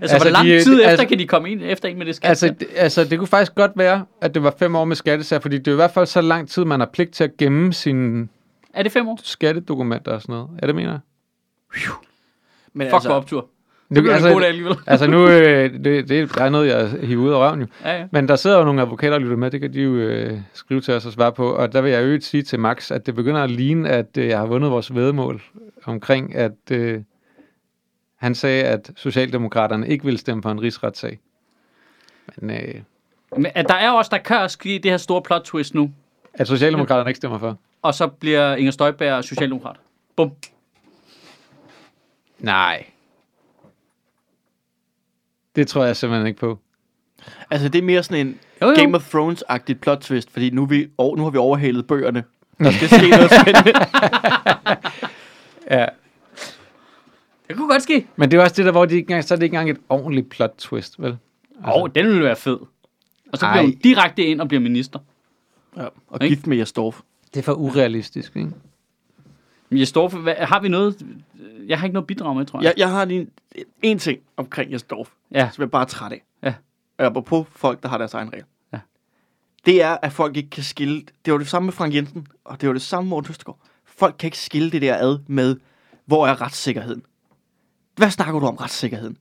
[0.00, 2.06] altså, Altså, hvor lang de, tid efter altså- kan de komme ind efter en med
[2.06, 2.28] det skat?
[2.28, 5.40] Altså, det, altså, det kunne faktisk godt være, at det var fem år med skattesager,
[5.40, 7.72] fordi det er i hvert fald så lang tid, man har pligt til at gemme
[7.72, 8.28] sine
[8.74, 9.18] er det fem år?
[9.22, 10.48] skattedokumenter og sådan noget.
[10.58, 11.00] Er det, mener jeg?
[12.72, 13.48] Men Fuck altså, på optur.
[13.94, 14.76] Det Det, altså, en god dag alligevel.
[14.86, 17.66] altså nu, øh, det, det er noget, jeg hiver ud af røven jo.
[17.84, 18.06] Ja, ja.
[18.10, 20.80] Men der sidder jo nogle advokater og lytter med, det kan de jo øh, skrive
[20.80, 21.50] til os og svare på.
[21.54, 24.26] Og der vil jeg øvrigt sige til Max, at det begynder at ligne, at øh,
[24.26, 25.42] jeg har vundet vores vedmål
[25.84, 27.00] omkring, at øh,
[28.16, 31.18] han sagde, at Socialdemokraterne ikke vil stemme for en rigsretssag.
[32.36, 32.74] Men øh,
[33.36, 35.90] Men at der er også, der kan også ske det her store plot twist nu.
[36.34, 37.58] at Socialdemokraterne ikke stemmer for?
[37.82, 39.76] Og så bliver Inger Støjberg socialdemokrat.
[40.16, 40.32] Bum.
[42.38, 42.84] Nej.
[45.60, 46.58] Det tror jeg simpelthen ikke på.
[47.50, 48.74] Altså, det er mere sådan en Jo, jo.
[48.76, 52.24] Game of Thrones-agtigt plot twist, fordi nu, vi, og, nu har vi overhalet bøgerne.
[52.58, 53.72] Der skal ske noget spændende.
[55.70, 55.86] Ja.
[57.48, 58.06] Det kunne godt ske.
[58.16, 59.70] Men det er også det der, hvor de ikke engang, så er det ikke engang
[59.70, 61.10] et ordentligt plot twist, vel?
[61.10, 62.58] Åh, oh, den ville være fed.
[63.32, 63.62] Og så bliver Ej.
[63.62, 64.98] hun direkte ind og bliver minister.
[65.76, 66.34] ja, og Ikke?
[66.34, 67.00] gift med Jastorf.
[67.34, 68.50] Det er for urealistisk, ikke?
[69.70, 69.86] Men
[70.22, 71.06] hvad, har vi noget?
[71.66, 72.64] Jeg har ikke noget bidrag med, tror jeg.
[72.64, 75.48] Jeg, jeg har lige en, en ting omkring Jastorf, Ja.
[75.52, 76.22] som jeg er bare træt af.
[76.42, 76.54] Ja.
[77.08, 78.46] Og på folk, der har deres egen regler.
[78.72, 78.78] Ja.
[79.66, 81.02] Det er, at folk ikke kan skille...
[81.24, 83.58] Det var det samme med Frank Jensen, og det var det samme med Morten Østergaard.
[83.84, 85.56] Folk kan ikke skille det der ad med,
[86.06, 87.02] hvor er retssikkerheden?
[87.96, 89.16] Hvad snakker du om retssikkerheden?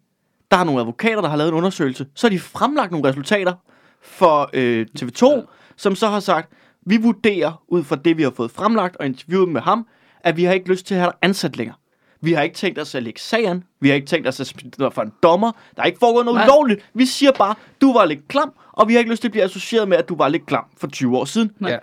[0.51, 2.07] Der er nogle advokater, der har lavet en undersøgelse.
[2.15, 3.53] Så har de fremlagt nogle resultater
[4.01, 8.51] for øh, TV2, som så har sagt, vi vurderer ud fra det, vi har fået
[8.51, 9.87] fremlagt og interviewet med ham,
[10.21, 11.75] at vi har ikke lyst til at have dig ansat længere.
[12.21, 13.63] Vi har ikke tænkt os at lægge sagen.
[13.79, 15.51] Vi har ikke tænkt os at spille for en dommer.
[15.75, 16.45] Der er ikke foregået noget Nej.
[16.45, 16.89] ulovligt.
[16.93, 19.43] Vi siger bare, du var lidt klam, og vi har ikke lyst til at blive
[19.43, 21.51] associeret med, at du var lidt klam for 20 år siden.
[21.59, 21.71] Nej.
[21.71, 21.77] Ja.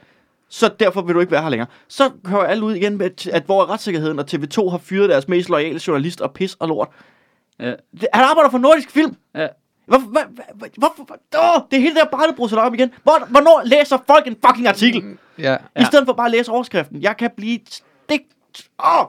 [0.48, 1.68] Så derfor vil du ikke være her længere.
[1.88, 5.28] Så hører alle ud igen med, at hvor er retssikkerheden, og TV2 har fyret deres
[5.28, 6.88] mest loyale journalist og pis og lort.
[7.60, 7.72] Ja.
[8.14, 9.16] Han arbejder for Nordisk Film.
[9.34, 9.46] Ja.
[9.86, 10.22] Hvorfor, hvad,
[10.54, 12.90] hvad, hvorfor, hvor, åh, det er hele det der bare brusser op igen.
[13.02, 15.16] Hvor, hvornår læser folk en fucking artikel?
[15.38, 15.50] Ja.
[15.50, 15.82] Ja.
[15.82, 17.02] I stedet for bare at læse overskriften.
[17.02, 18.20] Jeg kan blive stik...
[18.84, 19.04] Åh!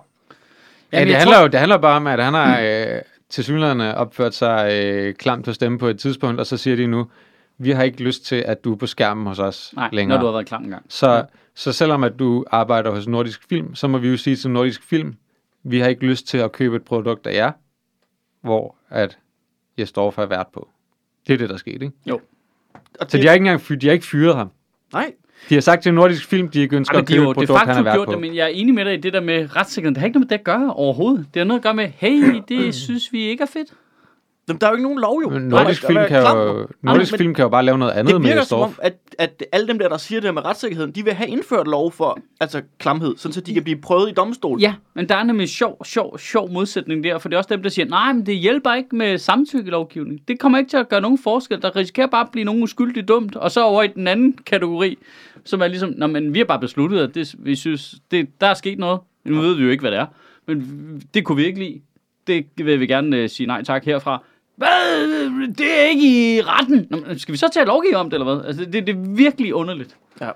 [0.92, 3.44] Jamen, det, jeg handler tror- jo, det handler bare om, at han har øh, til
[3.44, 7.08] synligheden opført sig øh, klamt til stemme på et tidspunkt, og så siger de nu,
[7.58, 10.18] vi har ikke lyst til, at du er på skærmen hos os Nej, længere.
[10.18, 10.86] når du har været klam en gang.
[10.90, 11.26] Så,
[11.56, 14.84] så selvom at du arbejder hos Nordisk Film, så må vi jo sige til Nordisk
[14.84, 15.16] Film,
[15.64, 17.52] vi har ikke lyst til at købe et produkt af jer,
[18.42, 19.18] hvor at
[19.78, 20.70] jeg står for at vært på.
[21.28, 21.92] Det er det, der skete, ikke?
[23.00, 24.52] Og Så det, de har ikke engang fy- de har ikke fyret ham.
[24.94, 25.14] Nej,
[25.50, 27.32] De har sagt til Nordisk Film, de ikke ønsker Ej, men at de købe jo
[27.32, 28.12] et de produkt, han har gjort på.
[28.12, 29.96] det, men jeg er enig med dig i det der med retssikkerheden.
[29.96, 31.26] Det har ikke noget med det at gøre overhovedet.
[31.34, 33.70] Det har noget at gøre med, hey, det synes vi ikke er fedt.
[34.50, 35.30] Jamen, der er jo ikke nogen lov, jo.
[35.40, 38.22] Nordisk Film er kan jo, Nordisk men- Film kan jo bare lave noget andet Det
[38.22, 40.92] med virker som om, at, at alle dem der, der siger det der med retssikkerheden,
[40.92, 44.14] de vil have indført lov for altså klamhed, sådan så de kan blive prøvet i
[44.14, 44.60] domstol.
[44.62, 47.64] Ja, men der er nemlig sjov, sjov, sjov modsætning der, for det er også dem,
[47.64, 50.20] der siger, nej, men det hjælper ikke med samtykkelovgivning.
[50.28, 51.62] Det kommer ikke til at gøre nogen forskel.
[51.62, 53.36] Der risikerer bare at blive nogen uskyldigt dumt.
[53.36, 54.98] Og så over i den anden kategori,
[55.46, 58.48] som er ligesom, Nå, men vi har bare besluttet, at det, vi synes, det, der
[58.48, 59.00] er sket noget.
[59.26, 60.06] Nu ved vi jo ikke, hvad det er.
[60.48, 60.62] Men
[61.14, 61.82] det kunne vi ikke lide.
[62.28, 64.24] Det vil vi gerne uh, sige nej tak herfra.
[64.58, 65.48] Hvad?
[65.54, 66.88] Det er ikke i retten.
[66.90, 68.46] Nå, men skal vi så tage lovgive om det, eller hvad?
[68.46, 69.98] Altså, det, det er virkelig underligt.
[70.22, 70.30] Ja.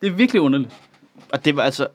[0.00, 0.72] Det er virkelig underligt.
[1.32, 1.88] Og det var altså...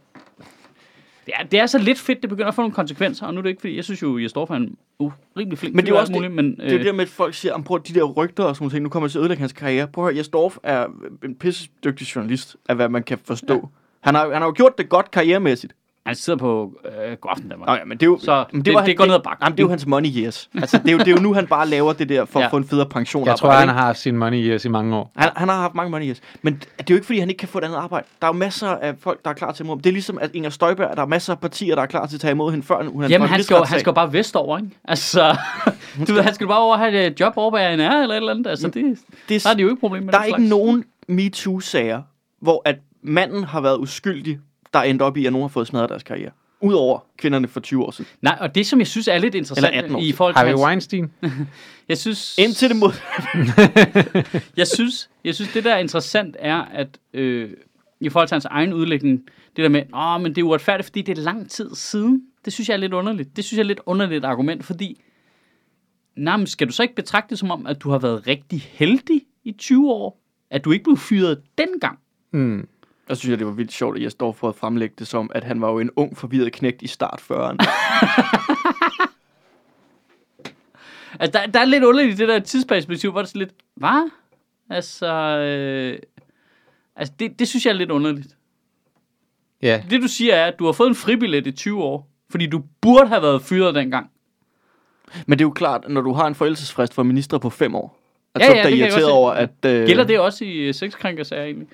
[1.26, 3.38] Det er, det er så lidt fedt, det begynder at få nogle konsekvenser, og nu
[3.38, 5.86] er det ikke, fordi jeg synes jo, at Jesdorf er en uh, rimelig flink Men
[5.86, 7.34] det er jo og også muligt, men, Det er øh, det der med, at folk
[7.34, 9.40] siger, at de der rygter og sådan nogle ting, nu kommer jeg til at ødelægge
[9.40, 9.88] hans karriere.
[9.88, 10.88] Prøv at høre, Jes Dorf er
[11.24, 13.54] en pisse dygtig journalist, af hvad man kan forstå.
[13.54, 13.60] Ja.
[14.02, 15.74] Han, har, han har jo gjort det godt karrieremæssigt.
[16.06, 17.68] Han sidder på øh, Godaften Danmark.
[17.68, 18.20] Nå ja, men det er jo...
[18.22, 19.44] Så men det- var det han- går ned ad bakke.
[19.46, 20.50] Jamen, det er jo hans money years.
[20.56, 22.46] Altså, det er jo, det er jo nu, han bare laver det der for Ja.
[22.46, 23.28] at få en federe pension.
[23.28, 25.12] Jeg tror, han har haft sin money years i mange år.
[25.16, 26.22] Han, han har haft mange money years.
[26.42, 28.08] Men det er jo ikke, fordi han ikke kan få et andet arbejde.
[28.22, 29.82] Der er jo masser af folk, der er klar til at imod ham.
[29.82, 32.16] Det er ligesom, at Inger Støjberg, der er masser af partier, der er klar til
[32.18, 34.58] at tage imod hende, før hun er Jamen, han skal, jo, han skal bare vestover,
[34.58, 34.70] ikke?
[34.84, 35.38] Altså,
[36.08, 38.16] du ved, han skal jo bare over have et job over på ANR eller et
[38.18, 38.48] eller andet.
[38.48, 38.98] Altså, det,
[39.30, 42.02] det, der er det jo ikke problem med Der er ikke nogen MeToo-sager,
[42.42, 44.40] hvor at manden har været uskyldig,
[44.76, 46.32] der er endt op i, at nogen har fået smadret deres karriere.
[46.62, 48.10] Udover kvinderne for 20 år siden.
[48.22, 50.38] Nej, og det, som jeg synes er lidt Eller 18 interessant år i forhold til
[50.38, 51.12] Harvey hans, Weinstein?
[51.90, 52.92] jeg synes, Indtil det mod...
[54.58, 57.52] jeg synes, jeg synes, det der er interessant er, at øh,
[58.00, 59.22] i forhold til hans egen udlægning,
[59.56, 62.22] det der med, åh, men det er uretfærdigt, fordi det er lang tid siden.
[62.46, 63.36] Det synes jeg er lidt underligt.
[63.36, 65.02] Det synes jeg er lidt underligt argument, fordi,
[66.16, 68.62] nej, men skal du så ikke betragte det som om, at du har været rigtig
[68.72, 70.22] heldig i 20 år?
[70.50, 72.00] At du ikke blev fyret dengang?
[72.32, 72.68] Mm.
[73.08, 75.32] Der synes jeg, det var vildt sjovt, at jeg står for at fremlægge det som,
[75.36, 77.66] at han var jo en ung, forvirret knægt i start 40'erne.
[81.20, 83.54] Altså, der, der er lidt underligt i det der tidsperspektiv, hvor det er sådan lidt,
[83.76, 84.10] hvad?
[84.70, 85.08] Altså,
[85.38, 86.00] øh,
[86.96, 88.28] altså det, det synes jeg er lidt underligt.
[89.62, 92.48] Ja, Det du siger er, at du har fået en fribillet i 20 år, fordi
[92.48, 94.10] du burde have været fyret dengang.
[95.28, 98.00] Men det er jo klart, når du har en forældelsesfrist for ministre på fem år,
[98.36, 99.50] at Ja, så ja, er jeg irriteret over, at...
[99.66, 101.68] Øh, Gælder det også i øh, sexkrænkersager egentlig?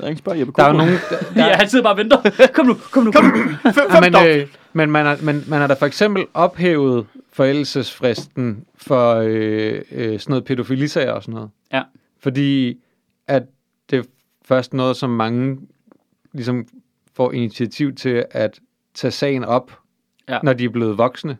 [0.00, 0.86] Jeg ikke spørge Jeppe der er jo Kofod.
[0.86, 1.00] nogen...
[1.34, 2.30] Der, Ja, han sidder bare og venter.
[2.54, 3.30] Kom nu, kom nu, kom nu.
[3.30, 3.70] Fem, Ja,
[4.00, 9.14] fem men, øh, men man har, man, man har da for eksempel ophævet forældelsesfristen for
[9.14, 11.50] øh, øh, sådan noget pædofilisager og sådan noget.
[11.72, 11.82] Ja.
[12.20, 12.78] Fordi
[13.26, 13.42] at
[13.90, 14.02] det er
[14.44, 15.58] først noget, som mange
[16.32, 16.66] ligesom
[17.16, 18.60] får initiativ til at
[18.94, 19.78] tage sagen op,
[20.28, 20.38] Ja.
[20.42, 21.36] når de er blevet voksne.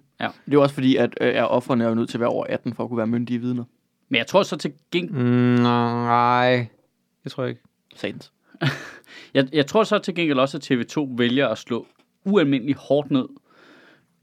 [0.46, 2.46] Det er også fordi, at øh, er offerne er jo nødt til at være over
[2.48, 3.64] 18 for at kunne være myndige vidner.
[4.08, 6.66] Men jeg tror så til gengæld, Mm, nej,
[7.24, 7.62] det tror jeg ikke.
[7.94, 8.32] Satans.
[9.34, 11.86] jeg, jeg tror så til gengæld også, at TV2 vælger at slå
[12.24, 13.24] ualmindeligt hårdt ned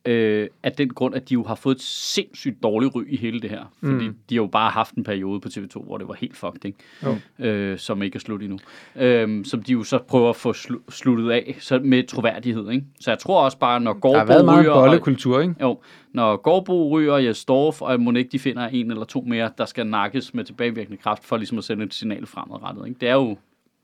[0.06, 3.40] øh, af den grund, at de jo har fået et sindssygt dårligt ry i hele
[3.40, 3.74] det her.
[3.84, 4.16] Fordi Mm.
[4.30, 6.78] de har jo bare haft en periode på TV2, hvor det var helt fucked, ikke?
[7.06, 7.46] Jo.
[7.46, 8.60] Øh, som ikke er slut endnu.
[8.96, 12.86] Øh, som de jo så prøver at få slu- sluttet af så med troværdighed, ikke?
[13.00, 14.72] Så jeg tror også bare, når Der har været Gårdbo meget ryger...
[14.72, 15.56] og- bollekultur, ikke?
[15.62, 15.80] Jo,
[16.14, 20.34] når Gårdbo ryger, Jesdorf og Monique, de finder en eller to mere, der skal nakkes
[20.34, 22.88] med tilbagevirkende kraft, for ligesom at sende et signal fremadrettet.
[22.88, 22.98] Ikke?
[23.02, 23.38] Det er jo...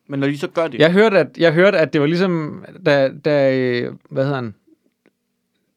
[0.07, 2.64] Men når de så gør det, Jeg hørte, at, jeg hørte, at det var ligesom,
[2.86, 4.56] da, da hvad hedder han,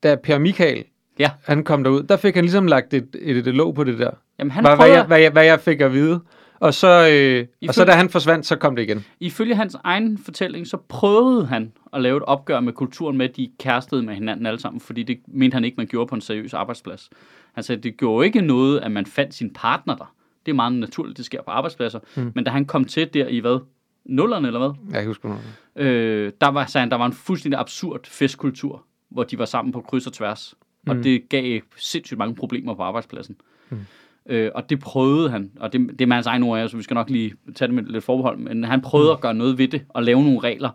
[0.03, 0.85] da Per Michael,
[1.19, 1.31] Ja.
[1.45, 3.99] han kom derud, der fik han ligesom lagt et, et, et, et låg på det
[3.99, 4.11] der.
[4.39, 6.21] Jamen, han Hvad, hvad, prøver, jeg, hvad, jeg, hvad jeg fik at vide.
[6.61, 9.05] Og så, øh, og så Ifølge- da han forsvandt, så kom det igen.
[9.21, 13.37] ifølge hans egen fortælling, så prøvede han at lave et opgør med kulturen med, at
[13.37, 16.21] de kærestede med hinanden alle sammen, fordi det mente han ikke, man gjorde på en
[16.21, 17.11] seriøs arbejdsplads.
[17.53, 20.15] Han sagde, det gjorde ikke noget, at man fandt sin partner der.
[20.47, 21.99] Det er meget naturligt, det sker på arbejdspladser.
[22.17, 22.33] Mm.
[22.35, 23.61] Men da han kom til der i hvad?
[24.09, 24.69] Nullerne eller hvad?
[24.85, 25.43] Jeg kan ikke huske, noget.
[25.77, 29.73] Øh, der var, sagde han, der var en fuldstændig absurd festkultur, hvor de var sammen
[29.73, 30.55] på kryds og tværs.
[30.87, 33.37] Og det gav sindssygt mange problemer på arbejdspladsen.
[33.71, 33.79] Mm.
[34.27, 36.83] Øh, og det prøvede han, og det, det er med hans egen ord, så vi
[36.83, 39.17] skal nok lige tage det med lidt forbehold, men han prøvede mm.
[39.17, 40.71] at gøre noget ved det, og lave nogle regler,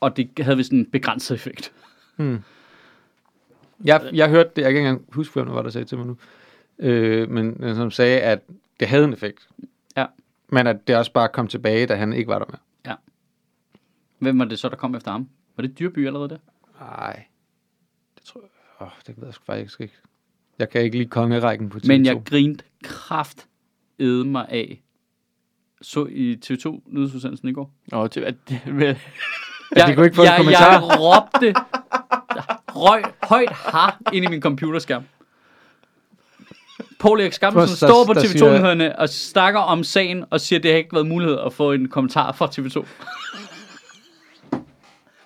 [0.00, 1.72] og det havde vist en begrænset effekt.
[3.84, 5.98] Jeg, jeg hørte det, jeg kan ikke engang huske, hvem det var, der sagde til
[5.98, 6.16] mig nu.
[6.78, 8.40] Øh, men, men som sagde, at
[8.80, 9.48] det havde en effekt.
[10.56, 10.62] Ja.
[10.62, 12.58] Men at det også bare kom tilbage, da han ikke var der med.
[14.18, 15.28] Hvem var det så, der kom efter ham?
[15.56, 16.38] Var det Dyrby allerede der?
[16.80, 17.24] Nej,
[18.14, 18.86] det tror jeg...
[18.86, 19.94] Åh, det ved jeg sgu faktisk ikke.
[20.58, 21.86] Jeg kan ikke lide kongerækken på TV2.
[21.86, 23.46] Men jeg grinte kraft
[24.24, 24.82] mig af,
[25.82, 27.72] så i TV2 nyhedsudsendelsen i går.
[27.86, 28.96] Nå, det, at, det, med,
[29.76, 30.70] Ja, de kunne ikke få en jeg, kommentar.
[30.70, 31.54] Jeg råbte
[32.74, 35.04] røg, højt har ind i min computerskærm.
[37.04, 40.58] Paul Erik Skammelsen står på der TV2 siger- nyhederne og snakker om sagen og siger,
[40.58, 42.84] at det har ikke været mulighed at få en kommentar fra TV2.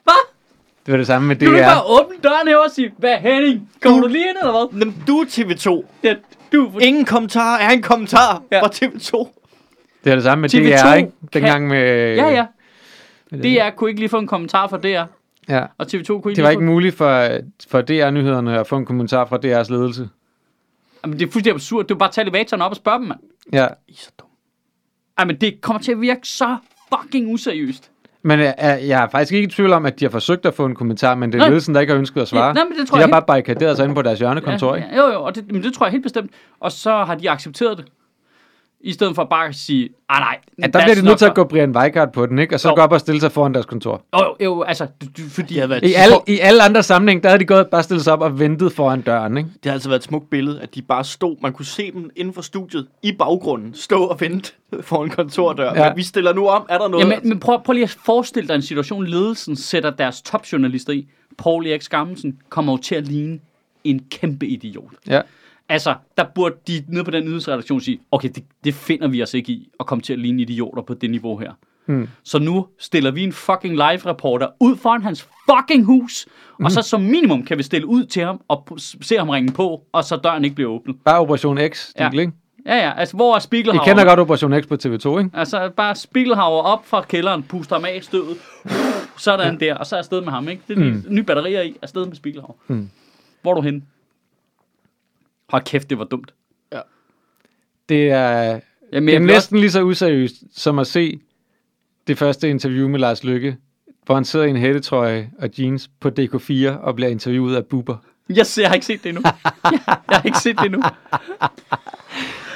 [0.05, 0.27] Hvad?
[0.87, 3.71] Det var det samme med Du kan bare åbne døren her og sige, hvad Henning,
[3.83, 4.81] kommer du lige ind eller hvad?
[4.81, 5.87] Jamen, du er TV2.
[6.05, 6.15] Ja,
[6.53, 8.61] du, Ingen kommentar er en kommentar Ja.
[8.63, 9.29] fra TV2.
[10.05, 11.11] Det er det samme med TV2 DR, ikke?
[11.11, 12.15] kan- Dengang med...
[12.15, 12.47] ja, ja.
[13.33, 15.05] DR kunne ikke lige få en kommentar fra DR,
[15.49, 15.65] ja.
[15.79, 16.51] og TV2 kunne ikke Det var få...
[16.51, 17.29] ikke muligt for,
[17.71, 20.09] for DR-nyhederne at få en kommentar fra DR's ledelse.
[21.05, 21.87] Jamen, det er fuldstændig absurd.
[21.91, 23.21] Jo bare tage elevatoren op og spørge dem, mand.
[23.53, 24.29] Ja, I er så dum.
[25.19, 26.57] Ej, men det kommer til at virke så
[26.95, 27.91] fucking useriøst.
[28.23, 30.55] men jeg, jeg, jeg er faktisk ikke i tvivl om, at de har forsøgt at
[30.55, 31.49] få en kommentar, men det er Nej.
[31.49, 32.47] ledelsen, der ikke har ønsket at svare.
[32.47, 34.19] Ja, nej, men det tror de jeg har helt- bare barrikaderet sig inde på deres
[34.19, 34.89] hjørnekontor, ikke?
[34.93, 36.31] Ja, jo, jo, og det, men det tror jeg helt bestemt.
[36.61, 37.87] Og så har de accepteret det.
[38.81, 40.39] I stedet for bare at sige, ah nej.
[40.59, 42.55] Ja, der bliver de nødt til at for-" gå Brian Weikart på den, ikke?
[42.55, 42.75] Og så Jo.
[42.75, 44.03] gå op og stille sig foran deres kontor.
[44.19, 45.55] Jo, jo, jo, altså, du, du, fordi...
[45.55, 48.05] Det har været I alle, I alle andre sammenhæng, der havde de gået bare stillet
[48.05, 49.51] sig op og ventet foran døren, ikke?
[49.55, 52.11] Det har altså været et smukt billede, at de bare stod, man kunne se dem
[52.17, 55.73] inden for studiet, i baggrunden, stå og vente foran kontordør.
[55.75, 55.83] Ja.
[55.83, 55.89] Ja.
[55.89, 57.05] Men vi stiller nu om, er der noget?
[57.05, 61.07] Jamen, men prøv, prøv lige at forestille dig en situation, ledelsen sætter deres topjournalister i.
[61.39, 63.39] Paul Erik Skammelsen kommer jo til at ligne
[63.85, 64.93] en kæmpe idiot.
[65.07, 65.21] Ja.
[65.69, 69.35] Altså, der burde de nede på den nyhedsredaktion sige, okay, det, det finder vi os
[69.35, 71.53] ikke i, at komme til at ligne idioter på det niveau her.
[71.87, 72.09] Mm.
[72.23, 76.27] Så nu stiller vi en fucking live-reporter ud foran hans fucking hus,
[76.59, 76.65] mm.
[76.65, 79.83] og så som minimum kan vi stille ud til ham og se ham ringe på,
[79.93, 80.97] og så døren ikke bliver åbnet.
[81.05, 82.11] Bare Operation X, Ja.
[82.11, 82.33] ikke?
[82.67, 83.85] Ja, ja, altså hvor er I Spiegelhauer?
[83.85, 85.31] kender godt Operation X på TV2, ikke?
[85.35, 88.37] Altså bare Spiegelhauer op fra kælderen, puster ham af støvet,
[89.17, 90.63] sådan der, og så er afsted med ham, ikke?
[90.69, 91.05] Det er mm.
[91.09, 92.57] nye batterier i, afsted med Spiegelhauer.
[92.67, 92.91] Mm.
[93.43, 93.83] Hvor er du henne?
[95.49, 96.35] Hold kæft, det var dumt.
[97.89, 98.61] Det er,
[98.93, 101.21] Jamen, det er jeg næsten lige så useriøst som at se
[102.07, 103.57] det første interview med Lars Lykke,
[104.07, 107.97] hvor han sidder i en hættetrøje og jeans på DK4 og bliver interviewet af Bubber.
[108.31, 109.23] Yes, jeg har ikke set det endnu.
[109.65, 109.81] jeg
[110.11, 110.83] har ikke set det endnu.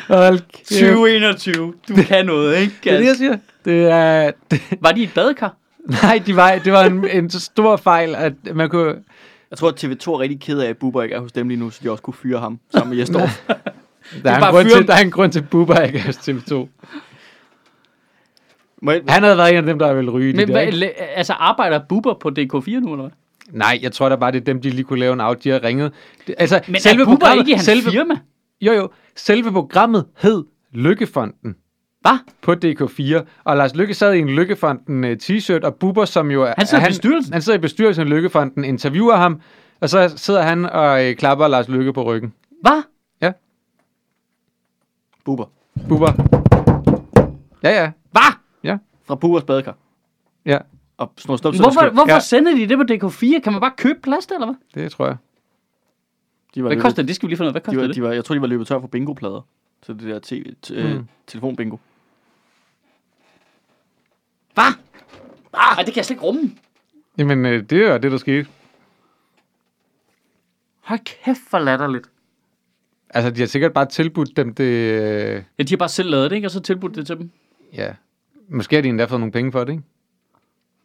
[0.09, 0.69] Hold kæft.
[0.69, 1.75] 2021.
[1.89, 2.75] Du kan noget, ikke?
[2.85, 3.39] Det er det, jeg siger.
[3.65, 4.31] Det er...
[4.51, 5.57] Det, Var de i et badekar?
[6.03, 8.95] nej, de var, det var en, en stor fejl, at man kunne...
[9.53, 11.61] Jeg tror, at TV2 er rigtig ked af, at Bubber ikke er hos dem lige
[11.61, 13.43] nu, så de også kunne fyre ham sammen med Jesdorf.
[14.25, 16.03] Der er, en grund fyre til, der er en grund til, at Bubber ikke er
[16.03, 16.69] hos TV2.
[18.83, 20.67] Må jeg, Han havde været en af dem, der ville ryge Men, det der, hvad,
[20.67, 21.01] ikke?
[21.01, 23.11] altså, arbejder Bubber på DK4 nu, eller hvad?
[23.51, 25.45] Nej, jeg tror da bare, det er dem, de lige kunne lave en out.
[25.45, 25.93] De har ringet.
[26.27, 28.15] Det, altså, Men selve er Bubber ikke i hans selve, firma?
[28.61, 28.91] Jo, jo.
[29.17, 31.57] Selve programmet hed Lykkefonden
[32.03, 32.19] Hvad?
[32.43, 36.43] på DK4, og Lars Lykke sad i en Lykkefonden uh, t-shirt, og Bubber, som jo
[36.43, 36.55] er...
[36.59, 37.33] Han sidder i er bestyrelsen?
[37.33, 39.41] Han sidder i bestyrelsen af Lykkefonden, interviewer ham,
[39.81, 42.33] og så sidder han og uh, klapper Lars Lykke på ryggen.
[42.63, 42.83] Hvad?
[45.25, 45.45] Bubber.
[45.89, 46.13] Bubber.
[47.63, 47.91] Ja, ja.
[48.11, 48.33] Hvad?
[48.65, 49.77] Ja, Fra Bubbers badekar.
[50.45, 50.59] ja.
[50.97, 52.15] Og snor stop Hvorfor, hvorfor Ja.
[52.15, 52.21] ja.
[52.21, 53.41] sender de det på DK4?
[53.41, 54.83] Kan man bare købe plads der, eller hvad?
[54.83, 55.17] Det tror jeg.
[56.55, 57.09] de var Hvad løbet- koster det?
[57.09, 57.53] Det skal vi lige finde ud af.
[57.53, 57.97] Hvad de koster var, det?
[57.97, 59.47] de var, Jeg tror, de var løbet tør for bingo-plader.
[59.83, 61.07] Så det der TV, t- øh, Mm.
[61.27, 61.77] telefonbingo.
[64.55, 64.73] Hvad?
[65.55, 66.51] Ah, det kan jeg slet ikke rumme.
[67.19, 68.47] Jamen, øh, det er jo det, der skete.
[70.81, 72.07] Hold kæft for latterligt.
[73.11, 74.65] Altså, de har sikkert bare tilbudt dem det...
[74.65, 76.49] Øh, Ja, de har bare selv lavet det, ikke?
[76.49, 77.31] Og så tilbudt det til dem.
[77.75, 77.89] ja.
[78.49, 79.85] Måske har de endda fået nogle penge for det, ikke?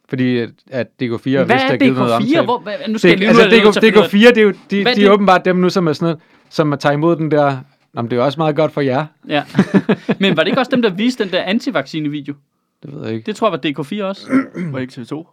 [0.08, 2.14] Fordi at, at DK4 Hvad vist er har givet noget DK4?
[2.16, 2.44] omtale.
[2.44, 3.46] Hvor, hvad, nu skal jeg Det, lige altså, er
[3.92, 5.10] ud af- DK, DK4, det er jo, de, Hvad er de er det?
[5.10, 7.56] åbenbart dem nu, som er sådan noget, som tager imod den der...
[7.92, 9.06] Nå, men det er jo også meget godt for jer.
[9.28, 9.44] Ja.
[10.20, 12.34] Men var det ikke også dem, der viste den der antivaccine-video?
[12.82, 13.26] Det ved jeg ikke.
[13.26, 14.26] Det tror jeg var DK4 også.
[14.72, 15.26] Var det ikke TV2?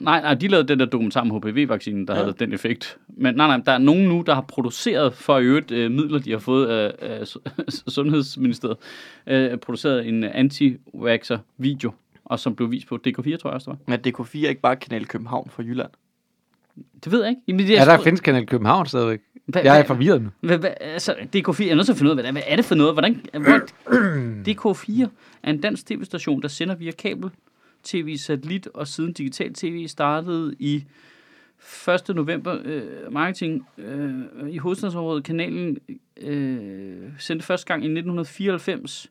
[0.00, 2.20] Nej, nej, de lavede den der dokumentar om HPV-vaccinen, der ja.
[2.20, 2.98] havde den effekt.
[3.08, 6.18] Men nej, nej, der er nogen nu, der har produceret for i øvrigt øh, midler,
[6.18, 7.26] de har fået af, af
[7.88, 8.76] Sundhedsministeriet,
[9.26, 11.92] øh, produceret en anti-vaxxer-video,
[12.24, 13.96] og som blev vist på DK4, tror jeg også, det var.
[13.96, 15.90] Men DK4 er ikke bare Kanal København fra Jylland.
[17.04, 17.42] Det ved jeg ikke.
[17.48, 19.20] Jamen, det Ja, der findes Kanal København stadigvæk.
[19.46, 20.30] Hvad, Jeg er forvirret nu.
[20.40, 22.56] Hvad, hvad, altså, DK4, jeg er nødt til at finde ud af, hvad, hvad er
[22.56, 22.94] det for noget?
[22.94, 23.60] Hvordan, hvor,
[24.48, 25.08] DK4
[25.42, 27.30] er en dansk tv-station, der sender via kabel,
[27.82, 30.84] tv, satellit og siden digital tv startede i
[32.08, 32.14] 1.
[32.16, 34.14] november øh, marketing øh,
[34.50, 35.24] i hovedstadsområdet.
[35.24, 35.78] Kanalen
[36.16, 39.10] øh, sendte første gang i 1994.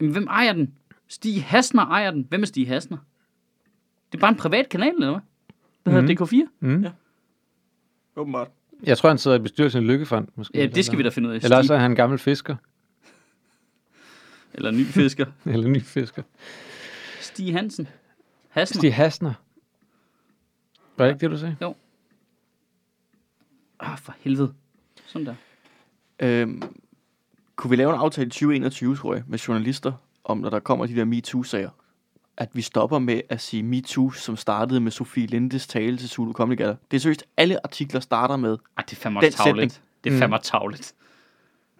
[0.00, 0.74] Men hvem ejer den?
[1.08, 2.26] Stig Hasner ejer den.
[2.28, 2.98] Hvem er Stig Hasner?
[4.12, 5.20] Det er bare en privat kanal, eller hvad?
[5.94, 6.48] Der hedder DK4.
[6.60, 6.82] Mm.
[6.82, 6.90] Ja.
[8.16, 8.48] Åbenbart.
[8.82, 10.28] Jeg tror, han sidder i bestyrelsen i Lykkefond.
[10.34, 11.38] Måske, Ja, det skal vi da finde ud af.
[11.44, 12.56] Eller også Stig, er han en gammel fisker.
[14.54, 15.26] eller ny fisker.
[15.46, 16.22] Eller ny fisker.
[17.20, 17.88] Stig Hansen.
[18.48, 18.78] Hasner.
[18.80, 19.32] Stig Hasner.
[20.96, 21.56] Var det ikke det, du sagde?
[23.80, 24.54] Ah, for helvede.
[25.06, 25.34] Sådan der.
[26.20, 26.62] Øhm,
[27.56, 29.92] kunne vi lave en aftale i 2021, tror jeg, med journalister,
[30.24, 31.70] om når der kommer de der MeToo-sager?
[32.38, 36.32] At vi stopper med at sige MeToo, som startede med Sofie Lindes tale til Zulu
[36.32, 36.76] Comedy Gala.
[36.90, 38.56] Det er seriøst, alle artikler starter med.
[38.78, 39.80] Ej, det er fandme Den tavligt.
[40.04, 40.20] Det er Mm.
[40.20, 40.94] fandme tavligt.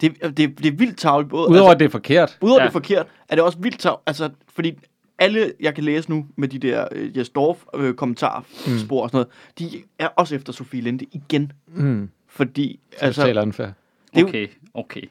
[0.01, 1.29] Det, det, det er vildt tavligt.
[1.29, 2.37] Både, Udover altså, at det er forkert.
[2.41, 2.63] udover Ja.
[2.65, 4.03] det er forkert, er det også vildt tavligt.
[4.07, 4.73] Altså, fordi
[5.19, 9.17] alle, jeg kan læse nu med de der uh, Jes Dorf uh, kommentarspor og sådan
[9.17, 9.27] noget,
[9.59, 11.51] de er også efter Sofie Linde igen.
[11.67, 12.09] Mm.
[12.27, 13.67] Fordi, Altså, altså, Totalt unfair.
[14.15, 15.01] Det er Okay, okay.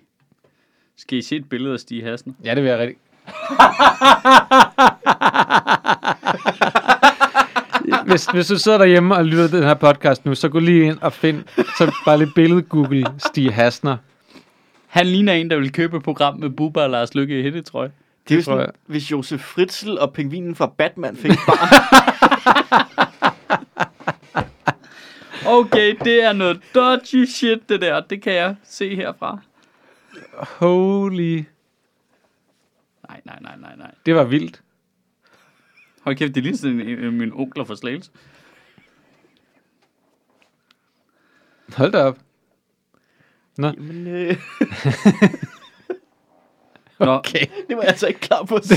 [0.96, 2.32] Skal I se et billede af Stig Hasner?
[2.44, 2.96] Ja, det vil jeg rigtig...
[8.06, 10.86] hvis, hvis du sidder derhjemme og lytter til den her podcast nu, så gå lige
[10.86, 11.44] ind og find,
[11.78, 13.96] så bare lige billede Google Stig Hasner.
[14.86, 17.62] Han ligner en, der vil købe et program med Bubba og Lars Lykke i hætte,
[17.62, 17.90] tror jeg.
[18.28, 18.68] det er jo sådan, jeg.
[18.86, 21.68] hvis Josef Fritzl og pingvinen fra Batman fik bare
[25.46, 28.00] Okay, det er noget dodgy shit, det der.
[28.00, 29.38] Det kan jeg se herfra.
[30.58, 31.44] Holy...
[33.08, 33.94] Nej, nej, nej, nej, nej.
[34.06, 34.62] Det var vildt.
[36.00, 38.10] Hold kæft, det er lige sådan min onkler fra Slagelse.
[41.76, 42.18] Hold da op.
[43.58, 44.36] Jamen, øh,
[46.98, 47.46] Nå, Okay.
[47.68, 48.74] det var jeg altså ikke klar på at se.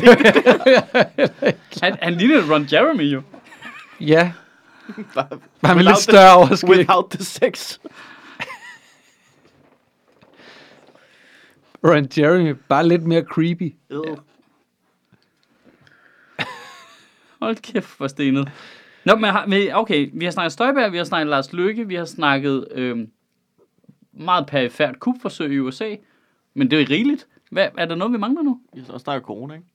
[1.82, 3.22] han, han ligner Ron Jeremy jo.
[4.00, 4.32] Ja,
[5.16, 5.28] bare,
[5.62, 6.70] bare med lidt større overskæg.
[6.70, 7.80] Without the sex.
[11.84, 13.76] Ron Jeremy, bare lidt mere creepy.
[13.90, 13.96] Ja.
[17.42, 18.52] Hold kæft, hvor stenet.
[19.06, 22.06] Nå, men har- okay, vi har snakket Støjberg, vi har snakket Lars Lykke, vi har
[22.06, 23.12] snakket øhm,
[24.12, 25.96] meget perifært kupforsøg i USA.
[26.54, 27.28] Men det er jo rigeligt.
[27.52, 28.62] Hvad, er der noget, vi mangler nu?
[28.76, 29.68] Jeg så snakker corona, ikke?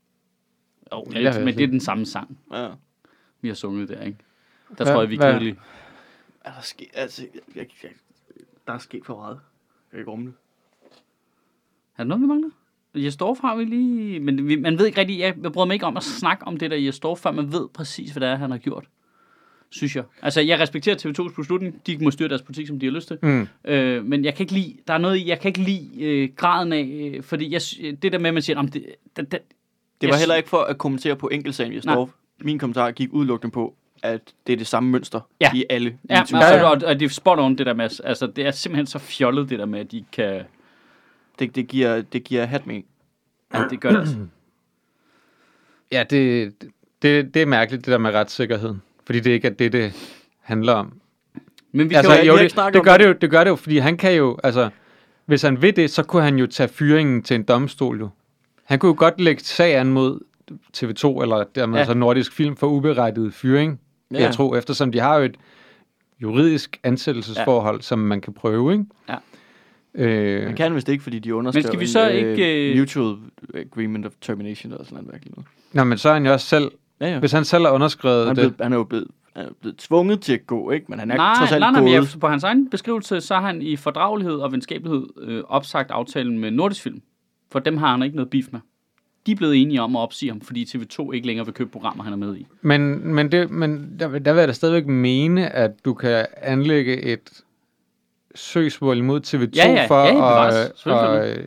[0.92, 2.68] Jo, Ja, ja, men det er den samme sang, Ja.
[3.40, 4.18] vi har sunget der, ikke?
[4.68, 5.58] Der Hvad- tror jeg, vi er kedelige.
[6.44, 7.90] Er der ske, altså, jeg, jeg, jeg,
[8.66, 9.34] der er sket for meget.
[9.34, 9.40] Jeg
[9.90, 10.34] kan ikke rumme det.
[11.98, 12.50] Er der noget, vi mangler?
[12.96, 14.20] Jesdorf har vi lige...
[14.20, 15.18] Men vi, man ved ikke rigtig...
[15.18, 17.68] Jeg, jeg bryder mig ikke om at snakke om det der Jesdorf, før man ved
[17.74, 18.84] præcis, hvad det er, han har gjort.
[19.70, 20.04] synes jeg.
[20.22, 21.80] Altså, jeg respekterer TV2's beslutning.
[21.86, 23.18] De må styre deres politik, som de har lyst til.
[23.22, 23.48] Mm.
[23.64, 26.28] Øh, men jeg kan ikke lide, der er noget, i- jeg kan ikke lide øh,
[26.36, 27.60] graden af, øh, fordi jeg,
[28.02, 29.40] det der med, at man siger, om det, det, det, Det
[30.02, 32.10] Jeg var sy- heller ikke for at kommentere på enkeltsagen, jeg står.
[32.40, 35.50] Min kommentar gik udelukkende på, at det er det samme mønster Ja.
[35.54, 36.64] i alle Ja, men, Ja, ja.
[36.64, 39.50] Og, og det er spot on, det der med, altså, det er simpelthen så fjollet,
[39.50, 40.40] det der med, at de kan,
[41.38, 42.86] Det, det, giver, det giver hat mening.
[43.54, 44.16] ja, det gør det altså.
[45.92, 46.54] Ja, det,
[47.02, 48.82] det, det er mærkeligt, det der med retssikkerheden.
[49.06, 49.92] Fordi det ikke er det, det
[50.40, 51.00] handler om.
[51.72, 53.06] Men vi altså, kan jo, jo, det, det, gør det.
[53.06, 54.70] jo, det gør det jo, fordi han kan jo, altså,
[55.26, 58.08] hvis han vil det, så kunne han jo tage fyringen til en domstol jo.
[58.64, 60.20] Han kunne jo godt lægge sag an mod
[60.76, 61.80] TV2, eller dermed Ja.
[61.80, 61.86] ja.
[61.86, 63.80] så Nordisk Film for uberettiget fyring,
[64.10, 64.22] ja.
[64.22, 65.36] jeg tror, eftersom de har jo et
[66.22, 67.82] juridisk ansættelsesforhold, ja.
[67.82, 68.84] som man kan prøve, ikke?
[69.08, 69.16] Ja.
[69.94, 72.78] Øh, Man kan vist ikke, fordi de underskrev Men skal vi så en, ikke, øh,
[72.78, 73.16] Mutual
[73.54, 75.46] Agreement of Termination eller sådan noget.
[75.72, 77.18] Nå, men så er han jo også selv, Ja, ja.
[77.18, 79.06] hvis han selv har underskrevet Han er, det, blevet, han er jo blevet,
[79.36, 80.86] han er blevet tvunget til at gå, ikke?
[80.88, 81.92] Men han er nej, trods alt nej, nej, gået.
[81.92, 86.38] jeg, på hans egen beskrivelse, så har han i fordragelighed og venskabelighed øh, opsagt aftalen
[86.38, 87.02] med Nordisk Film.
[87.52, 88.60] For dem har han ikke noget beef med.
[89.26, 92.04] De er blevet enige om at opsige ham, fordi TV2 ikke længere vil købe programmer,
[92.04, 92.46] han er med i.
[92.62, 97.02] Men, men, det, men der, der vil jeg da stadigvæk mene, at du kan anlægge
[97.02, 97.43] et
[98.34, 100.72] søgsmål imod TV2 Ja, ja, for ja, at.
[100.76, 101.32] Selvfølgelig.
[101.32, 101.46] at,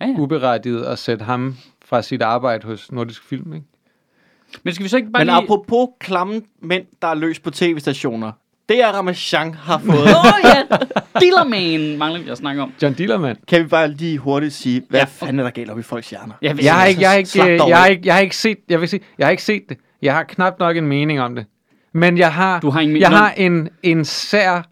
[0.00, 0.14] Ja, ja.
[0.18, 3.54] uberettiget at sætte ham fra sit arbejde hos Nordisk Film.
[3.54, 3.66] Ikke?
[4.62, 5.42] Men skal vi så ikke bare Men lige...
[5.42, 8.32] apropos klamme mænd, der er løs på tv-stationer.
[8.68, 9.98] Det er Ramachan har fået.
[10.16, 10.62] Åh oh, ja,
[11.20, 12.72] Dealerman mangler vi at snakke om.
[12.82, 13.36] John Dillermand.
[13.48, 15.04] kan vi bare lige hurtigt sige, hvad Ja.
[15.06, 16.34] fanden er der galt op i folks hjerner?
[16.42, 17.30] Jeg har ikke, jeg har ikke,
[17.68, 19.76] jeg, har ikke, jeg har ikke set, jeg vil sige, jeg har ikke set det.
[20.02, 21.46] Jeg har knap nok en mening om det.
[21.92, 24.62] Men jeg har, Du har ingen jeg har en, en sær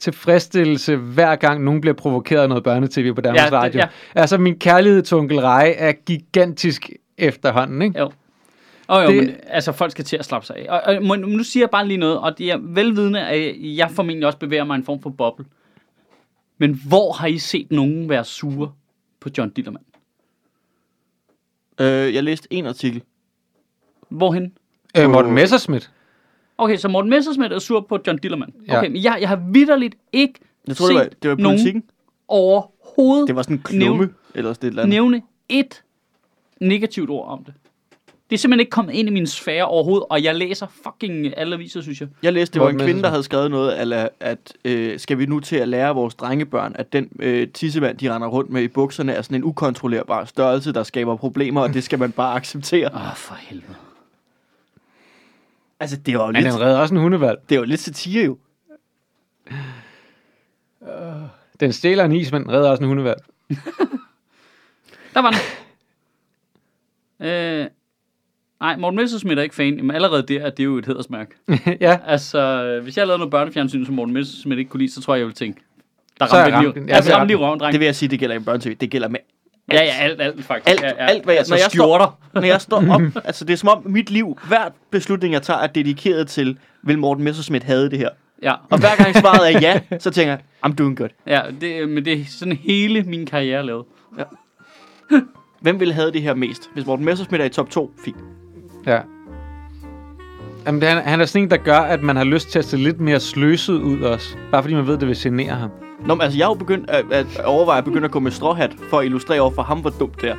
[0.00, 3.78] tilfredsstillelse, hver gang nogen bliver provokeret af noget børnetv på Danmarks Ja, det- Radio.
[3.80, 3.86] ja.
[4.14, 7.98] Altså, min kærlighed til onkel Rej er gigantisk efterhånden, ikke?
[7.98, 8.04] Jo.
[8.04, 9.26] Åh oh, jo, Det- det...
[9.28, 10.66] men altså folk skal til at slappe sig af.
[10.68, 14.26] Og, og nu siger jeg bare lige noget, og det er velvidende, at jeg formentlig
[14.26, 15.44] også bevæger mig i en form for boble.
[16.58, 18.72] Men hvor har I set nogen være sure
[19.20, 19.84] på John Dillermand?
[21.80, 23.02] Øh, jeg læste en artikel.
[24.08, 24.52] Hvorhen?
[24.98, 25.90] Øh, Morten Messerschmidt.
[26.60, 28.52] Okay, så Morten Messersmith er sur på John Dillermand.
[28.68, 28.78] Ja.
[28.78, 30.34] Okay, men jeg, jeg har vidderligt ikke
[30.66, 31.82] Jeg tror, det var, set det var nogen politikken.
[32.28, 34.94] overhovedet Det var sådan en klumme, eller sådan et eller andet.
[34.94, 35.82] nævne et
[36.60, 37.54] negativt ord om det.
[38.30, 41.54] Det er simpelthen ikke kommet ind i min sfære overhovedet, og jeg læser fucking alle
[41.54, 42.08] aviser, synes jeg.
[42.22, 45.26] Jeg læste, det var en kvinde, der havde skrevet noget, ala, at øh, skal vi
[45.26, 48.68] nu til at lære vores drengebørn, at den øh, tissemand, de render rundt med i
[48.68, 52.90] bukserne, er sådan en ukontrollerbar størrelse, der skaber problemer, og det skal man bare acceptere.
[52.94, 53.74] Åh, oh, for helvede.
[55.80, 57.38] Altså, det var jo Men lidt, den redder også en hundevalg.
[57.48, 58.38] det var lidt satire jo.
[61.60, 63.20] Den stjæler en is, men den redder også en hundevalg.
[65.14, 65.38] Der var den.
[67.28, 67.66] øh,
[68.60, 71.30] nej, Morten Messersmith er ikke fan, men allerede der er det jo et hedersmærke.
[71.80, 75.00] ja, Altså, øh, hvis jeg lavede noget børnefjernsyn, som Morten Messersmith ikke kunne lide, så
[75.00, 75.60] tror jeg, jeg ville tænke,
[76.20, 77.72] der er ramte jeg lige, ja, altså, så er ramte lige røven, dreng.
[77.72, 78.74] Det vil jeg sige, det gælder i børnetv.
[78.74, 79.20] Det gælder med
[79.72, 80.68] Ja, ja, alt, alt faktisk.
[80.68, 81.06] Alt, ja, ja.
[81.10, 82.18] alt hvad jeg, altså, når jeg skjorter.
[82.30, 85.42] står, når jeg står op, altså det er som om mit liv, hver beslutning jeg
[85.42, 88.08] tager er dedikeret til, vil Morten Messerschmidt have det her.
[88.42, 91.08] Ja, Og hver gang svaret er ja, så tænker jeg, I'm doing good.
[91.26, 93.84] ja det, men det er sådan hele min karriere lavet.
[95.60, 96.62] Hvem ville have det her mest?
[96.74, 98.16] Hvis Morten Messerschmidt er i top 2, fint.
[98.86, 99.00] ja.
[100.66, 102.64] Jamen, det, han, han er sådan en, der gør, at man har lyst til at
[102.64, 104.36] se lidt mere sløset ud også.
[104.52, 105.70] Bare fordi man ved, det vil genere ham.
[106.06, 108.30] Nå, men altså, jeg er jo begyndt at, at overveje at begynde at gå med
[108.30, 110.36] stråhat, for at illustrere over for ham, hvor dumt det er.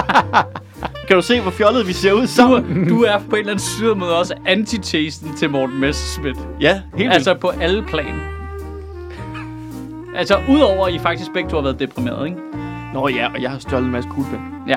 [1.08, 2.88] kan du se, hvor fjollet vi ser ud Du, sammen?
[2.88, 6.36] du er på en eller anden syret måde også antitesen til Morten Messerschmidt.
[6.60, 8.20] Ja, helt Altså altså, på alle plan.
[10.16, 12.38] Altså, udover at I faktisk begge to har været deprimeret, ikke?
[12.94, 14.48] Nå ja, og jeg har stjålet en masse kuglepen.
[14.68, 14.76] Ja.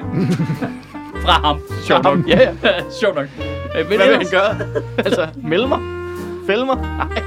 [1.26, 1.60] Fra ham.
[1.84, 2.20] Sjovt nok.
[2.28, 2.74] Ja, ja.
[3.02, 3.26] Sjovt nok.
[3.80, 4.56] Øh, men Hvad vil han gøre?
[5.06, 5.80] altså, melde mig?
[6.48, 6.78] Fælde mig?
[6.98, 7.24] Nej.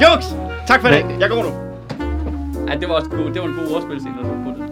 [0.00, 0.34] Jokes!
[0.70, 1.04] Tak for det.
[1.20, 1.50] Jeg går nu.
[2.68, 4.66] Ja, det var også god, det var en god ordspilscene, der på det.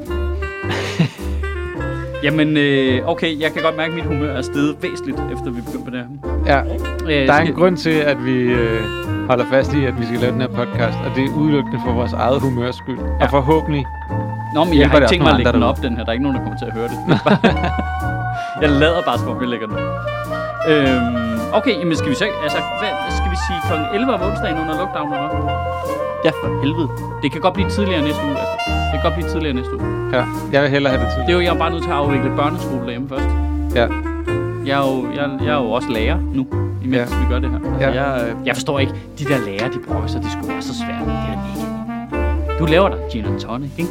[2.25, 5.61] Jamen, øh, okay, jeg kan godt mærke, at mit humør er steget væsentligt, efter vi
[5.61, 6.07] begyndte på det her.
[6.47, 6.63] Ja,
[7.05, 8.81] Øh, der er en grund til, at vi øh,
[9.29, 11.93] holder fast i, at vi skal lave den her podcast, og det er udelukkende for
[11.93, 12.99] vores eget humørs skyld.
[12.99, 13.25] Ja.
[13.25, 13.85] Og forhåbentlig
[14.55, 16.03] Nå, men jeg har ikke tænkt mig at lægge den op, den her.
[16.05, 16.99] Der er ikke nogen, der kommer til at høre det.
[18.63, 19.83] jeg lader bare, som om jeg lægger den op.
[20.71, 23.75] Øhm, okay, jamen skal vi så ikke- altså, hvad, skal vi sige kl.
[23.97, 25.55] 11 om onsdagen under lockdown, eller hvad?
[26.27, 26.89] Ja, for helvede.
[27.23, 28.57] Det kan godt blive tidligere næste uge, altså.
[28.91, 29.87] Det kan godt blive tidligere næste uge.
[30.17, 30.23] Ja,
[30.53, 31.21] jeg vil hellere have det til.
[31.27, 33.29] Det er jo, jeg er bare nødt til at afvikle børneskole derhjemme først.
[33.79, 33.87] Ja.
[34.69, 36.43] Jeg er jo, jeg, jeg er jo også lærer nu,
[36.85, 37.17] imens Ja.
[37.21, 37.61] vi gør det her.
[37.81, 37.91] Ja.
[38.01, 40.75] Jeg, øh, Jeg forstår ikke, de der lærer, de brokker sig, det skulle være så
[40.83, 41.03] svært.
[41.07, 43.91] Det er mega Du laver dig gin and tonic, ikke?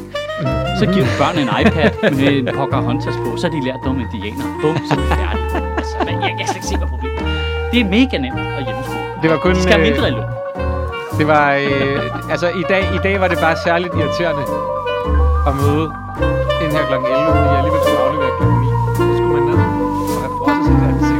[0.80, 4.00] Så giver du børnene en iPad med en Pocahontas på, så har de lært noget
[4.06, 4.46] indianer.
[4.62, 5.48] Bum, så er de færdige.
[5.80, 7.22] Altså, jeg, jeg kan ikke se, hvad problemet.
[7.72, 9.06] Det er mega nemt at hjemmeskole.
[9.22, 9.52] Det var kun...
[9.56, 10.28] De skal have øh, mindre i løn.
[11.20, 11.46] Det var...
[11.54, 14.44] Øh, altså, i dag, i dag var det bare særligt irriterende
[15.50, 15.86] at møde
[16.62, 16.94] den her kl.
[16.94, 17.06] 11,
[17.38, 18.44] fordi jeg alligevel skulle aflevere kl.
[18.46, 18.68] 9.
[19.08, 19.58] Så skulle man ned
[20.16, 21.17] og have frosset sig der